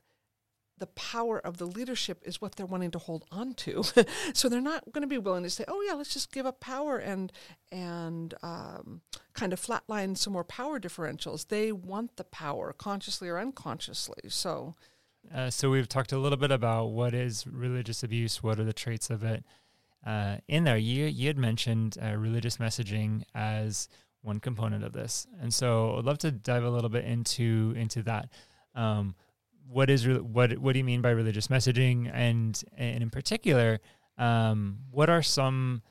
the 0.80 0.86
power 0.88 1.38
of 1.38 1.58
the 1.58 1.66
leadership 1.66 2.20
is 2.24 2.40
what 2.40 2.56
they're 2.56 2.66
wanting 2.66 2.90
to 2.90 2.98
hold 2.98 3.24
on 3.30 3.54
to. 3.54 3.84
so 4.34 4.48
they're 4.48 4.60
not 4.60 4.90
going 4.92 5.02
to 5.02 5.08
be 5.08 5.18
willing 5.18 5.44
to 5.44 5.50
say, 5.50 5.64
"Oh 5.68 5.82
yeah, 5.86 5.94
let's 5.94 6.12
just 6.12 6.32
give 6.32 6.46
up 6.46 6.58
power 6.58 6.96
and 6.98 7.30
and 7.70 8.34
um, 8.42 9.02
kind 9.34 9.52
of 9.52 9.60
flatline 9.60 10.16
some 10.16 10.32
more 10.32 10.44
power 10.44 10.80
differentials." 10.80 11.48
They 11.48 11.70
want 11.70 12.16
the 12.16 12.24
power, 12.24 12.72
consciously 12.72 13.28
or 13.28 13.38
unconsciously. 13.38 14.28
So, 14.28 14.74
uh, 15.32 15.50
so 15.50 15.70
we've 15.70 15.88
talked 15.88 16.12
a 16.12 16.18
little 16.18 16.38
bit 16.38 16.50
about 16.50 16.86
what 16.86 17.14
is 17.14 17.46
religious 17.46 18.02
abuse, 18.02 18.42
what 18.42 18.58
are 18.58 18.64
the 18.64 18.72
traits 18.72 19.10
of 19.10 19.22
it. 19.22 19.44
Uh, 20.04 20.38
in 20.48 20.64
there, 20.64 20.78
you 20.78 21.04
you 21.04 21.28
had 21.28 21.38
mentioned 21.38 21.98
uh, 22.02 22.16
religious 22.16 22.56
messaging 22.56 23.22
as 23.34 23.88
one 24.22 24.40
component 24.40 24.82
of 24.82 24.92
this, 24.92 25.26
and 25.40 25.52
so 25.52 25.96
I'd 25.98 26.04
love 26.04 26.18
to 26.18 26.32
dive 26.32 26.64
a 26.64 26.70
little 26.70 26.90
bit 26.90 27.04
into 27.04 27.74
into 27.76 28.02
that. 28.04 28.30
Um, 28.74 29.14
what 29.70 29.88
is 29.88 30.06
re- 30.06 30.18
what 30.18 30.58
what 30.58 30.72
do 30.72 30.78
you 30.78 30.84
mean 30.84 31.00
by 31.00 31.10
religious 31.10 31.48
messaging? 31.48 32.10
And 32.12 32.60
and 32.76 33.02
in 33.02 33.10
particular 33.10 33.80
um, 34.18 34.78
what 34.90 35.08
are 35.08 35.22
some 35.22 35.82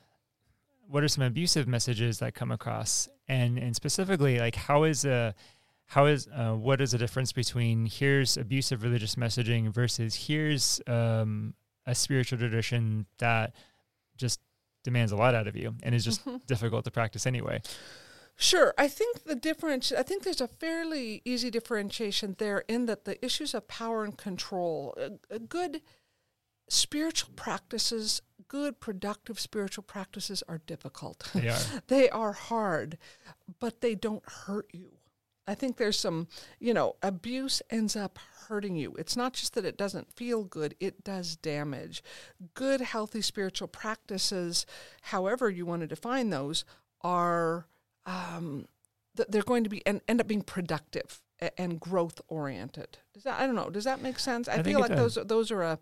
what 0.88 1.02
are 1.02 1.08
some 1.08 1.22
abusive 1.24 1.66
messages 1.66 2.18
that 2.18 2.34
come 2.34 2.50
across? 2.50 3.08
And 3.28 3.58
and 3.58 3.74
specifically 3.74 4.38
like 4.38 4.54
how 4.54 4.84
is 4.84 5.04
a 5.04 5.34
how 5.86 6.06
is 6.06 6.28
uh, 6.28 6.52
what 6.52 6.80
is 6.80 6.92
the 6.92 6.98
difference 6.98 7.32
between 7.32 7.86
here's 7.86 8.36
abusive 8.36 8.82
religious 8.82 9.16
messaging 9.16 9.72
versus 9.72 10.14
here's 10.14 10.80
um, 10.86 11.54
a 11.86 11.94
spiritual 11.94 12.38
tradition 12.38 13.06
that 13.18 13.54
just 14.16 14.40
demands 14.84 15.10
a 15.10 15.16
lot 15.16 15.34
out 15.34 15.48
of 15.48 15.56
you 15.56 15.74
and 15.82 15.94
is 15.94 16.04
just 16.04 16.20
difficult 16.46 16.84
to 16.84 16.90
practice 16.90 17.26
anyway 17.26 17.60
Sure. 18.40 18.72
I 18.78 18.88
think 18.88 19.24
the 19.24 19.34
difference, 19.34 19.92
I 19.92 20.02
think 20.02 20.22
there's 20.22 20.40
a 20.40 20.48
fairly 20.48 21.20
easy 21.26 21.50
differentiation 21.50 22.36
there 22.38 22.64
in 22.68 22.86
that 22.86 23.04
the 23.04 23.22
issues 23.22 23.52
of 23.52 23.68
power 23.68 24.02
and 24.02 24.16
control, 24.16 24.94
a, 24.96 25.34
a 25.34 25.38
good 25.38 25.82
spiritual 26.66 27.34
practices, 27.36 28.22
good 28.48 28.80
productive 28.80 29.38
spiritual 29.38 29.84
practices 29.84 30.42
are 30.48 30.62
difficult. 30.66 31.28
They 31.34 31.48
are. 31.50 31.58
they 31.88 32.08
are 32.08 32.32
hard, 32.32 32.96
but 33.58 33.82
they 33.82 33.94
don't 33.94 34.26
hurt 34.26 34.70
you. 34.72 34.92
I 35.46 35.54
think 35.54 35.76
there's 35.76 35.98
some, 35.98 36.26
you 36.58 36.72
know, 36.72 36.96
abuse 37.02 37.60
ends 37.68 37.94
up 37.94 38.18
hurting 38.48 38.74
you. 38.74 38.94
It's 38.98 39.18
not 39.18 39.34
just 39.34 39.52
that 39.52 39.66
it 39.66 39.76
doesn't 39.76 40.16
feel 40.16 40.44
good, 40.44 40.76
it 40.80 41.04
does 41.04 41.36
damage. 41.36 42.02
Good, 42.54 42.80
healthy 42.80 43.20
spiritual 43.20 43.68
practices, 43.68 44.64
however 45.02 45.50
you 45.50 45.66
want 45.66 45.82
to 45.82 45.86
define 45.86 46.30
those, 46.30 46.64
are 47.02 47.66
um, 48.06 48.66
they're 49.14 49.42
going 49.42 49.64
to 49.64 49.70
be 49.70 49.84
and 49.86 50.00
end 50.08 50.20
up 50.20 50.26
being 50.26 50.42
productive 50.42 51.20
and 51.56 51.80
growth 51.80 52.20
oriented. 52.28 52.98
Does 53.14 53.24
that 53.24 53.40
I 53.40 53.46
don't 53.46 53.54
know. 53.54 53.70
Does 53.70 53.84
that 53.84 54.02
make 54.02 54.18
sense? 54.18 54.48
I, 54.48 54.54
I 54.54 54.62
feel 54.62 54.80
like 54.80 54.94
those 54.94 55.18
those 55.26 55.50
are 55.50 55.62
a 55.62 55.78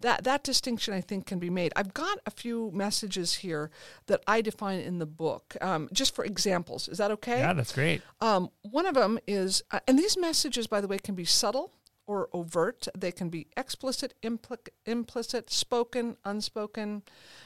that 0.00 0.24
that 0.24 0.44
distinction 0.44 0.94
I 0.94 1.00
think 1.00 1.26
can 1.26 1.38
be 1.38 1.50
made. 1.50 1.72
I've 1.76 1.94
got 1.94 2.18
a 2.26 2.30
few 2.30 2.70
messages 2.72 3.34
here 3.34 3.70
that 4.06 4.22
I 4.26 4.40
define 4.40 4.80
in 4.80 4.98
the 4.98 5.06
book, 5.06 5.56
um, 5.60 5.88
just 5.92 6.14
for 6.14 6.24
examples. 6.24 6.88
Is 6.88 6.98
that 6.98 7.10
okay? 7.12 7.40
Yeah, 7.40 7.52
that's 7.52 7.72
great. 7.72 8.02
Um, 8.20 8.50
one 8.62 8.86
of 8.86 8.94
them 8.94 9.18
is, 9.26 9.62
uh, 9.70 9.80
and 9.88 9.98
these 9.98 10.16
messages, 10.16 10.66
by 10.66 10.80
the 10.80 10.88
way, 10.88 10.98
can 10.98 11.14
be 11.14 11.24
subtle 11.24 11.72
or 12.08 12.28
overt. 12.32 12.88
They 12.96 13.12
can 13.12 13.28
be 13.28 13.46
explicit, 13.56 14.14
impl- 14.22 14.66
implicit, 14.86 15.50
spoken, 15.50 16.16
unspoken, 16.24 17.02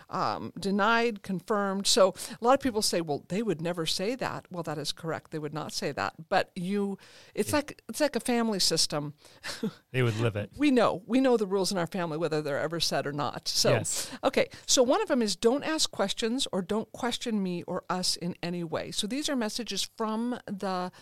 um, 0.09 0.53
denied, 0.59 1.23
confirmed. 1.23 1.87
So 1.89 2.15
a 2.41 2.45
lot 2.45 2.55
of 2.55 2.61
people 2.61 2.81
say, 2.81 3.01
"Well, 3.01 3.25
they 3.29 3.43
would 3.43 3.61
never 3.61 3.85
say 3.85 4.15
that." 4.15 4.47
Well, 4.51 4.63
that 4.63 4.79
is 4.79 4.93
correct. 4.93 5.33
They 5.33 5.41
would 5.41 5.53
not 5.53 5.73
say 5.73 5.91
that. 5.93 6.15
But 6.29 6.53
you, 6.55 6.97
it's 7.35 7.53
like 7.53 7.83
it's 7.89 8.01
like 8.01 8.15
a 8.15 8.21
family 8.21 8.61
system. 8.61 9.15
they 9.91 10.03
would 10.03 10.19
live 10.21 10.37
it. 10.37 10.53
we 10.57 10.71
know. 10.71 11.03
We 11.07 11.21
know 11.21 11.37
the 11.37 11.47
rules 11.47 11.73
in 11.73 11.79
our 11.79 11.89
family, 11.89 12.17
whether 12.17 12.41
they're 12.41 12.61
ever 12.61 12.79
said 12.79 13.07
or 13.07 13.13
not. 13.13 13.49
So, 13.49 13.71
yes. 13.71 14.09
okay. 14.23 14.49
So 14.67 14.85
one 14.85 15.03
of 15.03 15.09
them 15.09 15.23
is 15.23 15.35
don't 15.35 15.65
ask 15.65 15.91
questions 15.91 16.47
or 16.53 16.63
don't 16.63 16.91
question 16.93 17.43
me 17.43 17.65
or 17.65 17.83
us 17.91 18.15
in 18.15 18.37
any 18.43 18.63
way. 18.63 18.93
So 18.93 19.09
these 19.09 19.29
are 19.29 19.35
messages 19.35 19.91
from 19.97 20.39
the 20.47 20.93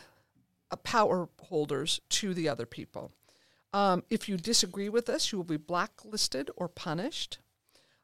uh, 0.71 0.77
power 0.77 1.29
holders 1.41 2.01
to 2.09 2.33
the 2.33 2.49
other 2.49 2.67
people. 2.67 3.13
Um, 3.73 4.03
if 4.11 4.29
you 4.29 4.37
disagree 4.37 4.89
with 4.89 5.09
us, 5.09 5.31
you 5.31 5.39
will 5.39 5.45
be 5.45 5.57
blacklisted 5.57 6.51
or 6.57 6.69
punished. 6.69 7.39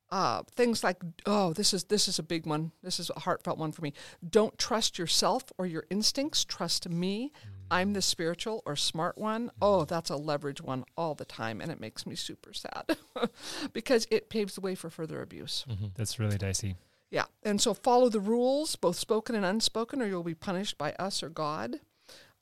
Uh, 0.08 0.42
things 0.54 0.84
like, 0.84 1.02
oh, 1.26 1.52
this 1.52 1.74
is 1.74 1.84
this 1.84 2.06
is 2.06 2.18
a 2.18 2.22
big 2.22 2.46
one. 2.46 2.70
This 2.82 3.00
is 3.00 3.10
a 3.10 3.20
heartfelt 3.20 3.58
one 3.58 3.72
for 3.72 3.82
me. 3.82 3.92
Don't 4.28 4.56
trust 4.56 4.98
yourself 4.98 5.44
or 5.58 5.66
your 5.66 5.84
instincts. 5.90 6.44
Trust 6.44 6.88
me. 6.88 7.32
I'm 7.70 7.94
the 7.94 8.02
spiritual 8.02 8.62
or 8.64 8.76
smart 8.76 9.18
one. 9.18 9.50
Oh, 9.60 9.84
that's 9.84 10.10
a 10.10 10.16
leverage 10.16 10.62
one 10.62 10.84
all 10.96 11.16
the 11.16 11.24
time, 11.24 11.60
and 11.60 11.72
it 11.72 11.80
makes 11.80 12.06
me 12.06 12.14
super 12.14 12.52
sad 12.52 12.96
because 13.72 14.06
it 14.08 14.30
paves 14.30 14.54
the 14.54 14.60
way 14.60 14.76
for 14.76 14.88
further 14.88 15.20
abuse. 15.20 15.64
Mm-hmm. 15.68 15.86
That's 15.96 16.20
really 16.20 16.38
dicey. 16.38 16.76
Yeah, 17.10 17.24
and 17.42 17.60
so 17.60 17.74
follow 17.74 18.08
the 18.08 18.20
rules, 18.20 18.76
both 18.76 18.96
spoken 18.96 19.34
and 19.34 19.44
unspoken, 19.44 20.00
or 20.00 20.06
you'll 20.06 20.22
be 20.22 20.34
punished 20.34 20.78
by 20.78 20.92
us 20.92 21.22
or 21.22 21.28
God. 21.28 21.80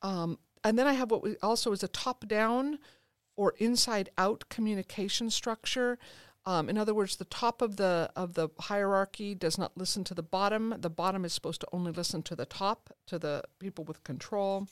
Um, 0.02 0.38
and 0.62 0.78
then 0.78 0.86
I 0.86 0.94
have 0.94 1.10
what 1.10 1.22
we 1.22 1.36
also 1.42 1.72
is 1.72 1.82
a 1.82 1.88
top 1.88 2.26
down 2.26 2.78
or 3.36 3.54
inside 3.58 4.10
out 4.16 4.44
communication 4.48 5.30
structure. 5.30 5.98
Um, 6.46 6.68
in 6.68 6.76
other 6.76 6.94
words, 6.94 7.16
the 7.16 7.24
top 7.24 7.62
of 7.62 7.76
the 7.76 8.10
of 8.14 8.34
the 8.34 8.48
hierarchy 8.60 9.34
does 9.34 9.56
not 9.56 9.76
listen 9.76 10.04
to 10.04 10.14
the 10.14 10.22
bottom. 10.22 10.74
The 10.78 10.90
bottom 10.90 11.24
is 11.24 11.32
supposed 11.32 11.60
to 11.62 11.68
only 11.72 11.92
listen 11.92 12.22
to 12.24 12.36
the 12.36 12.44
top, 12.46 12.90
to 13.06 13.18
the 13.18 13.42
people 13.58 13.84
with 13.84 14.04
control. 14.04 14.68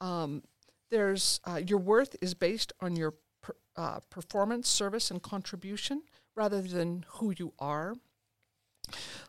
Um, 0.00 0.42
there's 0.90 1.40
uh, 1.44 1.60
your 1.66 1.78
worth 1.78 2.16
is 2.20 2.34
based 2.34 2.72
on 2.80 2.96
your 2.96 3.14
per, 3.40 3.54
uh, 3.76 4.00
performance, 4.10 4.68
service, 4.68 5.10
and 5.10 5.22
contribution 5.22 6.02
rather 6.34 6.60
than 6.60 7.04
who 7.08 7.32
you 7.38 7.52
are. 7.58 7.94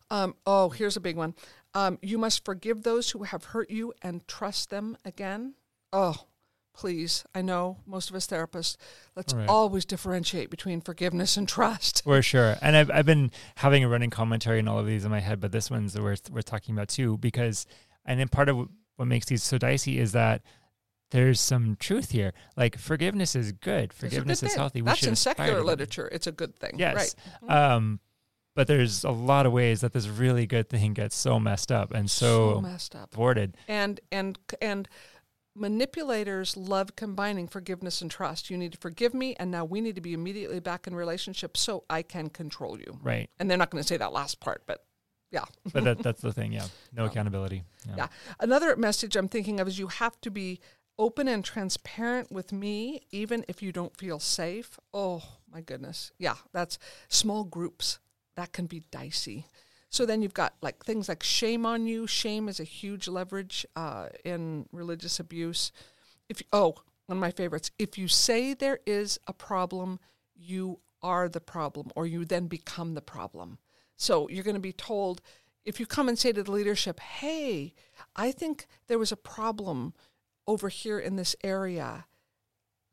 Um, 0.09 0.35
oh, 0.45 0.69
here's 0.69 0.97
a 0.97 1.01
big 1.01 1.15
one. 1.15 1.35
Um, 1.73 1.99
you 2.01 2.17
must 2.17 2.43
forgive 2.43 2.83
those 2.83 3.11
who 3.11 3.23
have 3.23 3.45
hurt 3.45 3.69
you 3.69 3.93
and 4.01 4.27
trust 4.27 4.69
them 4.69 4.97
again. 5.05 5.53
Oh, 5.93 6.25
please. 6.73 7.23
I 7.35 7.41
know 7.41 7.77
most 7.85 8.09
of 8.09 8.15
us 8.15 8.27
therapists, 8.27 8.77
let's 9.15 9.33
right. 9.33 9.47
always 9.47 9.85
differentiate 9.85 10.49
between 10.49 10.81
forgiveness 10.81 11.37
and 11.37 11.47
trust. 11.47 12.03
For 12.03 12.21
sure. 12.21 12.55
And 12.61 12.75
I've, 12.75 12.91
I've 12.91 13.05
been 13.05 13.31
having 13.55 13.83
a 13.83 13.89
running 13.89 14.09
commentary 14.09 14.59
on 14.59 14.67
all 14.67 14.79
of 14.79 14.85
these 14.85 15.05
in 15.05 15.11
my 15.11 15.19
head, 15.19 15.39
but 15.39 15.51
this 15.51 15.69
one's 15.69 15.99
worth 15.99 16.29
worth 16.29 16.45
talking 16.45 16.75
about 16.75 16.87
too, 16.87 17.17
because, 17.17 17.65
and 18.05 18.19
then 18.19 18.27
part 18.27 18.49
of 18.49 18.67
what 18.95 19.07
makes 19.07 19.25
these 19.25 19.43
so 19.43 19.57
dicey 19.57 19.99
is 19.99 20.11
that 20.13 20.41
there's 21.11 21.39
some 21.41 21.75
truth 21.79 22.11
here. 22.11 22.33
Like 22.55 22.77
forgiveness 22.77 23.35
is 23.35 23.51
good. 23.51 23.93
Forgiveness 23.93 24.41
good 24.41 24.47
is 24.47 24.55
healthy. 24.55 24.81
We 24.81 24.85
That's 24.85 25.03
in 25.05 25.15
secular 25.15 25.61
literature. 25.63 26.07
It's 26.11 26.27
a 26.27 26.31
good 26.31 26.55
thing. 26.55 26.75
Yes. 26.77 26.95
Right. 26.95 27.15
Mm-hmm. 27.43 27.51
Um, 27.51 27.99
but 28.55 28.67
there's 28.67 29.03
a 29.03 29.11
lot 29.11 29.45
of 29.45 29.53
ways 29.53 29.81
that 29.81 29.93
this 29.93 30.07
really 30.07 30.45
good 30.45 30.69
thing 30.69 30.93
gets 30.93 31.15
so 31.15 31.39
messed 31.39 31.71
up 31.71 31.91
and 31.93 32.09
so, 32.11 32.55
so 32.55 32.61
messed 32.61 32.95
up, 32.95 33.11
thwarted. 33.11 33.55
And 33.67 33.99
and 34.11 34.37
and 34.61 34.89
manipulators 35.55 36.55
love 36.55 36.95
combining 36.95 37.47
forgiveness 37.47 38.01
and 38.01 38.09
trust. 38.09 38.49
You 38.49 38.57
need 38.57 38.73
to 38.73 38.77
forgive 38.77 39.13
me, 39.13 39.35
and 39.39 39.51
now 39.51 39.65
we 39.65 39.81
need 39.81 39.95
to 39.95 40.01
be 40.01 40.13
immediately 40.13 40.59
back 40.59 40.87
in 40.87 40.95
relationship 40.95 41.57
so 41.57 41.83
I 41.89 42.01
can 42.01 42.29
control 42.29 42.79
you. 42.79 42.99
Right. 43.01 43.29
And 43.39 43.49
they're 43.49 43.57
not 43.57 43.69
going 43.69 43.83
to 43.83 43.87
say 43.87 43.97
that 43.97 44.13
last 44.13 44.39
part, 44.39 44.63
but 44.65 44.85
yeah. 45.31 45.45
but 45.73 45.83
that, 45.83 45.99
that's 45.99 46.21
the 46.21 46.33
thing, 46.33 46.51
yeah. 46.51 46.65
No 46.93 47.05
accountability. 47.05 47.63
Yeah. 47.87 47.95
yeah. 47.97 48.07
Another 48.39 48.75
message 48.75 49.15
I'm 49.15 49.29
thinking 49.29 49.59
of 49.59 49.67
is 49.67 49.79
you 49.79 49.87
have 49.87 50.19
to 50.21 50.31
be 50.31 50.59
open 50.99 51.27
and 51.27 51.43
transparent 51.43 52.31
with 52.31 52.51
me, 52.51 53.01
even 53.11 53.45
if 53.47 53.61
you 53.61 53.71
don't 53.71 53.95
feel 53.97 54.19
safe. 54.19 54.77
Oh, 54.93 55.23
my 55.51 55.61
goodness. 55.61 56.11
Yeah, 56.17 56.35
that's 56.53 56.77
small 57.07 57.43
groups. 57.43 57.99
That 58.35 58.53
can 58.53 58.65
be 58.65 58.83
dicey. 58.91 59.47
So 59.91 60.05
then 60.05 60.21
you've 60.21 60.33
got 60.33 60.53
like 60.61 60.85
things 60.85 61.09
like 61.09 61.21
shame 61.21 61.65
on 61.65 61.85
you. 61.85 62.07
Shame 62.07 62.47
is 62.47 62.61
a 62.61 62.63
huge 62.63 63.09
leverage 63.09 63.65
uh, 63.75 64.07
in 64.23 64.65
religious 64.71 65.19
abuse. 65.19 65.73
If 66.29 66.41
oh, 66.53 66.75
one 67.07 67.17
of 67.17 67.21
my 67.21 67.31
favorites. 67.31 67.71
If 67.77 67.97
you 67.97 68.07
say 68.07 68.53
there 68.53 68.79
is 68.85 69.19
a 69.27 69.33
problem, 69.33 69.99
you 70.33 70.79
are 71.03 71.27
the 71.27 71.41
problem, 71.41 71.91
or 71.93 72.07
you 72.07 72.23
then 72.23 72.47
become 72.47 72.93
the 72.93 73.01
problem. 73.01 73.57
So 73.97 74.29
you're 74.29 74.45
going 74.45 74.55
to 74.55 74.61
be 74.61 74.71
told 74.71 75.21
if 75.65 75.77
you 75.77 75.85
come 75.85 76.07
and 76.07 76.17
say 76.17 76.31
to 76.31 76.41
the 76.41 76.51
leadership, 76.51 77.01
"Hey, 77.01 77.73
I 78.15 78.31
think 78.31 78.67
there 78.87 78.97
was 78.97 79.11
a 79.11 79.17
problem 79.17 79.93
over 80.47 80.69
here 80.69 80.99
in 80.99 81.17
this 81.17 81.35
area," 81.43 82.05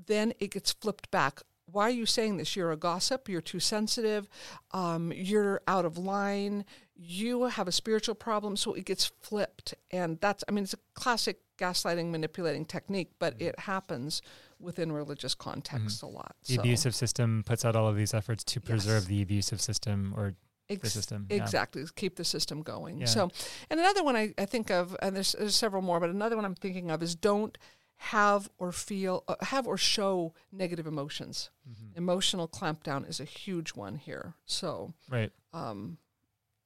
then 0.04 0.32
it 0.40 0.50
gets 0.50 0.72
flipped 0.72 1.12
back 1.12 1.42
why 1.70 1.84
are 1.84 1.90
you 1.90 2.06
saying 2.06 2.38
this? 2.38 2.56
You're 2.56 2.72
a 2.72 2.76
gossip. 2.76 3.28
You're 3.28 3.40
too 3.40 3.60
sensitive. 3.60 4.28
Um, 4.70 5.12
you're 5.14 5.60
out 5.68 5.84
of 5.84 5.98
line 5.98 6.64
you 7.00 7.44
have 7.44 7.68
a 7.68 7.72
spiritual 7.72 8.16
problem, 8.16 8.56
so 8.56 8.74
it 8.74 8.84
gets 8.84 9.06
flipped. 9.06 9.74
And 9.90 10.20
that's, 10.20 10.42
I 10.48 10.52
mean, 10.52 10.64
it's 10.64 10.74
a 10.74 10.78
classic 10.94 11.38
gaslighting, 11.56 12.10
manipulating 12.10 12.64
technique, 12.64 13.12
but 13.18 13.34
mm-hmm. 13.34 13.48
it 13.48 13.58
happens 13.60 14.20
within 14.58 14.90
religious 14.90 15.34
contexts 15.34 15.98
mm-hmm. 15.98 16.14
a 16.14 16.18
lot. 16.18 16.36
The 16.46 16.54
so. 16.54 16.60
abusive 16.60 16.94
system 16.94 17.44
puts 17.46 17.64
out 17.64 17.76
all 17.76 17.86
of 17.86 17.96
these 17.96 18.14
efforts 18.14 18.42
to 18.44 18.60
preserve 18.60 19.02
yes. 19.02 19.08
the 19.08 19.22
abusive 19.22 19.60
system 19.60 20.12
or 20.16 20.34
Ex- 20.68 20.82
the 20.82 20.90
system. 20.90 21.26
Exactly, 21.30 21.84
keep 21.96 22.16
the 22.16 22.24
system 22.24 22.62
going. 22.62 23.00
Yeah. 23.00 23.06
So, 23.06 23.30
and 23.70 23.80
another 23.80 24.02
one 24.02 24.16
I, 24.16 24.34
I 24.36 24.44
think 24.44 24.70
of, 24.70 24.96
and 25.00 25.16
there's, 25.16 25.32
there's 25.32 25.56
several 25.56 25.82
more, 25.82 26.00
but 26.00 26.10
another 26.10 26.36
one 26.36 26.44
I'm 26.44 26.54
thinking 26.54 26.90
of 26.90 27.02
is 27.02 27.14
don't 27.14 27.56
have 27.96 28.50
or 28.58 28.70
feel 28.70 29.24
uh, 29.28 29.36
have 29.42 29.66
or 29.66 29.76
show 29.76 30.34
negative 30.52 30.86
emotions. 30.86 31.50
Mm-hmm. 31.68 31.98
Emotional 31.98 32.46
clampdown 32.46 33.08
is 33.08 33.18
a 33.18 33.24
huge 33.24 33.70
one 33.70 33.96
here. 33.96 34.34
So, 34.46 34.92
Right. 35.08 35.32
um, 35.52 35.98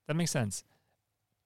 That 0.08 0.14
makes 0.14 0.30
sense. 0.30 0.64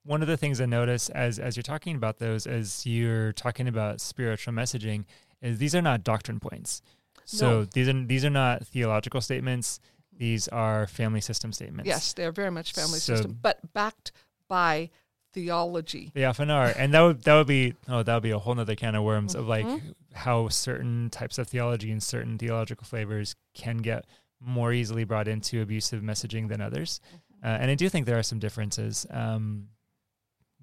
One 0.03 0.21
of 0.21 0.27
the 0.27 0.37
things 0.37 0.61
I 0.61 0.65
notice 0.65 1.09
as 1.09 1.37
as 1.37 1.55
you're 1.57 1.63
talking 1.63 1.95
about 1.95 2.17
those, 2.19 2.47
as 2.47 2.85
you're 2.85 3.33
talking 3.33 3.67
about 3.67 3.99
spiritual 4.01 4.53
messaging, 4.53 5.05
is 5.41 5.57
these 5.57 5.75
are 5.75 5.81
not 5.81 6.03
doctrine 6.03 6.39
points. 6.39 6.81
So 7.25 7.49
No. 7.59 7.65
these 7.65 7.89
are 7.89 8.05
these 8.05 8.23
are 8.25 8.29
not 8.29 8.65
theological 8.65 9.19
statements. 9.21 9.79
These 10.17 10.47
are 10.47 10.87
family 10.87 11.21
system 11.21 11.51
statements. 11.53 11.87
yes, 11.87 12.13
they 12.13 12.25
are 12.25 12.31
very 12.31 12.49
much 12.51 12.73
family 12.73 12.99
So- 12.99 13.15
system, 13.15 13.37
but 13.41 13.73
backed 13.73 14.11
by 14.47 14.89
theology. 15.33 16.09
They 16.15 16.25
often 16.25 16.49
are, 16.49 16.73
and 16.75 16.93
that 16.93 17.01
would 17.01 17.23
that 17.23 17.35
would 17.35 17.47
be 17.47 17.75
oh 17.87 18.01
that 18.01 18.13
would 18.13 18.23
be 18.23 18.31
a 18.31 18.39
whole 18.39 18.55
nother 18.55 18.75
can 18.75 18.95
of 18.95 19.03
worms 19.03 19.35
of 19.35 19.47
like 19.47 19.65
Mhm. 19.65 19.93
how 20.13 20.47
certain 20.49 21.09
types 21.11 21.37
of 21.37 21.47
theology 21.47 21.91
and 21.91 22.01
certain 22.01 22.37
theological 22.37 22.85
flavors 22.85 23.35
can 23.53 23.77
get 23.77 24.05
more 24.39 24.71
easily 24.73 25.03
brought 25.03 25.27
into 25.27 25.61
abusive 25.61 26.01
messaging 26.01 26.47
than 26.47 26.61
others, 26.61 26.99
Mm-hmm. 27.07 27.17
Uh, 27.43 27.47
and 27.47 27.71
I 27.71 27.75
do 27.75 27.89
think 27.89 28.05
there 28.05 28.17
are 28.17 28.23
some 28.23 28.39
differences. 28.39 29.05
Um, 29.09 29.67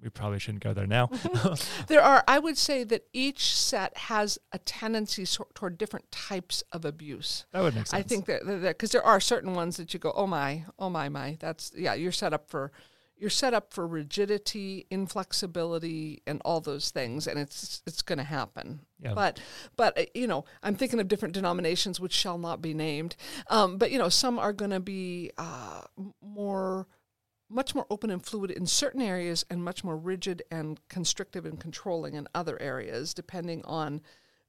we 0.01 0.09
probably 0.09 0.39
shouldn't 0.39 0.63
go 0.63 0.73
there 0.73 0.85
now. 0.85 1.09
There 1.87 2.01
are, 2.01 2.23
I 2.27 2.39
would 2.39 2.57
say 2.57 2.83
that 2.83 3.05
each 3.13 3.55
set 3.55 3.95
has 3.97 4.37
a 4.51 4.59
tendency 4.59 5.25
so- 5.25 5.47
toward 5.53 5.77
different 5.77 6.11
types 6.11 6.63
of 6.71 6.83
abuse. 6.85 7.45
that 7.51 7.61
would 7.61 7.75
make 7.75 7.87
sense. 7.87 7.93
I 7.93 8.01
think 8.03 8.25
that 8.25 8.45
because 8.45 8.91
there 8.91 9.03
are 9.03 9.19
certain 9.19 9.53
ones 9.53 9.77
that 9.77 9.93
you 9.93 9.99
go, 9.99 10.11
oh 10.15 10.27
my, 10.27 10.65
oh 10.77 10.89
my, 10.89 11.09
my. 11.09 11.37
That's 11.39 11.71
yeah, 11.75 11.93
you're 11.93 12.11
set 12.11 12.33
up 12.33 12.49
for 12.49 12.71
you're 13.17 13.29
set 13.29 13.53
up 13.53 13.73
for 13.73 13.87
rigidity, 13.87 14.85
inflexibility, 14.89 16.21
and 16.27 16.41
all 16.43 16.59
those 16.59 16.91
things, 16.91 17.27
and 17.27 17.39
it's 17.39 17.81
it's 17.87 18.01
going 18.01 18.17
to 18.17 18.23
happen. 18.23 18.81
Yeah. 18.99 19.13
But 19.13 19.39
but 19.75 19.97
uh, 19.97 20.05
you 20.13 20.27
know, 20.27 20.45
I'm 20.61 20.75
thinking 20.75 20.99
of 20.99 21.07
different 21.07 21.33
denominations 21.33 21.99
which 21.99 22.13
shall 22.13 22.37
not 22.37 22.61
be 22.61 22.73
named. 22.73 23.15
Um, 23.49 23.77
but 23.77 23.91
you 23.91 23.97
know, 23.97 24.09
some 24.09 24.37
are 24.37 24.53
going 24.53 24.71
to 24.71 24.79
be 24.79 25.31
uh, 25.37 25.81
more 26.21 26.87
much 27.49 27.75
more 27.75 27.85
open 27.89 28.09
and 28.09 28.25
fluid 28.25 28.51
in 28.51 28.65
certain 28.65 29.01
areas 29.01 29.45
and 29.49 29.63
much 29.63 29.83
more 29.83 29.95
rigid 29.95 30.41
and 30.49 30.79
constrictive 30.89 31.45
and 31.45 31.59
controlling 31.59 32.15
in 32.15 32.27
other 32.33 32.59
areas 32.59 33.13
depending 33.13 33.63
on 33.65 34.01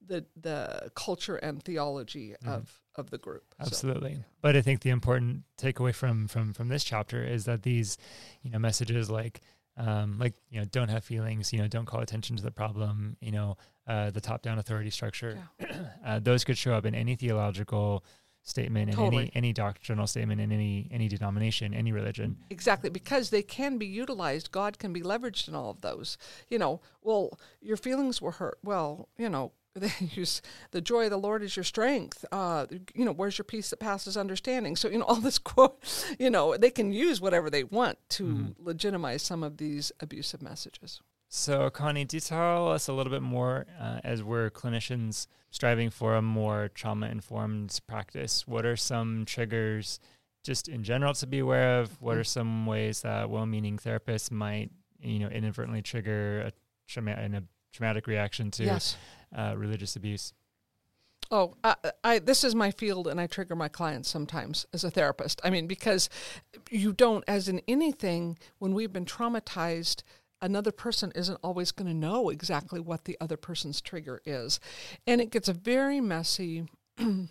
the 0.06 0.24
the 0.40 0.90
culture 0.94 1.36
and 1.36 1.62
theology 1.62 2.34
of 2.46 2.80
of 2.96 3.10
the 3.10 3.18
group 3.18 3.54
So, 3.60 3.66
Absolutely. 3.66 4.18
But 4.40 4.56
I 4.56 4.62
think 4.62 4.80
the 4.80 4.90
important 4.90 5.42
takeaway 5.58 5.94
from 5.94 6.28
from 6.28 6.52
from 6.52 6.68
this 6.68 6.84
chapter 6.84 7.22
is 7.22 7.44
that 7.44 7.62
these, 7.62 7.98
you 8.42 8.50
know, 8.50 8.58
messages 8.58 9.10
like 9.10 9.40
um, 9.76 10.18
like 10.18 10.34
you 10.48 10.58
know, 10.58 10.66
don't 10.66 10.88
have 10.88 11.04
feelings, 11.04 11.52
you 11.52 11.58
know, 11.58 11.68
don't 11.68 11.84
call 11.84 12.00
attention 12.00 12.36
to 12.36 12.42
the 12.42 12.50
problem, 12.50 13.16
you 13.20 13.32
know, 13.32 13.56
uh, 13.86 14.10
the 14.10 14.22
top-down 14.22 14.58
authority 14.58 14.90
structure. 14.90 15.38
uh, 16.04 16.18
those 16.18 16.44
could 16.44 16.56
show 16.56 16.72
up 16.72 16.86
in 16.86 16.94
any 16.94 17.14
theological 17.14 18.02
statement, 18.42 18.88
in 18.90 18.98
any 18.98 19.04
Totally. 19.04 19.32
any 19.34 19.52
doctrinal 19.52 20.06
statement, 20.06 20.40
in 20.40 20.50
any 20.50 20.88
any 20.90 21.08
denomination, 21.08 21.74
any 21.74 21.92
religion. 21.92 22.38
exactly 22.48 22.88
because 22.88 23.30
they 23.30 23.42
can 23.42 23.76
be 23.76 23.86
utilized 23.86 24.50
god 24.52 24.78
can 24.78 24.92
be 24.92 25.02
leveraged 25.02 25.48
in 25.48 25.54
all 25.54 25.70
of 25.70 25.80
those 25.80 26.16
you 26.48 26.58
know 26.58 26.80
well 27.02 27.38
your 27.60 27.76
feelings 27.76 28.22
were 28.22 28.30
hurt 28.32 28.58
well 28.62 29.08
you 29.18 29.28
know 29.28 29.52
the 30.70 30.80
joy 30.80 31.04
of 31.04 31.10
the 31.10 31.16
lord 31.18 31.42
is 31.42 31.56
your 31.56 31.64
strength 31.64 32.24
uh 32.32 32.66
you 32.94 33.04
know 33.04 33.12
where's 33.12 33.38
your 33.38 33.44
peace 33.44 33.70
that 33.70 33.78
passes 33.78 34.16
understanding 34.16 34.76
so 34.76 34.88
you 34.88 34.98
know 34.98 35.04
all 35.04 35.16
this 35.16 35.38
quote 35.50 35.82
you 36.18 36.30
know 36.30 36.56
they 36.56 36.70
can 36.70 36.92
use 36.92 37.20
whatever 37.20 37.50
they 37.50 37.64
want 37.64 37.98
to 38.08 38.54
legitimize 38.58 39.22
some 39.22 39.42
of 39.42 39.56
these 39.58 39.92
abusive 40.00 40.42
messages 40.42 41.00
So, 41.28 41.70
Connie, 41.70 42.04
do 42.04 42.20
tell 42.20 42.70
us 42.70 42.86
a 42.88 42.92
little 42.92 43.10
bit 43.10 43.20
more 43.20 43.66
uh, 43.80 43.98
as 44.04 44.22
we're 44.22 44.48
clinicians 44.48 45.26
striving 45.50 45.90
for 45.90 46.14
a 46.14 46.22
more 46.22 46.68
trauma 46.72 47.08
informed 47.08 47.80
practice? 47.88 48.46
What 48.46 48.64
are 48.64 48.76
some 48.76 49.24
triggers 49.26 49.98
just 50.44 50.68
in 50.68 50.84
general 50.84 51.14
to 51.14 51.26
be 51.26 51.40
aware 51.40 51.80
of? 51.80 52.00
What 52.00 52.16
are 52.16 52.24
some 52.24 52.64
ways 52.64 53.02
that 53.02 53.28
well 53.28 53.44
meaning 53.44 53.76
therapists 53.76 54.30
might, 54.30 54.70
you 55.00 55.18
know, 55.18 55.26
inadvertently 55.28 55.82
trigger 55.82 56.42
a, 56.42 56.52
trauma- 56.86 57.18
and 57.18 57.34
a 57.34 57.42
traumatic 57.72 58.06
reaction 58.06 58.50
to 58.52 58.64
yes 58.64 58.96
uh, 59.36 59.54
religious 59.56 59.94
abuse? 59.94 60.32
Oh, 61.30 61.54
I, 62.04 62.20
this 62.20 62.44
is 62.44 62.54
my 62.54 62.70
field, 62.70 63.08
and 63.08 63.20
I 63.20 63.26
trigger 63.26 63.56
my 63.56 63.68
clients 63.68 64.08
sometimes 64.08 64.64
as 64.72 64.84
a 64.84 64.90
therapist. 64.90 65.40
I 65.42 65.50
mean, 65.50 65.66
because 65.66 66.08
you 66.70 66.92
don't, 66.92 67.24
as 67.26 67.48
in 67.48 67.60
anything, 67.66 68.38
when 68.58 68.74
we've 68.74 68.92
been 68.92 69.06
traumatized, 69.06 70.02
another 70.40 70.70
person 70.70 71.10
isn't 71.16 71.40
always 71.42 71.72
going 71.72 71.88
to 71.88 71.94
know 71.94 72.30
exactly 72.30 72.78
what 72.78 73.04
the 73.04 73.16
other 73.20 73.36
person's 73.36 73.80
trigger 73.80 74.20
is, 74.24 74.60
and 75.06 75.20
it 75.20 75.30
gets 75.30 75.48
very 75.48 76.00
messy. 76.00 76.68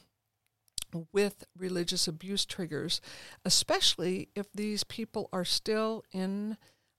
With 1.11 1.43
religious 1.57 2.07
abuse 2.07 2.45
triggers, 2.45 3.01
especially 3.43 4.29
if 4.33 4.49
these 4.53 4.85
people 4.85 5.27
are 5.33 5.43
still 5.43 6.05
in 6.13 6.55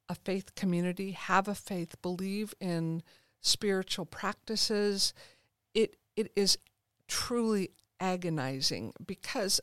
a 0.06 0.14
faith 0.14 0.54
community, 0.54 1.12
have 1.12 1.48
a 1.48 1.54
faith, 1.54 1.94
believe 2.02 2.52
in 2.60 3.02
spiritual 3.46 4.04
practices, 4.06 5.14
it 5.74 5.96
it 6.16 6.32
is 6.34 6.58
truly 7.08 7.70
agonizing 8.00 8.92
because 9.04 9.60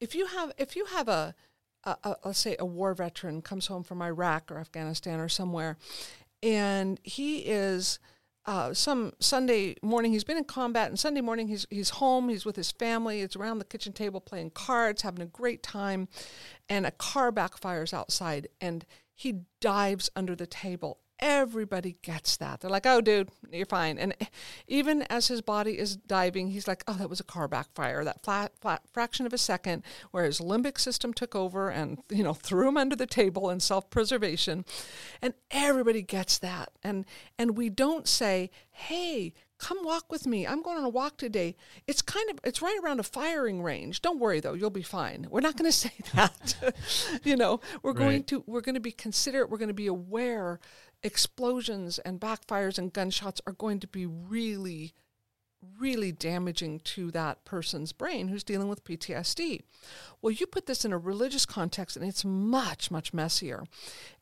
if 0.00 0.14
you 0.14 0.26
have 0.26 0.52
if 0.58 0.76
you 0.76 0.86
have 0.86 1.08
a, 1.08 1.34
a, 1.84 1.96
a 2.02 2.16
let's 2.24 2.38
say 2.38 2.56
a 2.58 2.64
war 2.64 2.94
veteran 2.94 3.42
comes 3.42 3.66
home 3.66 3.82
from 3.82 4.02
Iraq 4.02 4.50
or 4.50 4.58
Afghanistan 4.58 5.20
or 5.20 5.28
somewhere, 5.28 5.76
and 6.42 6.98
he 7.02 7.38
is 7.40 7.98
uh, 8.46 8.72
some 8.72 9.12
Sunday 9.20 9.76
morning 9.82 10.12
he's 10.12 10.24
been 10.24 10.38
in 10.38 10.44
combat, 10.44 10.88
and 10.88 10.98
Sunday 10.98 11.20
morning 11.20 11.48
he's 11.48 11.66
he's 11.70 11.90
home, 11.90 12.28
he's 12.28 12.44
with 12.44 12.56
his 12.56 12.72
family, 12.72 13.20
it's 13.20 13.36
around 13.36 13.58
the 13.58 13.64
kitchen 13.64 13.92
table 13.92 14.20
playing 14.20 14.50
cards, 14.50 15.02
having 15.02 15.22
a 15.22 15.26
great 15.26 15.62
time, 15.62 16.08
and 16.68 16.86
a 16.86 16.90
car 16.90 17.30
backfires 17.30 17.92
outside, 17.92 18.48
and 18.60 18.84
he 19.14 19.42
dives 19.60 20.10
under 20.16 20.34
the 20.34 20.46
table. 20.46 20.98
Everybody 21.20 21.96
gets 22.00 22.38
that. 22.38 22.60
They're 22.60 22.70
like, 22.70 22.86
"Oh, 22.86 23.00
dude, 23.02 23.28
you're 23.52 23.66
fine." 23.66 23.98
And 23.98 24.14
even 24.66 25.02
as 25.02 25.28
his 25.28 25.42
body 25.42 25.78
is 25.78 25.96
diving, 25.96 26.50
he's 26.50 26.66
like, 26.66 26.82
"Oh, 26.88 26.94
that 26.94 27.10
was 27.10 27.20
a 27.20 27.24
car 27.24 27.46
backfire. 27.46 28.04
That 28.04 28.22
flat, 28.22 28.52
flat 28.60 28.82
fraction 28.90 29.26
of 29.26 29.32
a 29.34 29.38
second 29.38 29.82
where 30.12 30.24
his 30.24 30.40
limbic 30.40 30.78
system 30.78 31.12
took 31.12 31.34
over 31.36 31.68
and 31.68 32.02
you 32.08 32.22
know 32.22 32.32
threw 32.34 32.68
him 32.68 32.78
under 32.78 32.96
the 32.96 33.06
table 33.06 33.50
in 33.50 33.60
self-preservation." 33.60 34.64
And 35.20 35.34
everybody 35.50 36.02
gets 36.02 36.38
that. 36.38 36.72
And 36.82 37.04
and 37.38 37.56
we 37.56 37.68
don't 37.68 38.08
say, 38.08 38.50
"Hey, 38.70 39.34
come 39.58 39.84
walk 39.84 40.10
with 40.10 40.26
me. 40.26 40.46
I'm 40.46 40.62
going 40.62 40.78
on 40.78 40.84
a 40.84 40.88
walk 40.88 41.18
today." 41.18 41.54
It's 41.86 42.00
kind 42.00 42.30
of 42.30 42.40
it's 42.44 42.62
right 42.62 42.78
around 42.82 42.98
a 43.00 43.02
firing 43.04 43.62
range. 43.62 44.00
Don't 44.00 44.18
worry 44.18 44.40
though, 44.40 44.54
you'll 44.54 44.70
be 44.70 44.82
fine. 44.82 45.26
We're 45.30 45.40
not 45.40 45.56
going 45.56 45.70
to 45.70 45.76
say 45.76 45.92
that. 46.14 46.56
you 47.24 47.36
know, 47.36 47.60
we're 47.82 47.92
going 47.92 48.24
to 48.24 48.42
we're 48.46 48.62
going 48.62 48.74
to 48.74 48.80
be 48.80 48.92
considerate. 48.92 49.50
We're 49.50 49.58
going 49.58 49.68
to 49.68 49.74
be 49.74 49.86
aware 49.86 50.60
explosions 51.02 51.98
and 52.00 52.20
backfires 52.20 52.78
and 52.78 52.92
gunshots 52.92 53.40
are 53.46 53.52
going 53.52 53.80
to 53.80 53.86
be 53.86 54.06
really 54.06 54.94
really 55.78 56.10
damaging 56.10 56.80
to 56.80 57.10
that 57.10 57.44
person's 57.44 57.92
brain 57.92 58.28
who's 58.28 58.44
dealing 58.44 58.68
with 58.68 58.84
PTSD. 58.84 59.60
Well, 60.22 60.30
you 60.30 60.46
put 60.46 60.64
this 60.64 60.84
in 60.84 60.92
a 60.92 60.98
religious 60.98 61.44
context 61.44 61.96
and 61.96 62.06
it's 62.06 62.24
much 62.24 62.90
much 62.90 63.12
messier. 63.12 63.64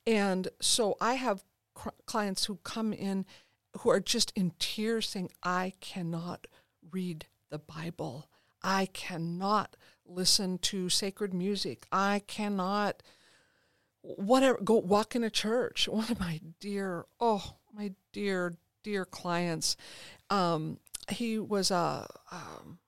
And 0.06 0.48
so 0.60 0.96
I 1.00 1.14
have 1.14 1.44
cr- 1.74 1.90
clients 2.06 2.46
who 2.46 2.56
come 2.64 2.92
in 2.92 3.24
who 3.78 3.90
are 3.90 4.00
just 4.00 4.32
in 4.34 4.52
tears 4.58 5.08
saying 5.08 5.30
I 5.42 5.74
cannot 5.80 6.46
read 6.90 7.26
the 7.50 7.58
Bible. 7.58 8.28
I 8.62 8.86
cannot 8.86 9.76
listen 10.04 10.58
to 10.58 10.88
sacred 10.88 11.32
music. 11.32 11.86
I 11.92 12.22
cannot 12.26 13.02
whatever 14.02 14.58
go 14.62 14.74
walk 14.74 15.14
in 15.14 15.24
a 15.24 15.30
church. 15.30 15.88
One 15.92 16.10
of 16.10 16.20
my 16.20 16.40
dear 16.60 17.06
oh 17.20 17.54
my 17.74 17.92
dear 18.12 18.56
dear 18.82 19.04
clients 19.04 19.76
um 20.30 20.78
he 21.10 21.38
was 21.38 21.70
a 21.70 22.06
um, 22.30 22.78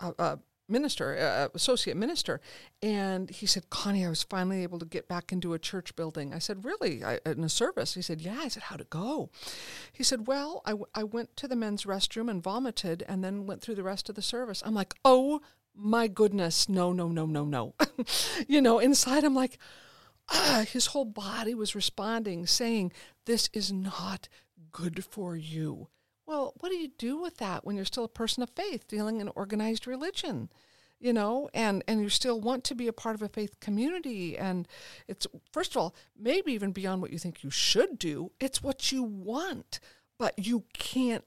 a, 0.00 0.12
a 0.18 0.38
minister 0.68 1.14
a 1.14 1.50
associate 1.54 1.96
minister. 1.96 2.40
And 2.82 3.30
he 3.30 3.46
said 3.46 3.70
connie 3.70 4.04
i 4.04 4.08
was 4.08 4.22
finally 4.22 4.62
able 4.62 4.78
to 4.78 4.84
get 4.84 5.08
back 5.08 5.32
into 5.32 5.54
a 5.54 5.58
church 5.58 5.96
building. 5.96 6.34
I 6.34 6.38
said 6.38 6.64
really? 6.64 7.02
I, 7.02 7.20
in 7.24 7.42
a 7.42 7.48
service? 7.48 7.94
He 7.94 8.02
said 8.02 8.20
yeah. 8.20 8.40
I 8.40 8.48
said 8.48 8.64
how'd 8.64 8.80
it 8.80 8.90
go? 8.90 9.30
He 9.92 10.02
said 10.02 10.26
well 10.26 10.62
I, 10.64 10.70
w- 10.70 10.86
I 10.94 11.04
went 11.04 11.36
to 11.38 11.48
the 11.48 11.56
men's 11.56 11.84
restroom 11.84 12.30
and 12.30 12.42
vomited 12.42 13.02
and 13.08 13.24
then 13.24 13.46
went 13.46 13.62
through 13.62 13.76
the 13.76 13.82
rest 13.82 14.08
of 14.08 14.14
the 14.14 14.22
service. 14.22 14.62
I'm 14.64 14.74
like 14.74 14.94
oh 15.04 15.40
my 15.74 16.08
goodness. 16.08 16.68
No 16.68 16.92
no 16.92 17.08
no 17.08 17.24
no 17.24 17.44
no. 17.44 17.74
You 18.46 18.60
know 18.60 18.78
inside 18.78 19.24
i'm 19.24 19.34
like 19.34 19.58
ah, 20.30 20.64
his 20.66 20.86
whole 20.86 21.04
body 21.04 21.54
was 21.54 21.74
responding, 21.74 22.46
saying, 22.46 22.92
This 23.26 23.48
is 23.52 23.72
not 23.72 24.28
good 24.72 25.04
for 25.04 25.36
you. 25.36 25.88
Well, 26.26 26.54
what 26.60 26.70
do 26.70 26.76
you 26.76 26.88
do 26.98 27.20
with 27.20 27.38
that 27.38 27.64
when 27.64 27.76
you're 27.76 27.84
still 27.84 28.04
a 28.04 28.08
person 28.08 28.42
of 28.42 28.50
faith 28.50 28.86
dealing 28.86 29.20
in 29.20 29.28
organized 29.28 29.86
religion? 29.86 30.50
You 31.00 31.12
know, 31.12 31.48
and, 31.54 31.84
and 31.86 32.02
you 32.02 32.08
still 32.08 32.40
want 32.40 32.64
to 32.64 32.74
be 32.74 32.88
a 32.88 32.92
part 32.92 33.14
of 33.14 33.22
a 33.22 33.28
faith 33.28 33.60
community. 33.60 34.36
And 34.36 34.66
it's, 35.06 35.28
first 35.52 35.72
of 35.72 35.76
all, 35.76 35.94
maybe 36.18 36.52
even 36.52 36.72
beyond 36.72 37.00
what 37.00 37.12
you 37.12 37.18
think 37.18 37.44
you 37.44 37.50
should 37.50 38.00
do, 38.00 38.32
it's 38.40 38.64
what 38.64 38.90
you 38.90 39.04
want, 39.04 39.78
but 40.18 40.34
you 40.44 40.64
can't 40.74 41.24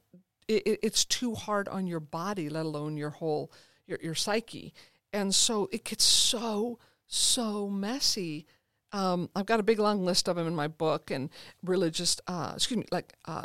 it, 0.47 0.79
it's 0.83 1.05
too 1.05 1.35
hard 1.35 1.67
on 1.67 1.87
your 1.87 1.99
body, 1.99 2.49
let 2.49 2.65
alone 2.65 2.97
your 2.97 3.09
whole 3.09 3.51
your 3.87 3.99
your 4.01 4.15
psyche. 4.15 4.73
And 5.13 5.33
so 5.33 5.69
it 5.71 5.83
gets 5.83 6.03
so 6.03 6.79
so 7.07 7.69
messy. 7.69 8.45
Um, 8.93 9.29
I've 9.35 9.45
got 9.45 9.59
a 9.59 9.63
big 9.63 9.79
long 9.79 10.05
list 10.05 10.27
of 10.27 10.35
them 10.35 10.47
in 10.47 10.55
my 10.55 10.67
book, 10.67 11.11
and 11.11 11.29
religious, 11.63 12.19
uh, 12.27 12.53
excuse 12.55 12.77
me, 12.77 12.85
like 12.91 13.13
uh, 13.25 13.43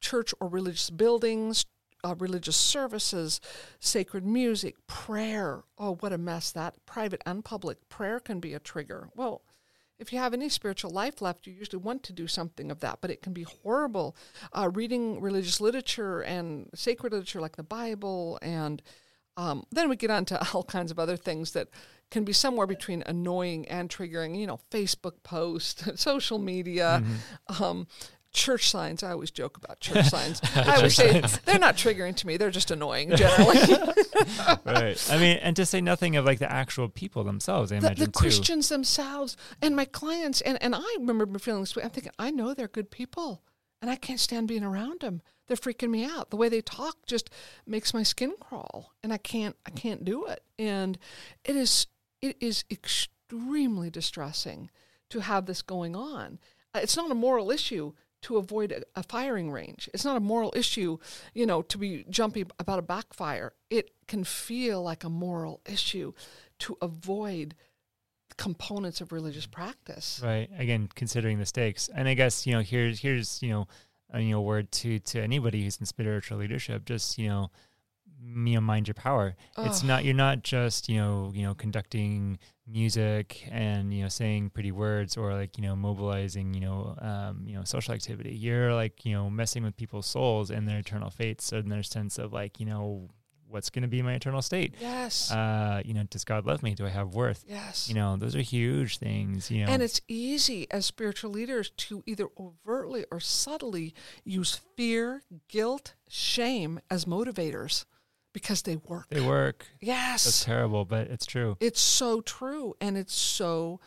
church 0.00 0.34
or 0.40 0.48
religious 0.48 0.90
buildings, 0.90 1.66
uh, 2.02 2.14
religious 2.18 2.56
services, 2.56 3.40
sacred 3.78 4.24
music, 4.24 4.74
prayer. 4.86 5.62
Oh, 5.78 5.96
what 5.96 6.12
a 6.12 6.18
mess 6.18 6.50
that 6.52 6.74
private 6.86 7.22
and 7.26 7.44
public 7.44 7.88
prayer 7.88 8.20
can 8.20 8.40
be 8.40 8.54
a 8.54 8.58
trigger. 8.58 9.10
Well, 9.14 9.42
if 9.98 10.12
you 10.12 10.18
have 10.18 10.32
any 10.32 10.48
spiritual 10.48 10.90
life 10.90 11.20
left, 11.20 11.46
you 11.46 11.52
usually 11.52 11.82
want 11.82 12.02
to 12.04 12.12
do 12.14 12.26
something 12.26 12.70
of 12.70 12.80
that, 12.80 12.98
but 13.02 13.10
it 13.10 13.20
can 13.20 13.34
be 13.34 13.42
horrible. 13.42 14.16
Uh, 14.52 14.70
reading 14.72 15.20
religious 15.20 15.60
literature 15.60 16.22
and 16.22 16.70
sacred 16.74 17.12
literature 17.12 17.40
like 17.40 17.56
the 17.56 17.62
Bible, 17.62 18.38
and 18.40 18.82
um, 19.36 19.64
then 19.70 19.90
we 19.90 19.96
get 19.96 20.10
on 20.10 20.24
to 20.26 20.46
all 20.54 20.64
kinds 20.64 20.90
of 20.90 20.98
other 20.98 21.18
things 21.18 21.52
that 21.52 21.68
can 22.10 22.24
be 22.24 22.32
somewhere 22.32 22.66
between 22.66 23.02
annoying 23.06 23.68
and 23.68 23.88
triggering. 23.88 24.38
You 24.38 24.46
know, 24.46 24.60
Facebook 24.70 25.22
posts, 25.22 25.84
social 26.00 26.38
media, 26.38 27.02
mm-hmm. 27.02 27.62
um, 27.62 27.86
church 28.32 28.70
signs. 28.70 29.02
I 29.02 29.10
always 29.12 29.30
joke 29.30 29.56
about 29.56 29.80
church 29.80 30.06
signs. 30.10 30.40
I 30.54 30.76
always 30.76 30.94
say 30.94 31.20
they're 31.44 31.58
not 31.58 31.76
triggering 31.76 32.16
to 32.16 32.26
me. 32.26 32.36
They're 32.36 32.50
just 32.50 32.70
annoying 32.70 33.10
generally. 33.16 33.58
right. 34.64 35.08
I 35.10 35.18
mean, 35.18 35.38
and 35.38 35.56
to 35.56 35.66
say 35.66 35.80
nothing 35.80 36.16
of 36.16 36.24
like 36.24 36.38
the 36.38 36.50
actual 36.50 36.88
people 36.88 37.24
themselves. 37.24 37.72
I 37.72 37.78
the, 37.78 37.86
imagine 37.86 38.04
the 38.06 38.12
Christians 38.12 38.68
themselves 38.68 39.36
and 39.60 39.74
my 39.74 39.84
clients. 39.84 40.40
And 40.40 40.62
and 40.62 40.74
I 40.74 40.96
remember 40.98 41.38
feeling 41.38 41.62
this 41.62 41.76
way. 41.76 41.82
I'm 41.82 41.90
thinking, 41.90 42.12
I 42.18 42.30
know 42.30 42.54
they're 42.54 42.68
good 42.68 42.90
people, 42.90 43.42
and 43.80 43.90
I 43.90 43.96
can't 43.96 44.20
stand 44.20 44.48
being 44.48 44.64
around 44.64 45.00
them. 45.00 45.22
They're 45.46 45.56
freaking 45.56 45.90
me 45.90 46.04
out. 46.04 46.30
The 46.30 46.36
way 46.36 46.48
they 46.48 46.60
talk 46.60 47.06
just 47.06 47.28
makes 47.66 47.92
my 47.92 48.04
skin 48.04 48.34
crawl, 48.38 48.92
and 49.02 49.12
I 49.12 49.18
can't 49.18 49.56
I 49.66 49.70
can't 49.70 50.04
do 50.04 50.26
it. 50.26 50.44
And 50.58 50.96
it 51.44 51.56
is 51.56 51.88
it 52.22 52.36
is 52.40 52.64
extremely 52.70 53.90
distressing 53.90 54.70
to 55.10 55.20
have 55.20 55.46
this 55.46 55.62
going 55.62 55.96
on. 55.96 56.38
Uh, 56.74 56.80
it's 56.82 56.96
not 56.96 57.10
a 57.10 57.14
moral 57.14 57.50
issue 57.50 57.92
to 58.22 58.36
avoid 58.36 58.72
a, 58.72 58.82
a, 58.94 59.02
firing 59.02 59.50
range. 59.50 59.88
It's 59.94 60.04
not 60.04 60.16
a 60.16 60.20
moral 60.20 60.52
issue, 60.54 60.98
you 61.34 61.46
know, 61.46 61.62
to 61.62 61.78
be 61.78 62.04
jumpy 62.10 62.46
about 62.58 62.78
a 62.78 62.82
backfire. 62.82 63.52
It 63.70 63.90
can 64.06 64.24
feel 64.24 64.82
like 64.82 65.04
a 65.04 65.08
moral 65.08 65.62
issue 65.66 66.12
to 66.60 66.76
avoid 66.82 67.54
components 68.36 69.00
of 69.00 69.12
religious 69.12 69.46
practice. 69.46 70.20
Right. 70.22 70.48
Again, 70.56 70.88
considering 70.94 71.38
the 71.38 71.46
stakes. 71.46 71.88
And 71.94 72.08
I 72.08 72.14
guess, 72.14 72.46
you 72.46 72.52
know, 72.52 72.60
here's 72.60 73.00
here's, 73.00 73.42
you 73.42 73.50
know, 73.50 73.68
a 74.12 74.20
you 74.20 74.30
know 74.30 74.40
word 74.40 74.70
to 74.72 74.98
to 74.98 75.20
anybody 75.20 75.62
who's 75.62 75.78
in 75.78 75.86
spiritual 75.86 76.38
leadership, 76.38 76.84
just, 76.84 77.18
you 77.18 77.28
know, 77.28 77.50
you 78.22 78.54
know 78.54 78.60
mind 78.60 78.88
your 78.88 78.94
power. 78.94 79.34
Oh. 79.56 79.64
it's 79.64 79.82
not 79.82 80.04
you're 80.04 80.14
not 80.14 80.42
just 80.42 80.88
you 80.88 80.96
know 80.98 81.32
you 81.34 81.42
know 81.42 81.54
conducting 81.54 82.38
music 82.66 83.48
and 83.50 83.92
you 83.92 84.02
know 84.02 84.08
saying 84.08 84.50
pretty 84.50 84.72
words 84.72 85.16
or 85.16 85.34
like 85.34 85.56
you 85.58 85.62
know 85.62 85.74
mobilizing 85.74 86.54
you 86.54 86.60
know 86.60 86.96
um, 87.00 87.42
you 87.46 87.54
know 87.56 87.64
social 87.64 87.94
activity. 87.94 88.34
You're 88.34 88.74
like 88.74 89.04
you 89.04 89.12
know 89.12 89.30
messing 89.30 89.62
with 89.62 89.76
people's 89.76 90.06
souls 90.06 90.50
and 90.50 90.68
their 90.68 90.78
eternal 90.78 91.10
fates 91.10 91.52
and 91.52 91.70
their 91.70 91.82
sense 91.82 92.18
of 92.18 92.32
like 92.32 92.60
you 92.60 92.66
know 92.66 93.08
what's 93.48 93.68
going 93.68 93.82
to 93.82 93.88
be 93.88 94.00
my 94.00 94.14
eternal 94.14 94.42
state. 94.42 94.74
Yes. 94.80 95.32
Uh 95.32 95.82
you 95.84 95.94
know 95.94 96.04
does 96.04 96.24
god 96.24 96.46
love 96.46 96.62
me? 96.62 96.74
Do 96.74 96.86
i 96.86 96.90
have 96.90 97.14
worth? 97.14 97.44
Yes. 97.48 97.88
You 97.88 97.94
know 97.94 98.16
those 98.16 98.36
are 98.36 98.42
huge 98.42 98.98
things 98.98 99.50
you 99.50 99.64
know. 99.64 99.72
And 99.72 99.82
it's 99.82 100.00
easy 100.06 100.70
as 100.70 100.86
spiritual 100.86 101.30
leaders 101.30 101.70
to 101.70 102.02
either 102.06 102.28
overtly 102.38 103.04
or 103.10 103.18
subtly 103.18 103.94
use 104.24 104.60
fear 104.76 105.22
guilt 105.48 105.94
shame 106.08 106.80
as 106.90 107.04
motivators 107.04 107.84
because 108.32 108.62
they 108.62 108.76
work. 108.76 109.06
They 109.10 109.20
work. 109.20 109.66
Yes. 109.80 110.24
That's 110.24 110.44
terrible, 110.44 110.84
but 110.84 111.08
it's 111.08 111.26
true. 111.26 111.56
It's 111.60 111.80
so 111.80 112.20
true 112.20 112.74
and 112.80 112.96
it's 112.96 113.14
so 113.14 113.80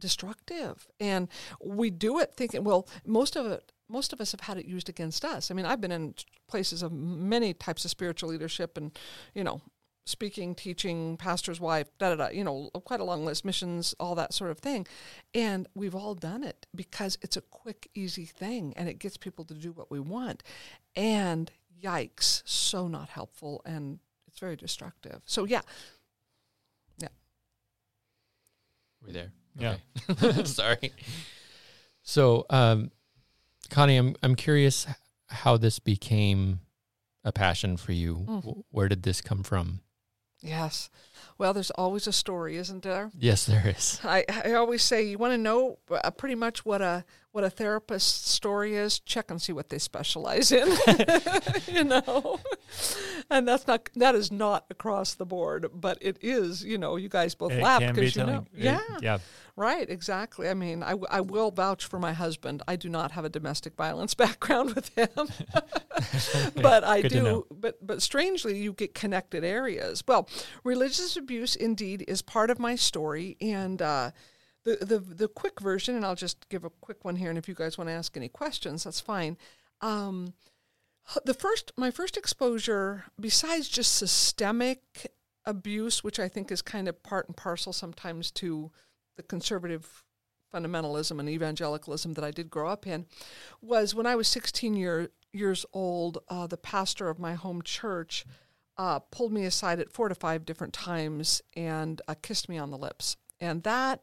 destructive. 0.00 0.86
And 1.00 1.28
we 1.64 1.90
do 1.90 2.18
it 2.18 2.34
thinking, 2.36 2.64
well, 2.64 2.88
most 3.04 3.36
of 3.36 3.46
it 3.46 3.72
most 3.88 4.12
of 4.12 4.20
us 4.20 4.32
have 4.32 4.40
had 4.40 4.58
it 4.58 4.66
used 4.66 4.88
against 4.88 5.24
us. 5.24 5.50
I 5.50 5.54
mean, 5.54 5.66
I've 5.66 5.80
been 5.80 5.92
in 5.92 6.14
places 6.48 6.82
of 6.82 6.92
many 6.92 7.54
types 7.54 7.84
of 7.84 7.90
spiritual 7.90 8.30
leadership 8.30 8.76
and, 8.76 8.96
you 9.34 9.44
know, 9.44 9.60
speaking, 10.04 10.54
teaching, 10.54 11.16
pastor's 11.16 11.60
wife, 11.60 11.88
da 11.98 12.10
da 12.10 12.16
da, 12.16 12.28
you 12.28 12.44
know, 12.44 12.70
quite 12.84 13.00
a 13.00 13.04
long 13.04 13.24
list, 13.24 13.44
missions, 13.44 13.94
all 13.98 14.14
that 14.14 14.32
sort 14.32 14.50
of 14.50 14.58
thing. 14.58 14.86
And 15.34 15.66
we've 15.74 15.94
all 15.94 16.14
done 16.14 16.44
it 16.44 16.66
because 16.74 17.18
it's 17.22 17.36
a 17.36 17.40
quick, 17.40 17.88
easy 17.94 18.24
thing 18.24 18.72
and 18.76 18.88
it 18.88 18.98
gets 18.98 19.16
people 19.16 19.44
to 19.46 19.54
do 19.54 19.72
what 19.72 19.90
we 19.90 20.00
want. 20.00 20.42
And 20.94 21.50
yikes, 21.82 22.42
so 22.44 22.88
not 22.88 23.08
helpful 23.08 23.62
and 23.64 23.98
it's 24.26 24.38
very 24.38 24.56
destructive. 24.56 25.22
So 25.24 25.44
yeah. 25.44 25.62
Yeah. 26.98 27.08
We're 29.04 29.12
there. 29.12 29.32
Yeah. 29.58 29.76
Okay. 30.10 30.44
Sorry. 30.44 30.92
So, 32.02 32.46
um, 32.50 32.90
Connie, 33.70 33.96
I'm 33.96 34.14
I'm 34.22 34.34
curious 34.34 34.86
how 35.28 35.56
this 35.56 35.78
became 35.78 36.60
a 37.24 37.32
passion 37.32 37.76
for 37.76 37.92
you. 37.92 38.24
Mm. 38.28 38.62
Where 38.70 38.88
did 38.88 39.02
this 39.02 39.20
come 39.20 39.42
from? 39.42 39.80
Yes. 40.46 40.90
Well, 41.38 41.52
there's 41.52 41.70
always 41.72 42.06
a 42.06 42.12
story, 42.12 42.56
isn't 42.56 42.82
there? 42.82 43.10
Yes, 43.18 43.44
there 43.44 43.68
is. 43.68 44.00
I, 44.02 44.24
I 44.44 44.54
always 44.54 44.82
say 44.82 45.02
you 45.02 45.18
want 45.18 45.32
to 45.34 45.38
know 45.38 45.78
uh, 45.90 46.10
pretty 46.10 46.34
much 46.34 46.64
what 46.64 46.80
a 46.80 47.04
what 47.32 47.44
a 47.44 47.50
therapist's 47.50 48.30
story 48.30 48.74
is. 48.74 48.98
Check 49.00 49.30
and 49.30 49.40
see 49.42 49.52
what 49.52 49.68
they 49.68 49.78
specialize 49.78 50.50
in. 50.50 50.66
you 51.68 51.84
know, 51.84 52.40
and 53.30 53.46
that's 53.46 53.66
not 53.66 53.88
that 53.96 54.14
is 54.14 54.30
not 54.30 54.66
across 54.70 55.14
the 55.14 55.26
board, 55.26 55.66
but 55.74 55.98
it 56.00 56.18
is. 56.20 56.64
You 56.64 56.78
know, 56.78 56.96
you 56.96 57.08
guys 57.08 57.34
both 57.34 57.52
laugh 57.52 57.80
because 57.80 58.14
be 58.14 58.20
you 58.20 58.26
know, 58.26 58.46
it, 58.54 58.62
yeah, 58.64 58.80
yeah. 59.00 59.18
Right, 59.56 59.88
exactly. 59.88 60.50
I 60.50 60.54
mean, 60.54 60.82
I, 60.82 60.96
I 61.10 61.22
will 61.22 61.50
vouch 61.50 61.86
for 61.86 61.98
my 61.98 62.12
husband. 62.12 62.62
I 62.68 62.76
do 62.76 62.90
not 62.90 63.12
have 63.12 63.24
a 63.24 63.30
domestic 63.30 63.74
violence 63.74 64.14
background 64.26 64.74
with 64.74 64.88
him, 64.94 65.08
but 66.56 66.84
I 66.84 67.02
Good 67.02 67.12
do. 67.12 67.46
But 67.50 67.84
but 67.84 68.02
strangely, 68.02 68.58
you 68.58 68.72
get 68.72 68.94
connected 68.94 69.44
areas. 69.44 70.04
Well, 70.06 70.28
religious 70.62 71.16
abuse 71.16 71.56
indeed 71.56 72.04
is 72.06 72.22
part 72.22 72.50
of 72.50 72.58
my 72.58 72.76
story, 72.76 73.36
and 73.40 73.80
uh, 73.80 74.10
the 74.64 74.76
the 74.76 74.98
the 74.98 75.28
quick 75.28 75.60
version, 75.60 75.96
and 75.96 76.04
I'll 76.04 76.14
just 76.14 76.48
give 76.50 76.64
a 76.64 76.70
quick 76.70 77.04
one 77.04 77.16
here. 77.16 77.30
And 77.30 77.38
if 77.38 77.48
you 77.48 77.54
guys 77.54 77.78
want 77.78 77.88
to 77.88 77.94
ask 77.94 78.16
any 78.16 78.28
questions, 78.28 78.84
that's 78.84 79.00
fine. 79.00 79.38
Um, 79.80 80.34
the 81.24 81.34
first, 81.34 81.72
my 81.76 81.90
first 81.90 82.16
exposure, 82.16 83.04
besides 83.18 83.68
just 83.68 83.94
systemic 83.94 85.12
abuse, 85.44 86.02
which 86.02 86.18
I 86.18 86.28
think 86.28 86.50
is 86.50 86.62
kind 86.62 86.88
of 86.88 87.02
part 87.02 87.28
and 87.28 87.36
parcel 87.36 87.72
sometimes 87.72 88.30
to 88.32 88.72
the 89.16 89.22
conservative 89.22 90.04
fundamentalism 90.52 91.18
and 91.18 91.28
evangelicalism 91.28 92.14
that 92.14 92.24
I 92.24 92.30
did 92.30 92.50
grow 92.50 92.68
up 92.68 92.86
in 92.86 93.06
was 93.60 93.94
when 93.94 94.06
I 94.06 94.16
was 94.16 94.28
16 94.28 94.74
year, 94.74 95.10
years 95.32 95.66
old, 95.72 96.18
uh, 96.28 96.46
the 96.46 96.56
pastor 96.56 97.08
of 97.08 97.18
my 97.18 97.34
home 97.34 97.62
church 97.62 98.24
uh, 98.78 98.98
pulled 98.98 99.32
me 99.32 99.44
aside 99.44 99.80
at 99.80 99.92
four 99.92 100.08
to 100.08 100.14
five 100.14 100.44
different 100.44 100.72
times 100.72 101.42
and 101.54 102.00
uh, 102.08 102.14
kissed 102.20 102.48
me 102.48 102.58
on 102.58 102.70
the 102.70 102.78
lips. 102.78 103.16
And 103.40 103.62
that, 103.64 104.02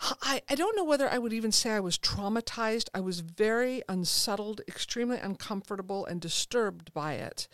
I, 0.00 0.42
I 0.48 0.54
don't 0.54 0.76
know 0.76 0.84
whether 0.84 1.08
I 1.08 1.18
would 1.18 1.32
even 1.32 1.52
say 1.52 1.70
I 1.70 1.80
was 1.80 1.98
traumatized. 1.98 2.88
I 2.94 3.00
was 3.00 3.20
very 3.20 3.82
unsettled, 3.88 4.60
extremely 4.68 5.18
uncomfortable, 5.18 6.04
and 6.04 6.20
disturbed 6.20 6.92
by 6.92 7.14
it. 7.14 7.48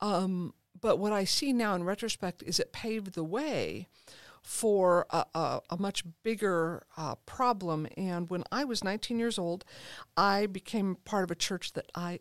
Um, 0.00 0.54
but 0.80 0.98
what 0.98 1.12
I 1.12 1.24
see 1.24 1.52
now 1.52 1.74
in 1.74 1.84
retrospect 1.84 2.42
is 2.42 2.58
it 2.58 2.72
paved 2.72 3.14
the 3.14 3.24
way 3.24 3.88
for 4.42 5.06
a, 5.10 5.24
a, 5.34 5.60
a 5.70 5.76
much 5.76 6.02
bigger 6.24 6.82
uh, 6.96 7.14
problem. 7.26 7.86
And 7.96 8.28
when 8.28 8.42
I 8.50 8.64
was 8.64 8.82
19 8.82 9.18
years 9.18 9.38
old, 9.38 9.64
I 10.16 10.46
became 10.46 10.96
part 11.04 11.24
of 11.24 11.30
a 11.30 11.36
church 11.36 11.74
that 11.74 11.90
I 11.94 12.20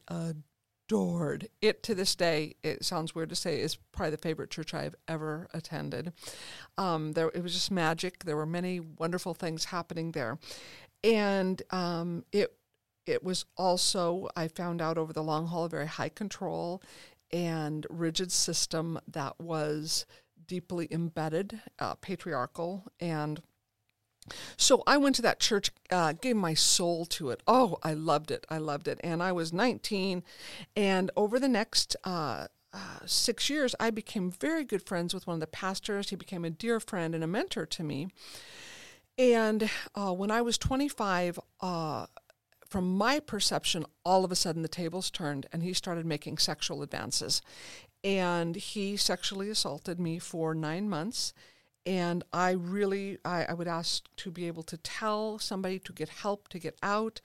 adored. 0.92 1.48
It 1.62 1.84
to 1.84 1.96
this 1.96 2.16
day, 2.16 2.56
it 2.64 2.84
sounds 2.84 3.16
weird 3.16 3.30
to 3.30 3.36
say, 3.36 3.62
is 3.62 3.78
probably 3.94 4.12
the 4.12 4.18
favorite 4.18 4.50
church 4.50 4.74
I've 4.74 4.96
ever 5.08 5.48
attended. 5.54 6.12
Um, 6.78 7.14
there, 7.14 7.32
it 7.34 7.42
was 7.42 7.54
just 7.54 7.72
magic. 7.72 8.26
There 8.26 8.36
were 8.36 8.46
many 8.46 8.82
wonderful 8.82 9.34
things 9.34 9.66
happening 9.66 10.12
there, 10.12 10.38
and 11.04 11.62
um, 11.72 12.26
it 12.34 12.54
it 13.06 13.24
was 13.24 13.46
also 13.58 14.28
I 14.36 14.50
found 14.50 14.82
out 14.82 14.98
over 14.98 15.14
the 15.14 15.24
long 15.24 15.48
haul 15.48 15.66
a 15.66 15.70
very 15.70 15.88
high 15.88 16.10
control 16.10 16.84
and 17.32 17.88
rigid 17.90 18.32
system 18.32 19.00
that 19.08 19.40
was 19.40 20.06
deeply 20.46 20.90
embedded, 20.92 21.62
uh, 21.80 21.96
patriarchal, 21.96 22.84
and 23.00 23.42
so 24.58 24.84
I 24.86 24.98
went 24.98 25.16
to 25.16 25.22
that 25.24 25.40
church, 25.40 25.72
uh, 25.90 26.14
gave 26.14 26.36
my 26.36 26.54
soul 26.54 27.06
to 27.08 27.30
it. 27.32 27.42
Oh, 27.48 27.78
I 27.84 27.94
loved 27.94 28.32
it. 28.32 28.46
I 28.50 28.58
loved 28.58 28.88
it. 28.88 29.00
And 29.04 29.22
I 29.22 29.32
was 29.32 29.52
19. 29.52 30.24
And 30.76 31.12
over 31.16 31.40
the 31.40 31.48
next 31.48 31.96
uh, 32.04 32.48
uh, 32.74 33.00
six 33.06 33.50
years, 33.50 33.76
I 33.80 33.90
became 33.90 34.32
very 34.32 34.64
good 34.64 34.84
friends 34.84 35.14
with 35.14 35.28
one 35.28 35.36
of 35.36 35.42
the 35.42 35.48
pastors. 35.48 36.10
He 36.10 36.16
became 36.16 36.46
a 36.46 36.50
dear 36.50 36.80
friend 36.80 37.16
and 37.16 37.24
a 37.24 37.28
mentor 37.28 37.66
to 37.66 37.84
me. 37.84 38.10
And 39.18 39.70
uh, 39.96 40.14
when 40.14 40.32
I 40.32 40.42
was 40.42 40.58
25, 40.58 41.40
uh, 41.60 42.06
from 42.68 42.98
my 42.98 43.20
perception, 43.20 43.86
all 44.06 44.24
of 44.24 44.32
a 44.32 44.36
sudden 44.36 44.62
the 44.62 44.70
tables 44.70 45.12
turned 45.12 45.46
and 45.52 45.62
he 45.62 45.74
started 45.74 46.06
making 46.06 46.38
sexual 46.38 46.82
advances. 46.82 47.42
And 48.04 48.56
he 48.56 48.96
sexually 48.96 49.50
assaulted 49.50 50.00
me 50.00 50.20
for 50.20 50.56
nine 50.56 50.90
months. 50.90 51.34
And 51.86 52.24
I 52.32 52.52
really, 52.52 53.18
I, 53.26 53.46
I 53.46 53.54
would 53.54 53.68
ask 53.68 54.04
to 54.18 54.32
be 54.32 54.48
able 54.48 54.64
to 54.64 54.78
tell 54.78 55.40
somebody 55.40 55.80
to 55.80 55.94
get 55.94 56.10
help 56.10 56.48
to 56.50 56.60
get 56.60 56.78
out. 56.84 57.22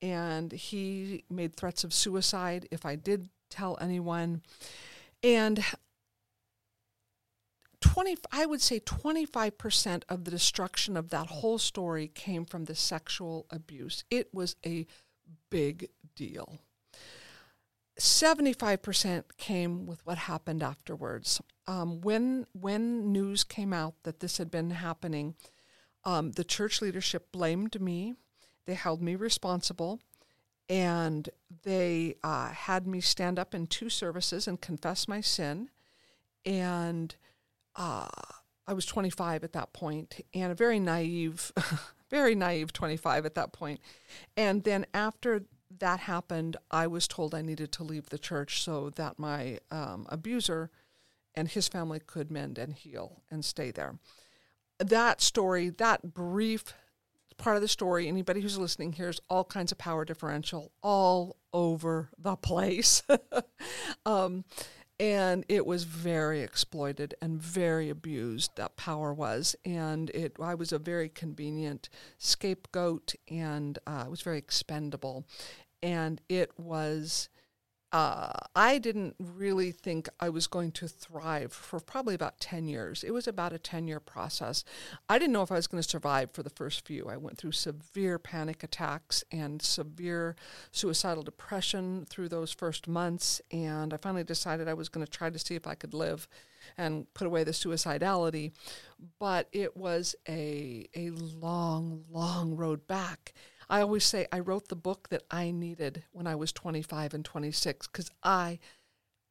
And 0.00 0.52
he 0.52 1.24
made 1.28 1.56
threats 1.56 1.84
of 1.84 1.92
suicide 1.92 2.68
if 2.70 2.86
I 2.86 2.96
did 2.96 3.28
tell 3.50 3.76
anyone. 3.80 4.42
And 5.22 5.64
20 7.80 8.16
I 8.32 8.46
would 8.46 8.60
say 8.60 8.80
25% 8.80 10.02
of 10.08 10.24
the 10.24 10.30
destruction 10.30 10.96
of 10.96 11.10
that 11.10 11.26
whole 11.28 11.58
story 11.58 12.08
came 12.08 12.44
from 12.44 12.64
the 12.64 12.74
sexual 12.74 13.46
abuse. 13.50 14.04
It 14.10 14.32
was 14.32 14.56
a 14.64 14.86
big 15.50 15.88
deal. 16.16 16.58
75% 17.98 19.24
came 19.36 19.86
with 19.86 20.04
what 20.06 20.18
happened 20.18 20.62
afterwards. 20.62 21.40
Um, 21.68 22.00
when 22.00 22.46
when 22.52 23.12
news 23.12 23.44
came 23.44 23.74
out 23.74 23.94
that 24.04 24.20
this 24.20 24.38
had 24.38 24.50
been 24.50 24.70
happening, 24.70 25.34
um, 26.04 26.32
the 26.32 26.42
church 26.42 26.80
leadership 26.80 27.30
blamed 27.30 27.80
me. 27.80 28.14
They 28.64 28.72
held 28.72 29.02
me 29.02 29.14
responsible, 29.14 30.00
and 30.68 31.28
they 31.62 32.16
uh, 32.24 32.48
had 32.48 32.86
me 32.86 33.02
stand 33.02 33.38
up 33.38 33.54
in 33.54 33.66
two 33.66 33.90
services 33.90 34.48
and 34.48 34.60
confess 34.60 35.06
my 35.06 35.20
sin. 35.20 35.68
And 36.46 37.14
uh, 37.76 38.08
I 38.66 38.72
was 38.72 38.86
25 38.86 39.44
at 39.44 39.52
that 39.52 39.72
point 39.72 40.24
and 40.34 40.52
a 40.52 40.54
very 40.54 40.78
naive, 40.78 41.52
very 42.10 42.34
naive 42.34 42.72
25 42.72 43.26
at 43.26 43.34
that 43.34 43.52
point. 43.52 43.80
And 44.36 44.64
then 44.64 44.86
after 44.94 45.44
that 45.78 46.00
happened, 46.00 46.56
I 46.70 46.86
was 46.86 47.06
told 47.06 47.34
I 47.34 47.42
needed 47.42 47.72
to 47.72 47.82
leave 47.82 48.08
the 48.08 48.18
church 48.18 48.62
so 48.62 48.90
that 48.90 49.18
my 49.18 49.58
um, 49.70 50.06
abuser 50.08 50.70
and 51.34 51.48
his 51.48 51.68
family 51.68 52.00
could 52.04 52.30
mend 52.30 52.58
and 52.58 52.74
heal 52.74 53.22
and 53.30 53.44
stay 53.44 53.70
there. 53.70 53.98
That 54.78 55.20
story, 55.20 55.70
that 55.70 56.14
brief 56.14 56.74
part 57.36 57.56
of 57.56 57.62
the 57.62 57.68
story, 57.68 58.08
anybody 58.08 58.40
who's 58.40 58.58
listening 58.58 58.92
hears 58.92 59.20
all 59.30 59.44
kinds 59.44 59.72
of 59.72 59.78
power 59.78 60.04
differential 60.04 60.72
all 60.82 61.36
over 61.52 62.10
the 62.18 62.36
place. 62.36 63.02
um, 64.06 64.44
and 65.00 65.44
it 65.48 65.64
was 65.64 65.84
very 65.84 66.42
exploited 66.42 67.14
and 67.22 67.40
very 67.40 67.88
abused 67.88 68.56
that 68.56 68.76
power 68.76 69.14
was 69.14 69.54
and 69.64 70.10
it 70.10 70.36
i 70.40 70.54
was 70.54 70.72
a 70.72 70.78
very 70.78 71.08
convenient 71.08 71.88
scapegoat 72.18 73.14
and 73.28 73.78
uh, 73.86 74.02
it 74.06 74.10
was 74.10 74.22
very 74.22 74.38
expendable 74.38 75.24
and 75.82 76.20
it 76.28 76.50
was 76.58 77.28
uh, 77.90 78.32
I 78.54 78.78
didn't 78.78 79.16
really 79.18 79.72
think 79.72 80.10
I 80.20 80.28
was 80.28 80.46
going 80.46 80.72
to 80.72 80.88
thrive 80.88 81.54
for 81.54 81.80
probably 81.80 82.14
about 82.14 82.38
10 82.38 82.68
years. 82.68 83.02
It 83.02 83.12
was 83.12 83.26
about 83.26 83.54
a 83.54 83.58
10 83.58 83.88
year 83.88 83.98
process. 83.98 84.62
I 85.08 85.18
didn't 85.18 85.32
know 85.32 85.42
if 85.42 85.50
I 85.50 85.54
was 85.54 85.66
going 85.66 85.82
to 85.82 85.88
survive 85.88 86.30
for 86.32 86.42
the 86.42 86.50
first 86.50 86.86
few. 86.86 87.06
I 87.08 87.16
went 87.16 87.38
through 87.38 87.52
severe 87.52 88.18
panic 88.18 88.62
attacks 88.62 89.24
and 89.32 89.62
severe 89.62 90.36
suicidal 90.70 91.22
depression 91.22 92.04
through 92.10 92.28
those 92.28 92.52
first 92.52 92.88
months. 92.88 93.40
And 93.50 93.94
I 93.94 93.96
finally 93.96 94.24
decided 94.24 94.68
I 94.68 94.74
was 94.74 94.90
going 94.90 95.06
to 95.06 95.10
try 95.10 95.30
to 95.30 95.38
see 95.38 95.54
if 95.54 95.66
I 95.66 95.74
could 95.74 95.94
live 95.94 96.28
and 96.76 97.12
put 97.14 97.26
away 97.26 97.42
the 97.42 97.52
suicidality. 97.52 98.52
But 99.18 99.48
it 99.52 99.78
was 99.78 100.14
a, 100.28 100.86
a 100.94 101.08
long, 101.10 102.04
long 102.10 102.54
road 102.54 102.86
back. 102.86 103.32
I 103.70 103.80
always 103.80 104.04
say 104.04 104.26
I 104.32 104.38
wrote 104.40 104.68
the 104.68 104.76
book 104.76 105.08
that 105.10 105.24
I 105.30 105.50
needed 105.50 106.04
when 106.12 106.26
I 106.26 106.34
was 106.34 106.52
25 106.52 107.14
and 107.14 107.24
26 107.24 107.86
because 107.86 108.10
I 108.22 108.58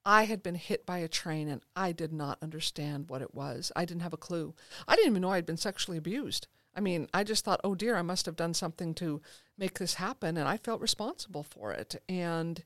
I 0.05 0.23
had 0.23 0.41
been 0.41 0.55
hit 0.55 0.85
by 0.85 0.99
a 0.99 1.09
train 1.09 1.49
and 1.49 1.61
I 1.75 1.91
did 1.91 2.13
not 2.13 2.37
understand 2.41 3.09
what 3.09 3.21
it 3.21 3.35
was. 3.35 3.73
I 3.75 3.83
didn't 3.83 4.03
have 4.03 4.13
a 4.13 4.17
clue. 4.17 4.55
I 4.87 4.95
didn't 4.95 5.11
even 5.11 5.21
know 5.21 5.31
I'd 5.31 5.45
been 5.45 5.57
sexually 5.57 5.97
abused. 5.97 6.47
I 6.73 6.79
mean, 6.79 7.09
I 7.13 7.25
just 7.25 7.43
thought, 7.43 7.59
oh 7.63 7.75
dear, 7.75 7.97
I 7.97 8.03
must 8.03 8.25
have 8.25 8.37
done 8.37 8.53
something 8.53 8.93
to 8.95 9.21
make 9.57 9.79
this 9.79 9.95
happen, 9.95 10.37
and 10.37 10.47
I 10.47 10.57
felt 10.57 10.79
responsible 10.79 11.43
for 11.43 11.73
it. 11.73 12.01
And 12.07 12.63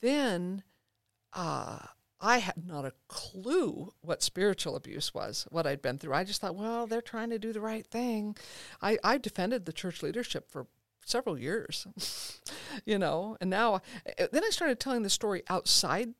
then 0.00 0.62
uh, 1.32 1.78
I 2.20 2.38
had 2.38 2.66
not 2.66 2.84
a 2.84 2.92
clue 3.08 3.94
what 4.02 4.22
spiritual 4.22 4.76
abuse 4.76 5.14
was, 5.14 5.46
what 5.50 5.66
I'd 5.66 5.82
been 5.82 5.98
through. 5.98 6.12
I 6.12 6.22
just 6.22 6.40
thought, 6.42 6.54
well, 6.54 6.86
they're 6.86 7.00
trying 7.00 7.30
to 7.30 7.38
do 7.38 7.52
the 7.52 7.62
right 7.62 7.86
thing. 7.86 8.36
I, 8.82 8.98
I 9.02 9.16
defended 9.16 9.64
the 9.64 9.72
church 9.72 10.02
leadership 10.02 10.50
for 10.50 10.66
several 11.04 11.38
years, 11.38 11.86
you 12.84 12.98
know. 12.98 13.36
And 13.40 13.50
now, 13.50 13.82
eh, 14.18 14.26
then 14.32 14.44
I 14.44 14.50
started 14.50 14.80
telling 14.80 15.02
the 15.02 15.10
story 15.10 15.42
outside 15.48 16.14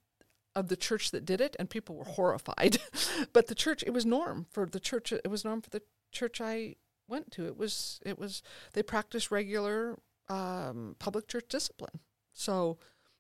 of 0.55 0.69
the 0.69 0.77
church 0.77 1.11
that 1.13 1.25
did 1.25 1.41
it, 1.41 1.57
and 1.59 1.71
people 1.71 1.97
were 1.97 2.05
horrified. 2.05 2.79
but 3.33 3.47
the 3.47 3.55
church, 3.55 3.85
it 3.87 3.93
was 3.93 4.05
norm 4.05 4.47
for 4.51 4.67
the 4.67 4.81
church. 4.81 5.13
It 5.13 5.31
was 5.31 5.45
norm 5.45 5.63
for 5.63 5.71
the 5.71 5.83
church 6.13 6.41
I 6.41 6.77
went 7.09 7.31
to. 7.33 7.47
It 7.47 7.57
was 7.57 8.01
it 8.05 8.19
was 8.19 8.43
they 8.73 8.83
practiced 8.83 9.31
regular 9.31 9.99
um, 10.29 10.97
public 10.99 11.29
church 11.29 11.47
discipline, 11.49 12.01
so 12.33 12.79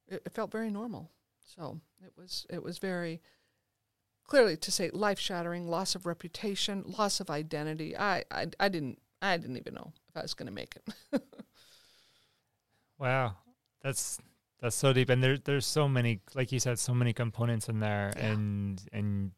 it, 0.08 0.22
it 0.24 0.32
felt 0.32 0.52
very 0.52 0.70
normal. 0.70 1.10
So 1.44 1.80
it 2.04 2.12
was 2.16 2.46
it 2.50 2.62
was 2.62 2.78
very 2.78 3.20
clearly 4.24 4.56
to 4.56 4.70
say 4.70 4.90
life 4.90 5.18
shattering, 5.18 5.68
loss 5.68 5.94
of 5.94 6.06
reputation, 6.06 6.84
loss 6.86 7.20
of 7.20 7.30
identity. 7.30 7.96
I, 7.96 8.24
I 8.30 8.46
I 8.58 8.68
didn't 8.68 9.00
I 9.20 9.36
didn't 9.36 9.56
even 9.56 9.74
know 9.74 9.92
if 10.08 10.16
I 10.16 10.22
was 10.22 10.34
going 10.34 10.46
to 10.46 10.52
make 10.52 10.76
it. 10.76 11.22
Wow, 13.00 13.36
that's 13.82 14.18
that's 14.60 14.76
so 14.76 14.92
deep, 14.92 15.08
and 15.08 15.22
there's 15.22 15.40
there's 15.40 15.66
so 15.66 15.88
many, 15.88 16.20
like 16.34 16.52
you 16.52 16.60
said, 16.60 16.78
so 16.78 16.94
many 16.94 17.12
components 17.12 17.68
in 17.68 17.80
there, 17.80 18.12
yeah. 18.14 18.26
and 18.26 18.82
and 18.92 19.30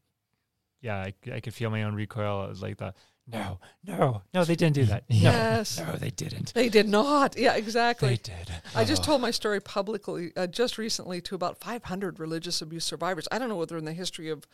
yeah, 0.81 0.97
I, 0.97 1.15
I 1.33 1.41
could 1.41 1.55
feel 1.55 1.71
my 1.71 1.85
own 1.85 1.95
recoil 1.95 2.45
It 2.45 2.49
was 2.49 2.63
like 2.63 2.79
that. 2.79 2.97
No, 3.29 3.61
no, 3.87 4.23
no, 4.35 4.45
they 4.45 4.57
didn't 4.57 4.75
do 4.75 4.85
that. 4.87 5.05
Yes, 5.09 5.79
no, 5.79 5.93
no, 5.93 5.93
they 5.93 6.11
didn't. 6.11 6.53
They 6.55 6.69
did 6.69 6.89
not. 6.89 7.39
Yeah, 7.39 7.55
exactly. 7.55 8.09
They 8.09 8.17
did. 8.17 8.53
I 8.75 8.85
just 8.85 9.03
oh. 9.03 9.05
told 9.05 9.21
my 9.21 9.31
story 9.31 9.61
publicly 9.61 10.33
uh, 10.37 10.49
just 10.49 10.77
recently 10.77 11.21
to 11.21 11.37
about 11.37 11.61
500 11.61 12.19
religious 12.19 12.61
abuse 12.61 12.85
survivors. 12.85 13.29
I 13.31 13.39
don't 13.39 13.49
know 13.49 13.57
whether 13.57 13.77
in 13.77 13.85
the 13.85 13.93
history 13.93 14.29
of 14.29 14.45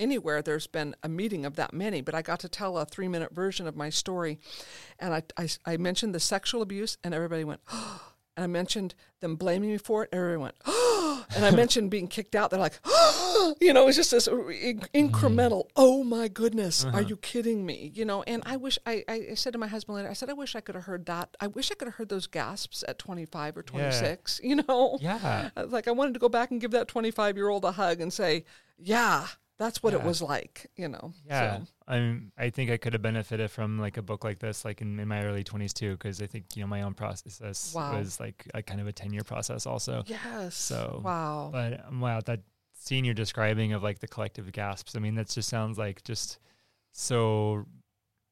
anywhere 0.00 0.42
there's 0.42 0.66
been 0.66 0.96
a 1.04 1.08
meeting 1.08 1.46
of 1.46 1.54
that 1.54 1.72
many, 1.72 2.00
but 2.00 2.16
I 2.16 2.22
got 2.22 2.40
to 2.40 2.48
tell 2.48 2.78
a 2.78 2.84
three 2.84 3.06
minute 3.06 3.32
version 3.32 3.68
of 3.68 3.76
my 3.76 3.90
story. 3.90 4.40
And 4.98 5.14
I, 5.14 5.22
I, 5.36 5.48
I 5.64 5.76
mentioned 5.76 6.12
the 6.12 6.20
sexual 6.20 6.62
abuse, 6.62 6.98
and 7.04 7.14
everybody 7.14 7.44
went, 7.44 7.60
oh, 7.72 8.12
and 8.36 8.44
I 8.44 8.46
mentioned 8.46 8.94
them 9.20 9.36
blaming 9.36 9.70
me 9.70 9.78
for 9.78 10.04
it, 10.04 10.10
and 10.12 10.20
everyone 10.20 10.42
went, 10.42 10.56
oh, 10.66 11.24
and 11.34 11.44
I 11.44 11.50
mentioned 11.50 11.90
being 11.90 12.08
kicked 12.08 12.34
out. 12.34 12.50
They're 12.50 12.60
like, 12.60 12.78
oh, 12.84 13.54
you 13.60 13.72
know, 13.72 13.82
it 13.82 13.86
was 13.86 13.96
just 13.96 14.10
this 14.10 14.28
incremental, 14.28 15.64
oh 15.74 16.04
my 16.04 16.28
goodness, 16.28 16.84
uh-huh. 16.84 16.98
are 16.98 17.02
you 17.02 17.16
kidding 17.16 17.64
me? 17.64 17.90
You 17.94 18.04
know, 18.04 18.22
and 18.24 18.42
I 18.46 18.56
wish, 18.56 18.78
I, 18.86 19.04
I 19.08 19.34
said 19.34 19.52
to 19.54 19.58
my 19.58 19.66
husband 19.66 19.96
later, 19.96 20.10
I 20.10 20.12
said, 20.12 20.30
I 20.30 20.34
wish 20.34 20.54
I 20.54 20.60
could 20.60 20.74
have 20.74 20.84
heard 20.84 21.06
that. 21.06 21.36
I 21.40 21.46
wish 21.46 21.70
I 21.70 21.74
could 21.74 21.88
have 21.88 21.94
heard 21.94 22.08
those 22.08 22.26
gasps 22.26 22.84
at 22.86 22.98
25 22.98 23.56
or 23.56 23.62
26, 23.62 24.40
yeah. 24.42 24.48
you 24.48 24.56
know? 24.56 24.98
Yeah. 25.00 25.50
Like 25.56 25.88
I 25.88 25.92
wanted 25.92 26.14
to 26.14 26.20
go 26.20 26.28
back 26.28 26.50
and 26.50 26.60
give 26.60 26.72
that 26.72 26.88
25 26.88 27.36
year 27.36 27.48
old 27.48 27.64
a 27.64 27.72
hug 27.72 28.00
and 28.00 28.12
say, 28.12 28.44
yeah, 28.78 29.26
that's 29.58 29.82
what 29.82 29.92
yeah. 29.92 30.00
it 30.00 30.04
was 30.04 30.20
like, 30.20 30.66
you 30.76 30.88
know. 30.88 31.12
Yeah, 31.26 31.58
so. 31.58 31.62
I 31.88 31.98
mean, 31.98 32.32
I 32.36 32.50
think 32.50 32.70
I 32.70 32.76
could 32.76 32.92
have 32.92 33.02
benefited 33.02 33.50
from 33.50 33.78
like 33.78 33.96
a 33.96 34.02
book 34.02 34.24
like 34.24 34.38
this, 34.38 34.64
like 34.64 34.82
in, 34.82 34.98
in 35.00 35.08
my 35.08 35.24
early 35.24 35.44
twenties 35.44 35.72
too, 35.72 35.92
because 35.92 36.20
I 36.20 36.26
think 36.26 36.56
you 36.56 36.62
know 36.62 36.66
my 36.66 36.82
own 36.82 36.94
process 36.94 37.72
wow. 37.74 37.98
was 37.98 38.20
like 38.20 38.46
a 38.54 38.62
kind 38.62 38.80
of 38.80 38.86
a 38.86 38.92
ten 38.92 39.12
year 39.12 39.22
process 39.22 39.66
also. 39.66 40.04
Yes. 40.06 40.54
So 40.56 41.00
wow. 41.02 41.50
But 41.52 41.86
um, 41.88 42.00
wow, 42.00 42.20
that 42.26 42.40
scene 42.74 43.04
you're 43.04 43.14
describing 43.14 43.72
of 43.72 43.82
like 43.82 44.00
the 44.00 44.08
collective 44.08 44.50
gasps. 44.52 44.94
I 44.94 44.98
mean, 44.98 45.14
that 45.14 45.28
just 45.28 45.48
sounds 45.48 45.78
like 45.78 46.02
just 46.04 46.38
so. 46.92 47.66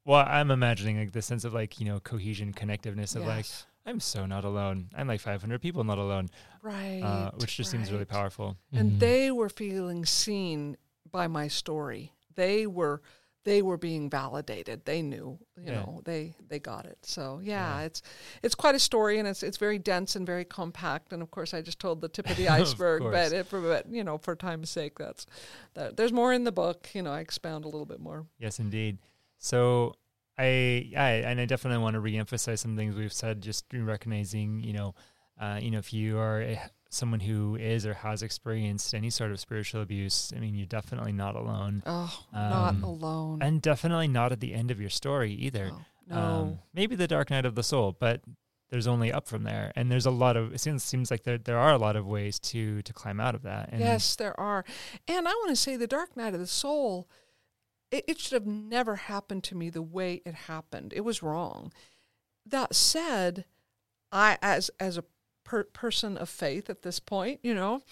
Well, 0.06 0.24
I'm 0.28 0.50
imagining 0.50 0.98
like 0.98 1.12
the 1.12 1.22
sense 1.22 1.44
of 1.44 1.54
like 1.54 1.80
you 1.80 1.86
know 1.86 2.00
cohesion, 2.00 2.52
connectiveness 2.52 3.16
of 3.16 3.22
yes. 3.22 3.28
like 3.28 3.46
I'm 3.86 4.00
so 4.00 4.26
not 4.26 4.44
alone. 4.44 4.88
I'm 4.94 5.06
like 5.08 5.20
500 5.20 5.60
people 5.60 5.84
not 5.84 5.98
alone. 5.98 6.28
Right. 6.62 7.02
Uh, 7.02 7.30
which 7.36 7.56
just 7.56 7.72
right. 7.72 7.78
seems 7.78 7.92
really 7.92 8.06
powerful. 8.06 8.56
And 8.72 8.90
mm-hmm. 8.90 8.98
they 8.98 9.30
were 9.30 9.50
feeling 9.50 10.06
seen 10.06 10.76
by 11.14 11.28
my 11.28 11.46
story. 11.46 12.12
They 12.34 12.66
were 12.66 13.00
they 13.44 13.62
were 13.62 13.76
being 13.76 14.10
validated. 14.10 14.84
They 14.84 15.00
knew, 15.00 15.38
you 15.56 15.64
yeah. 15.66 15.74
know, 15.74 16.00
they 16.04 16.34
they 16.48 16.58
got 16.58 16.86
it. 16.86 16.98
So 17.02 17.40
yeah, 17.40 17.78
yeah, 17.78 17.84
it's 17.84 18.02
it's 18.42 18.56
quite 18.56 18.74
a 18.74 18.80
story, 18.80 19.20
and 19.20 19.28
it's 19.28 19.44
it's 19.44 19.56
very 19.56 19.78
dense 19.78 20.16
and 20.16 20.26
very 20.26 20.44
compact. 20.44 21.12
And 21.12 21.22
of 21.22 21.30
course, 21.30 21.54
I 21.54 21.62
just 21.62 21.78
told 21.78 22.00
the 22.00 22.08
tip 22.08 22.28
of 22.28 22.36
the 22.36 22.48
iceberg, 22.60 23.02
of 23.02 23.12
but, 23.12 23.32
it, 23.32 23.46
but 23.48 23.88
you 23.88 24.02
know, 24.02 24.18
for 24.18 24.34
time's 24.34 24.70
sake, 24.70 24.98
that's 24.98 25.24
that. 25.74 25.96
There's 25.96 26.12
more 26.12 26.32
in 26.32 26.42
the 26.42 26.52
book. 26.52 26.88
You 26.94 27.02
know, 27.02 27.12
I 27.12 27.20
expound 27.20 27.64
a 27.64 27.68
little 27.68 27.86
bit 27.86 28.00
more. 28.00 28.26
Yes, 28.40 28.58
indeed. 28.58 28.98
So 29.38 29.94
I 30.36 30.90
I 30.96 31.10
and 31.30 31.38
I 31.38 31.44
definitely 31.44 31.80
want 31.80 31.94
to 31.94 32.00
reemphasize 32.00 32.58
some 32.58 32.76
things 32.76 32.96
we've 32.96 33.12
said, 33.12 33.40
just 33.40 33.66
recognizing, 33.72 34.64
you 34.64 34.72
know, 34.72 34.94
uh, 35.40 35.60
you 35.62 35.70
know, 35.70 35.78
if 35.78 35.92
you 35.92 36.18
are 36.18 36.42
a 36.42 36.60
someone 36.94 37.20
who 37.20 37.56
is 37.56 37.84
or 37.86 37.94
has 37.94 38.22
experienced 38.22 38.94
any 38.94 39.10
sort 39.10 39.30
of 39.30 39.40
spiritual 39.40 39.82
abuse, 39.82 40.32
I 40.34 40.40
mean, 40.40 40.54
you're 40.54 40.66
definitely 40.66 41.12
not 41.12 41.36
alone. 41.36 41.82
Oh, 41.84 42.24
um, 42.32 42.50
not 42.50 42.82
alone. 42.82 43.42
And 43.42 43.60
definitely 43.60 44.08
not 44.08 44.32
at 44.32 44.40
the 44.40 44.54
end 44.54 44.70
of 44.70 44.80
your 44.80 44.90
story 44.90 45.32
either. 45.32 45.66
No. 45.66 45.84
no. 46.08 46.16
Um, 46.16 46.58
maybe 46.72 46.96
the 46.96 47.08
dark 47.08 47.30
night 47.30 47.44
of 47.44 47.54
the 47.54 47.62
soul, 47.62 47.96
but 47.98 48.22
there's 48.70 48.86
only 48.86 49.12
up 49.12 49.28
from 49.28 49.44
there, 49.44 49.72
and 49.76 49.90
there's 49.90 50.06
a 50.06 50.10
lot 50.10 50.36
of 50.36 50.52
it 50.52 50.60
seems 50.60 50.82
seems 50.82 51.10
like 51.10 51.22
there 51.22 51.38
there 51.38 51.58
are 51.58 51.72
a 51.72 51.78
lot 51.78 51.96
of 51.96 52.06
ways 52.06 52.38
to 52.40 52.82
to 52.82 52.92
climb 52.92 53.20
out 53.20 53.34
of 53.34 53.42
that. 53.42 53.68
And 53.70 53.80
yes, 53.80 54.16
there 54.16 54.38
are. 54.38 54.64
And 55.06 55.28
I 55.28 55.30
want 55.30 55.50
to 55.50 55.56
say 55.56 55.76
the 55.76 55.86
dark 55.86 56.16
night 56.16 56.34
of 56.34 56.40
the 56.40 56.46
soul, 56.46 57.08
it, 57.90 58.04
it 58.08 58.18
should 58.18 58.32
have 58.32 58.46
never 58.46 58.96
happened 58.96 59.44
to 59.44 59.54
me 59.54 59.70
the 59.70 59.82
way 59.82 60.22
it 60.24 60.34
happened. 60.34 60.92
It 60.96 61.02
was 61.02 61.22
wrong. 61.22 61.72
That 62.44 62.74
said, 62.74 63.44
I 64.10 64.38
as 64.42 64.70
as 64.80 64.98
a 64.98 65.04
per- 65.44 65.64
person 65.64 66.16
of 66.16 66.28
faith 66.28 66.68
at 66.68 66.82
this 66.82 66.98
point, 66.98 67.40
you 67.42 67.54
know, 67.54 67.82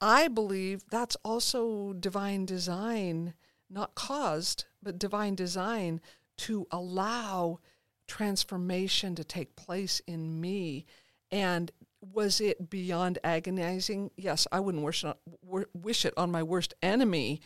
I 0.00 0.28
believe 0.28 0.84
that's 0.90 1.16
also 1.24 1.92
divine 1.92 2.46
design, 2.46 3.34
not 3.70 3.94
caused, 3.94 4.64
but 4.82 4.98
divine 4.98 5.34
design 5.34 6.00
to 6.38 6.66
allow 6.70 7.60
transformation 8.06 9.14
to 9.14 9.24
take 9.24 9.56
place 9.56 10.00
in 10.06 10.40
me. 10.40 10.86
And 11.30 11.70
was 12.00 12.40
it 12.40 12.68
beyond 12.68 13.18
agonizing? 13.22 14.10
Yes, 14.16 14.46
I 14.50 14.60
wouldn't 14.60 14.84
wish 14.84 15.04
it, 15.04 15.16
wish 15.72 16.04
it 16.04 16.14
on 16.16 16.30
my 16.30 16.42
worst 16.42 16.74
enemy, 16.82 17.40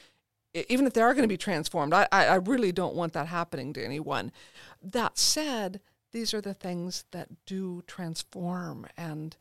even 0.69 0.87
if 0.87 0.95
they 0.95 1.03
are 1.03 1.12
going 1.12 1.25
to 1.25 1.29
be 1.29 1.37
transformed. 1.37 1.93
I, 1.93 2.09
I 2.11 2.37
really 2.37 2.73
don't 2.73 2.95
want 2.95 3.12
that 3.12 3.27
happening 3.27 3.73
to 3.75 3.85
anyone. 3.85 4.33
That 4.83 5.19
said, 5.19 5.81
these 6.12 6.33
are 6.33 6.41
the 6.41 6.55
things 6.55 7.05
that 7.11 7.29
do 7.45 7.83
transform 7.87 8.87
and 8.97 9.37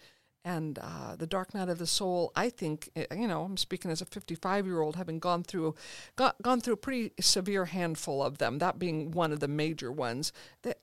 and 0.45 0.79
uh, 0.79 1.15
the 1.17 1.27
dark 1.27 1.53
night 1.53 1.67
of 1.67 1.79
the 1.79 1.87
soul 1.87 2.31
i 2.35 2.49
think 2.49 2.89
eh, 2.95 3.05
you 3.13 3.27
know 3.27 3.41
i'm 3.41 3.57
speaking 3.57 3.91
as 3.91 4.01
a 4.01 4.05
55 4.05 4.65
year 4.65 4.79
old 4.81 4.95
having 4.95 5.19
gone 5.19 5.43
through 5.43 5.75
got, 6.15 6.41
gone 6.41 6.61
through 6.61 6.75
a 6.75 6.77
pretty 6.77 7.11
severe 7.19 7.65
handful 7.65 8.23
of 8.23 8.37
them 8.37 8.59
that 8.59 8.79
being 8.79 9.11
one 9.11 9.33
of 9.33 9.39
the 9.41 9.47
major 9.47 9.91
ones 9.91 10.31
that 10.61 10.79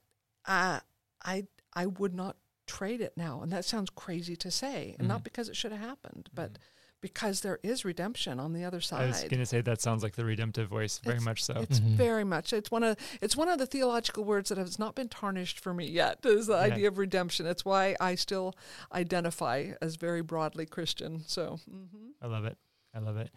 uh, 0.46 0.80
i 1.24 1.46
i 1.74 1.86
would 1.86 2.14
not 2.14 2.36
trade 2.66 3.00
it 3.00 3.14
now 3.16 3.40
and 3.42 3.52
that 3.52 3.64
sounds 3.64 3.90
crazy 3.90 4.36
to 4.36 4.50
say 4.50 4.90
and 4.90 4.98
mm-hmm. 4.98 5.08
not 5.08 5.24
because 5.24 5.48
it 5.48 5.56
should 5.56 5.72
have 5.72 5.80
happened 5.80 6.28
but 6.34 6.54
mm-hmm 6.54 6.62
because 7.02 7.40
there 7.40 7.58
is 7.62 7.84
redemption 7.84 8.40
on 8.40 8.54
the 8.54 8.64
other 8.64 8.80
side. 8.80 9.02
I 9.02 9.06
was 9.08 9.22
going 9.24 9.40
to 9.40 9.46
say 9.46 9.60
that 9.60 9.82
sounds 9.82 10.02
like 10.02 10.14
the 10.14 10.24
redemptive 10.24 10.68
voice, 10.68 10.98
very 10.98 11.16
it's, 11.16 11.24
much 11.24 11.44
so. 11.44 11.54
It's 11.58 11.80
mm-hmm. 11.80 11.96
very 11.96 12.24
much. 12.24 12.54
It's 12.54 12.70
one 12.70 12.82
of 12.82 12.96
it's 13.20 13.36
one 13.36 13.48
of 13.48 13.58
the 13.58 13.66
theological 13.66 14.24
words 14.24 14.48
that 14.48 14.56
has 14.56 14.78
not 14.78 14.94
been 14.94 15.08
tarnished 15.08 15.60
for 15.60 15.74
me 15.74 15.86
yet. 15.86 16.20
Is 16.24 16.46
the 16.46 16.54
yeah. 16.54 16.60
idea 16.60 16.88
of 16.88 16.96
redemption. 16.96 17.46
It's 17.46 17.64
why 17.64 17.96
I 18.00 18.14
still 18.14 18.54
identify 18.94 19.72
as 19.82 19.96
very 19.96 20.22
broadly 20.22 20.64
Christian. 20.64 21.22
So 21.26 21.58
mm-hmm. 21.68 22.10
I 22.22 22.26
love 22.28 22.44
it. 22.46 22.56
I 22.94 23.00
love 23.00 23.16
it. 23.18 23.30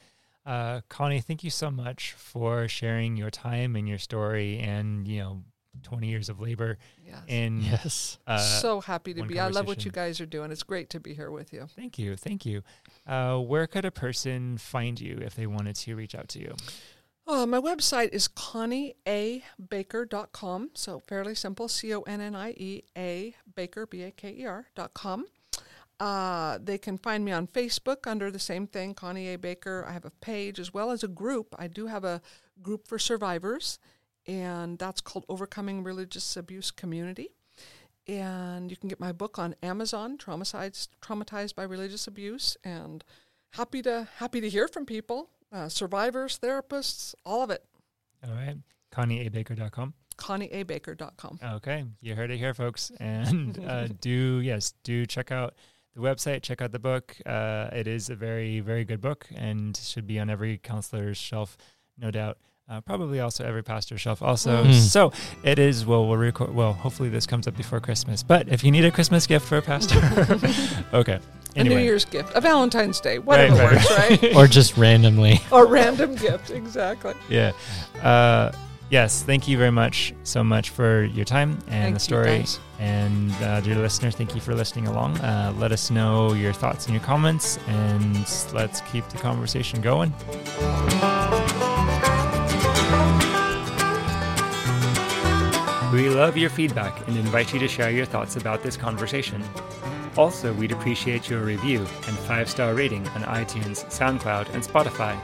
Uh, 0.46 0.82
Connie, 0.90 1.22
thank 1.22 1.44
you 1.44 1.50
so 1.50 1.72
much 1.72 2.14
for 2.14 2.68
sharing 2.68 3.18
your 3.18 3.32
time 3.32 3.76
and 3.76 3.90
your 3.90 3.98
story, 3.98 4.60
and 4.60 5.08
you 5.08 5.20
know 5.20 5.44
20 5.84 6.08
years 6.08 6.30
of 6.30 6.40
labor. 6.40 6.78
Yes. 7.06 7.18
And 7.28 7.62
yes. 7.62 8.18
Uh, 8.28 8.38
so 8.38 8.82
happy 8.82 9.14
to 9.14 9.24
be. 9.24 9.40
I 9.40 9.48
love 9.48 9.68
what 9.68 9.86
you 9.86 9.92
guys 9.92 10.20
are 10.20 10.26
doing. 10.26 10.52
It's 10.52 10.64
great 10.64 10.90
to 10.92 11.00
be 11.00 11.14
here 11.14 11.32
with 11.32 11.54
you. 11.54 11.68
Thank 11.76 12.00
you. 12.00 12.16
Thank 12.16 12.46
you. 12.46 12.64
Uh, 13.06 13.38
where 13.38 13.68
could 13.68 13.86
a 13.86 13.92
person 13.92 14.58
find 14.58 15.00
you 15.00 15.20
if 15.22 15.36
they 15.36 15.46
wanted 15.46 15.76
to 15.76 15.96
reach 15.96 16.16
out 16.16 16.28
to 16.30 16.40
you? 16.40 16.56
Uh, 17.28 17.46
my 17.46 17.60
website 17.60 18.10
is 18.10 18.28
connieabaker.com. 18.28 20.72
So 20.74 21.00
fairly 21.00 21.36
simple 21.36 21.68
C 21.68 21.94
O 21.94 22.02
N 22.02 22.22
N 22.22 22.36
I 22.36 22.52
E 22.52 22.84
A 22.98 23.36
Baker, 23.56 23.86
B 23.86 24.02
A 24.04 24.12
K 24.12 24.36
E 24.38 24.46
R.com. 24.46 25.26
Uh, 26.00 26.58
they 26.62 26.78
can 26.78 26.98
find 26.98 27.24
me 27.24 27.32
on 27.32 27.48
Facebook 27.48 28.06
under 28.06 28.30
the 28.30 28.40
same 28.40 28.68
thing, 28.68 28.94
Connie 28.94 29.30
A. 29.30 29.38
Baker. 29.38 29.86
I 29.88 29.94
have 29.94 30.06
a 30.06 30.12
page 30.12 30.60
as 30.60 30.74
well 30.74 30.92
as 30.92 31.04
a 31.04 31.08
group. 31.08 31.56
I 31.58 31.68
do 31.68 31.88
have 31.88 32.04
a 32.04 32.22
group 32.62 32.88
for 32.88 33.00
survivors 33.00 33.80
and 34.28 34.80
that's 34.80 35.02
called 35.02 35.26
Overcoming 35.30 35.84
Religious 35.84 36.36
Abuse 36.36 36.72
Community. 36.72 37.30
And 38.08 38.70
you 38.70 38.78
can 38.78 38.88
get 38.88 39.00
my 39.00 39.12
book 39.12 39.40
on 39.40 39.56
Amazon, 39.64 40.18
Traumatized, 40.18 40.90
Traumatized 41.02 41.56
by 41.56 41.64
Religious 41.64 42.08
Abuse, 42.08 42.56
and 42.64 43.04
happy 43.54 43.82
to 43.82 44.08
happy 44.18 44.42
to 44.42 44.50
hear 44.50 44.68
from 44.68 44.86
people, 44.86 45.30
uh, 45.52 45.70
survivors, 45.70 46.38
therapists, 46.38 47.16
all 47.26 47.42
of 47.42 47.50
it. 47.50 47.64
All 48.24 48.34
right, 48.34 48.58
ConnieABaker.com. 48.94 49.94
ConnieABaker.com. 50.18 51.40
Okay, 51.56 51.84
you 52.02 52.16
heard 52.16 52.30
it 52.32 52.38
here, 52.38 52.54
folks, 52.54 52.92
and 53.00 53.60
uh, 53.66 53.88
do 54.02 54.40
yes, 54.40 54.74
do 54.84 55.06
check 55.06 55.32
out 55.32 55.56
the 55.96 56.02
website, 56.02 56.44
check 56.44 56.62
out 56.62 56.72
the 56.72 56.80
book. 56.80 57.16
Uh, 57.26 57.70
it 57.74 57.88
is 57.88 58.10
a 58.12 58.16
very 58.16 58.60
very 58.60 58.86
good 58.86 59.02
book 59.02 59.26
and 59.36 59.76
should 59.78 60.06
be 60.06 60.20
on 60.20 60.30
every 60.30 60.60
counselor's 60.60 61.18
shelf, 61.18 61.58
no 61.98 62.12
doubt. 62.12 62.38
Uh, 62.68 62.82
probably 62.82 63.20
also 63.20 63.46
every 63.46 63.62
pastor 63.64 63.96
shelf 63.96 64.24
also. 64.24 64.64
Mm. 64.64 64.74
so 64.74 65.12
it 65.44 65.60
is 65.60 65.86
well 65.86 66.08
we'll 66.08 66.18
record 66.18 66.52
well 66.52 66.74
hopefully 66.74 67.10
this 67.10 67.28
comes 67.28 67.48
up 67.48 67.56
before 67.56 67.80
christmas. 67.80 68.24
But 68.24 68.50
if 68.50 68.64
you 68.64 68.72
need 68.72 68.86
a 68.86 68.92
christmas 68.92 69.28
gift 69.28 69.48
for 69.48 69.58
a 69.58 69.62
pastor 69.62 70.00
okay. 70.94 71.20
Anyway. 71.56 71.76
a 71.76 71.78
new 71.78 71.84
year's 71.84 72.06
gift 72.06 72.32
a 72.34 72.42
valentine's 72.42 73.00
day 73.00 73.20
whatever 73.20 73.56
right, 73.56 73.74
works 73.74 73.92
right? 73.92 74.36
Or 74.36 74.48
just 74.48 74.78
randomly. 74.78 75.42
Or 75.52 75.68
random 75.68 76.16
gift 76.16 76.50
exactly. 76.50 77.14
Yeah. 77.30 77.52
Uh, 78.02 78.52
yes 78.90 79.22
thank 79.22 79.48
you 79.48 79.60
very 79.60 79.72
much 79.72 80.16
so 80.24 80.44
much 80.44 80.72
for 80.72 81.04
your 81.04 81.26
time 81.26 81.52
and 81.68 81.84
thank 81.84 81.94
the 81.94 82.00
story. 82.00 82.46
and 82.80 83.32
uh, 83.44 83.62
dear 83.62 83.76
listener 83.76 84.10
thank 84.10 84.34
you 84.34 84.42
for 84.42 84.56
listening 84.56 84.88
along. 84.88 85.20
Uh, 85.20 85.54
let 85.60 85.72
us 85.72 85.92
know 85.92 86.34
your 86.34 86.52
thoughts 86.52 86.88
and 86.88 86.96
your 86.96 87.04
comments 87.04 87.60
and 87.68 88.16
let's 88.56 88.82
keep 88.92 89.08
the 89.10 89.20
conversation 89.20 89.82
going 89.82 90.12
We 95.96 96.10
love 96.10 96.36
your 96.36 96.50
feedback 96.50 97.08
and 97.08 97.16
invite 97.16 97.54
you 97.54 97.60
to 97.60 97.70
share 97.70 97.90
your 97.90 98.06
thoughts 98.06 98.36
about 98.36 98.62
this 98.62 98.76
conversation. 98.76 99.42
Also, 100.18 100.52
we'd 100.52 100.74
appreciate 100.74 101.30
your 101.30 101.40
review 101.40 101.80
and 101.80 102.18
five 102.28 102.50
star 102.50 102.74
rating 102.74 103.08
on 103.08 103.22
iTunes, 103.24 103.86
SoundCloud, 103.86 104.54
and 104.54 104.62
Spotify. 104.62 105.18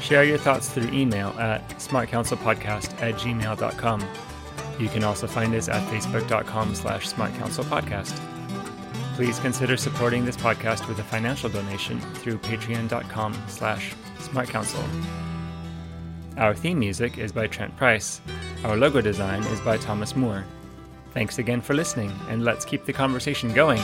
Share 0.00 0.24
your 0.24 0.36
thoughts 0.36 0.68
through 0.68 0.88
email 0.88 1.28
at 1.38 1.68
smartcounselpodcast 1.78 3.00
at 3.00 3.14
gmail.com. 3.14 4.04
You 4.80 4.88
can 4.88 5.04
also 5.04 5.28
find 5.28 5.54
us 5.54 5.68
at 5.68 5.86
facebook.com 5.88 6.74
slash 6.74 7.08
smartcounselpodcast. 7.12 8.18
Please 9.14 9.38
consider 9.38 9.76
supporting 9.76 10.24
this 10.24 10.36
podcast 10.36 10.88
with 10.88 10.98
a 10.98 11.04
financial 11.04 11.48
donation 11.48 12.00
through 12.14 12.38
patreon.com 12.38 13.32
slash 13.46 13.94
smartcounsel. 14.18 14.82
Our 16.36 16.52
theme 16.52 16.80
music 16.80 17.16
is 17.16 17.30
by 17.30 17.46
Trent 17.46 17.76
Price. 17.76 18.20
Our 18.64 18.78
logo 18.78 19.02
design 19.02 19.42
is 19.44 19.60
by 19.60 19.76
Thomas 19.76 20.16
Moore. 20.16 20.42
Thanks 21.12 21.38
again 21.38 21.60
for 21.60 21.74
listening, 21.74 22.10
and 22.30 22.44
let's 22.44 22.64
keep 22.64 22.86
the 22.86 22.94
conversation 22.94 23.52
going. 23.52 23.80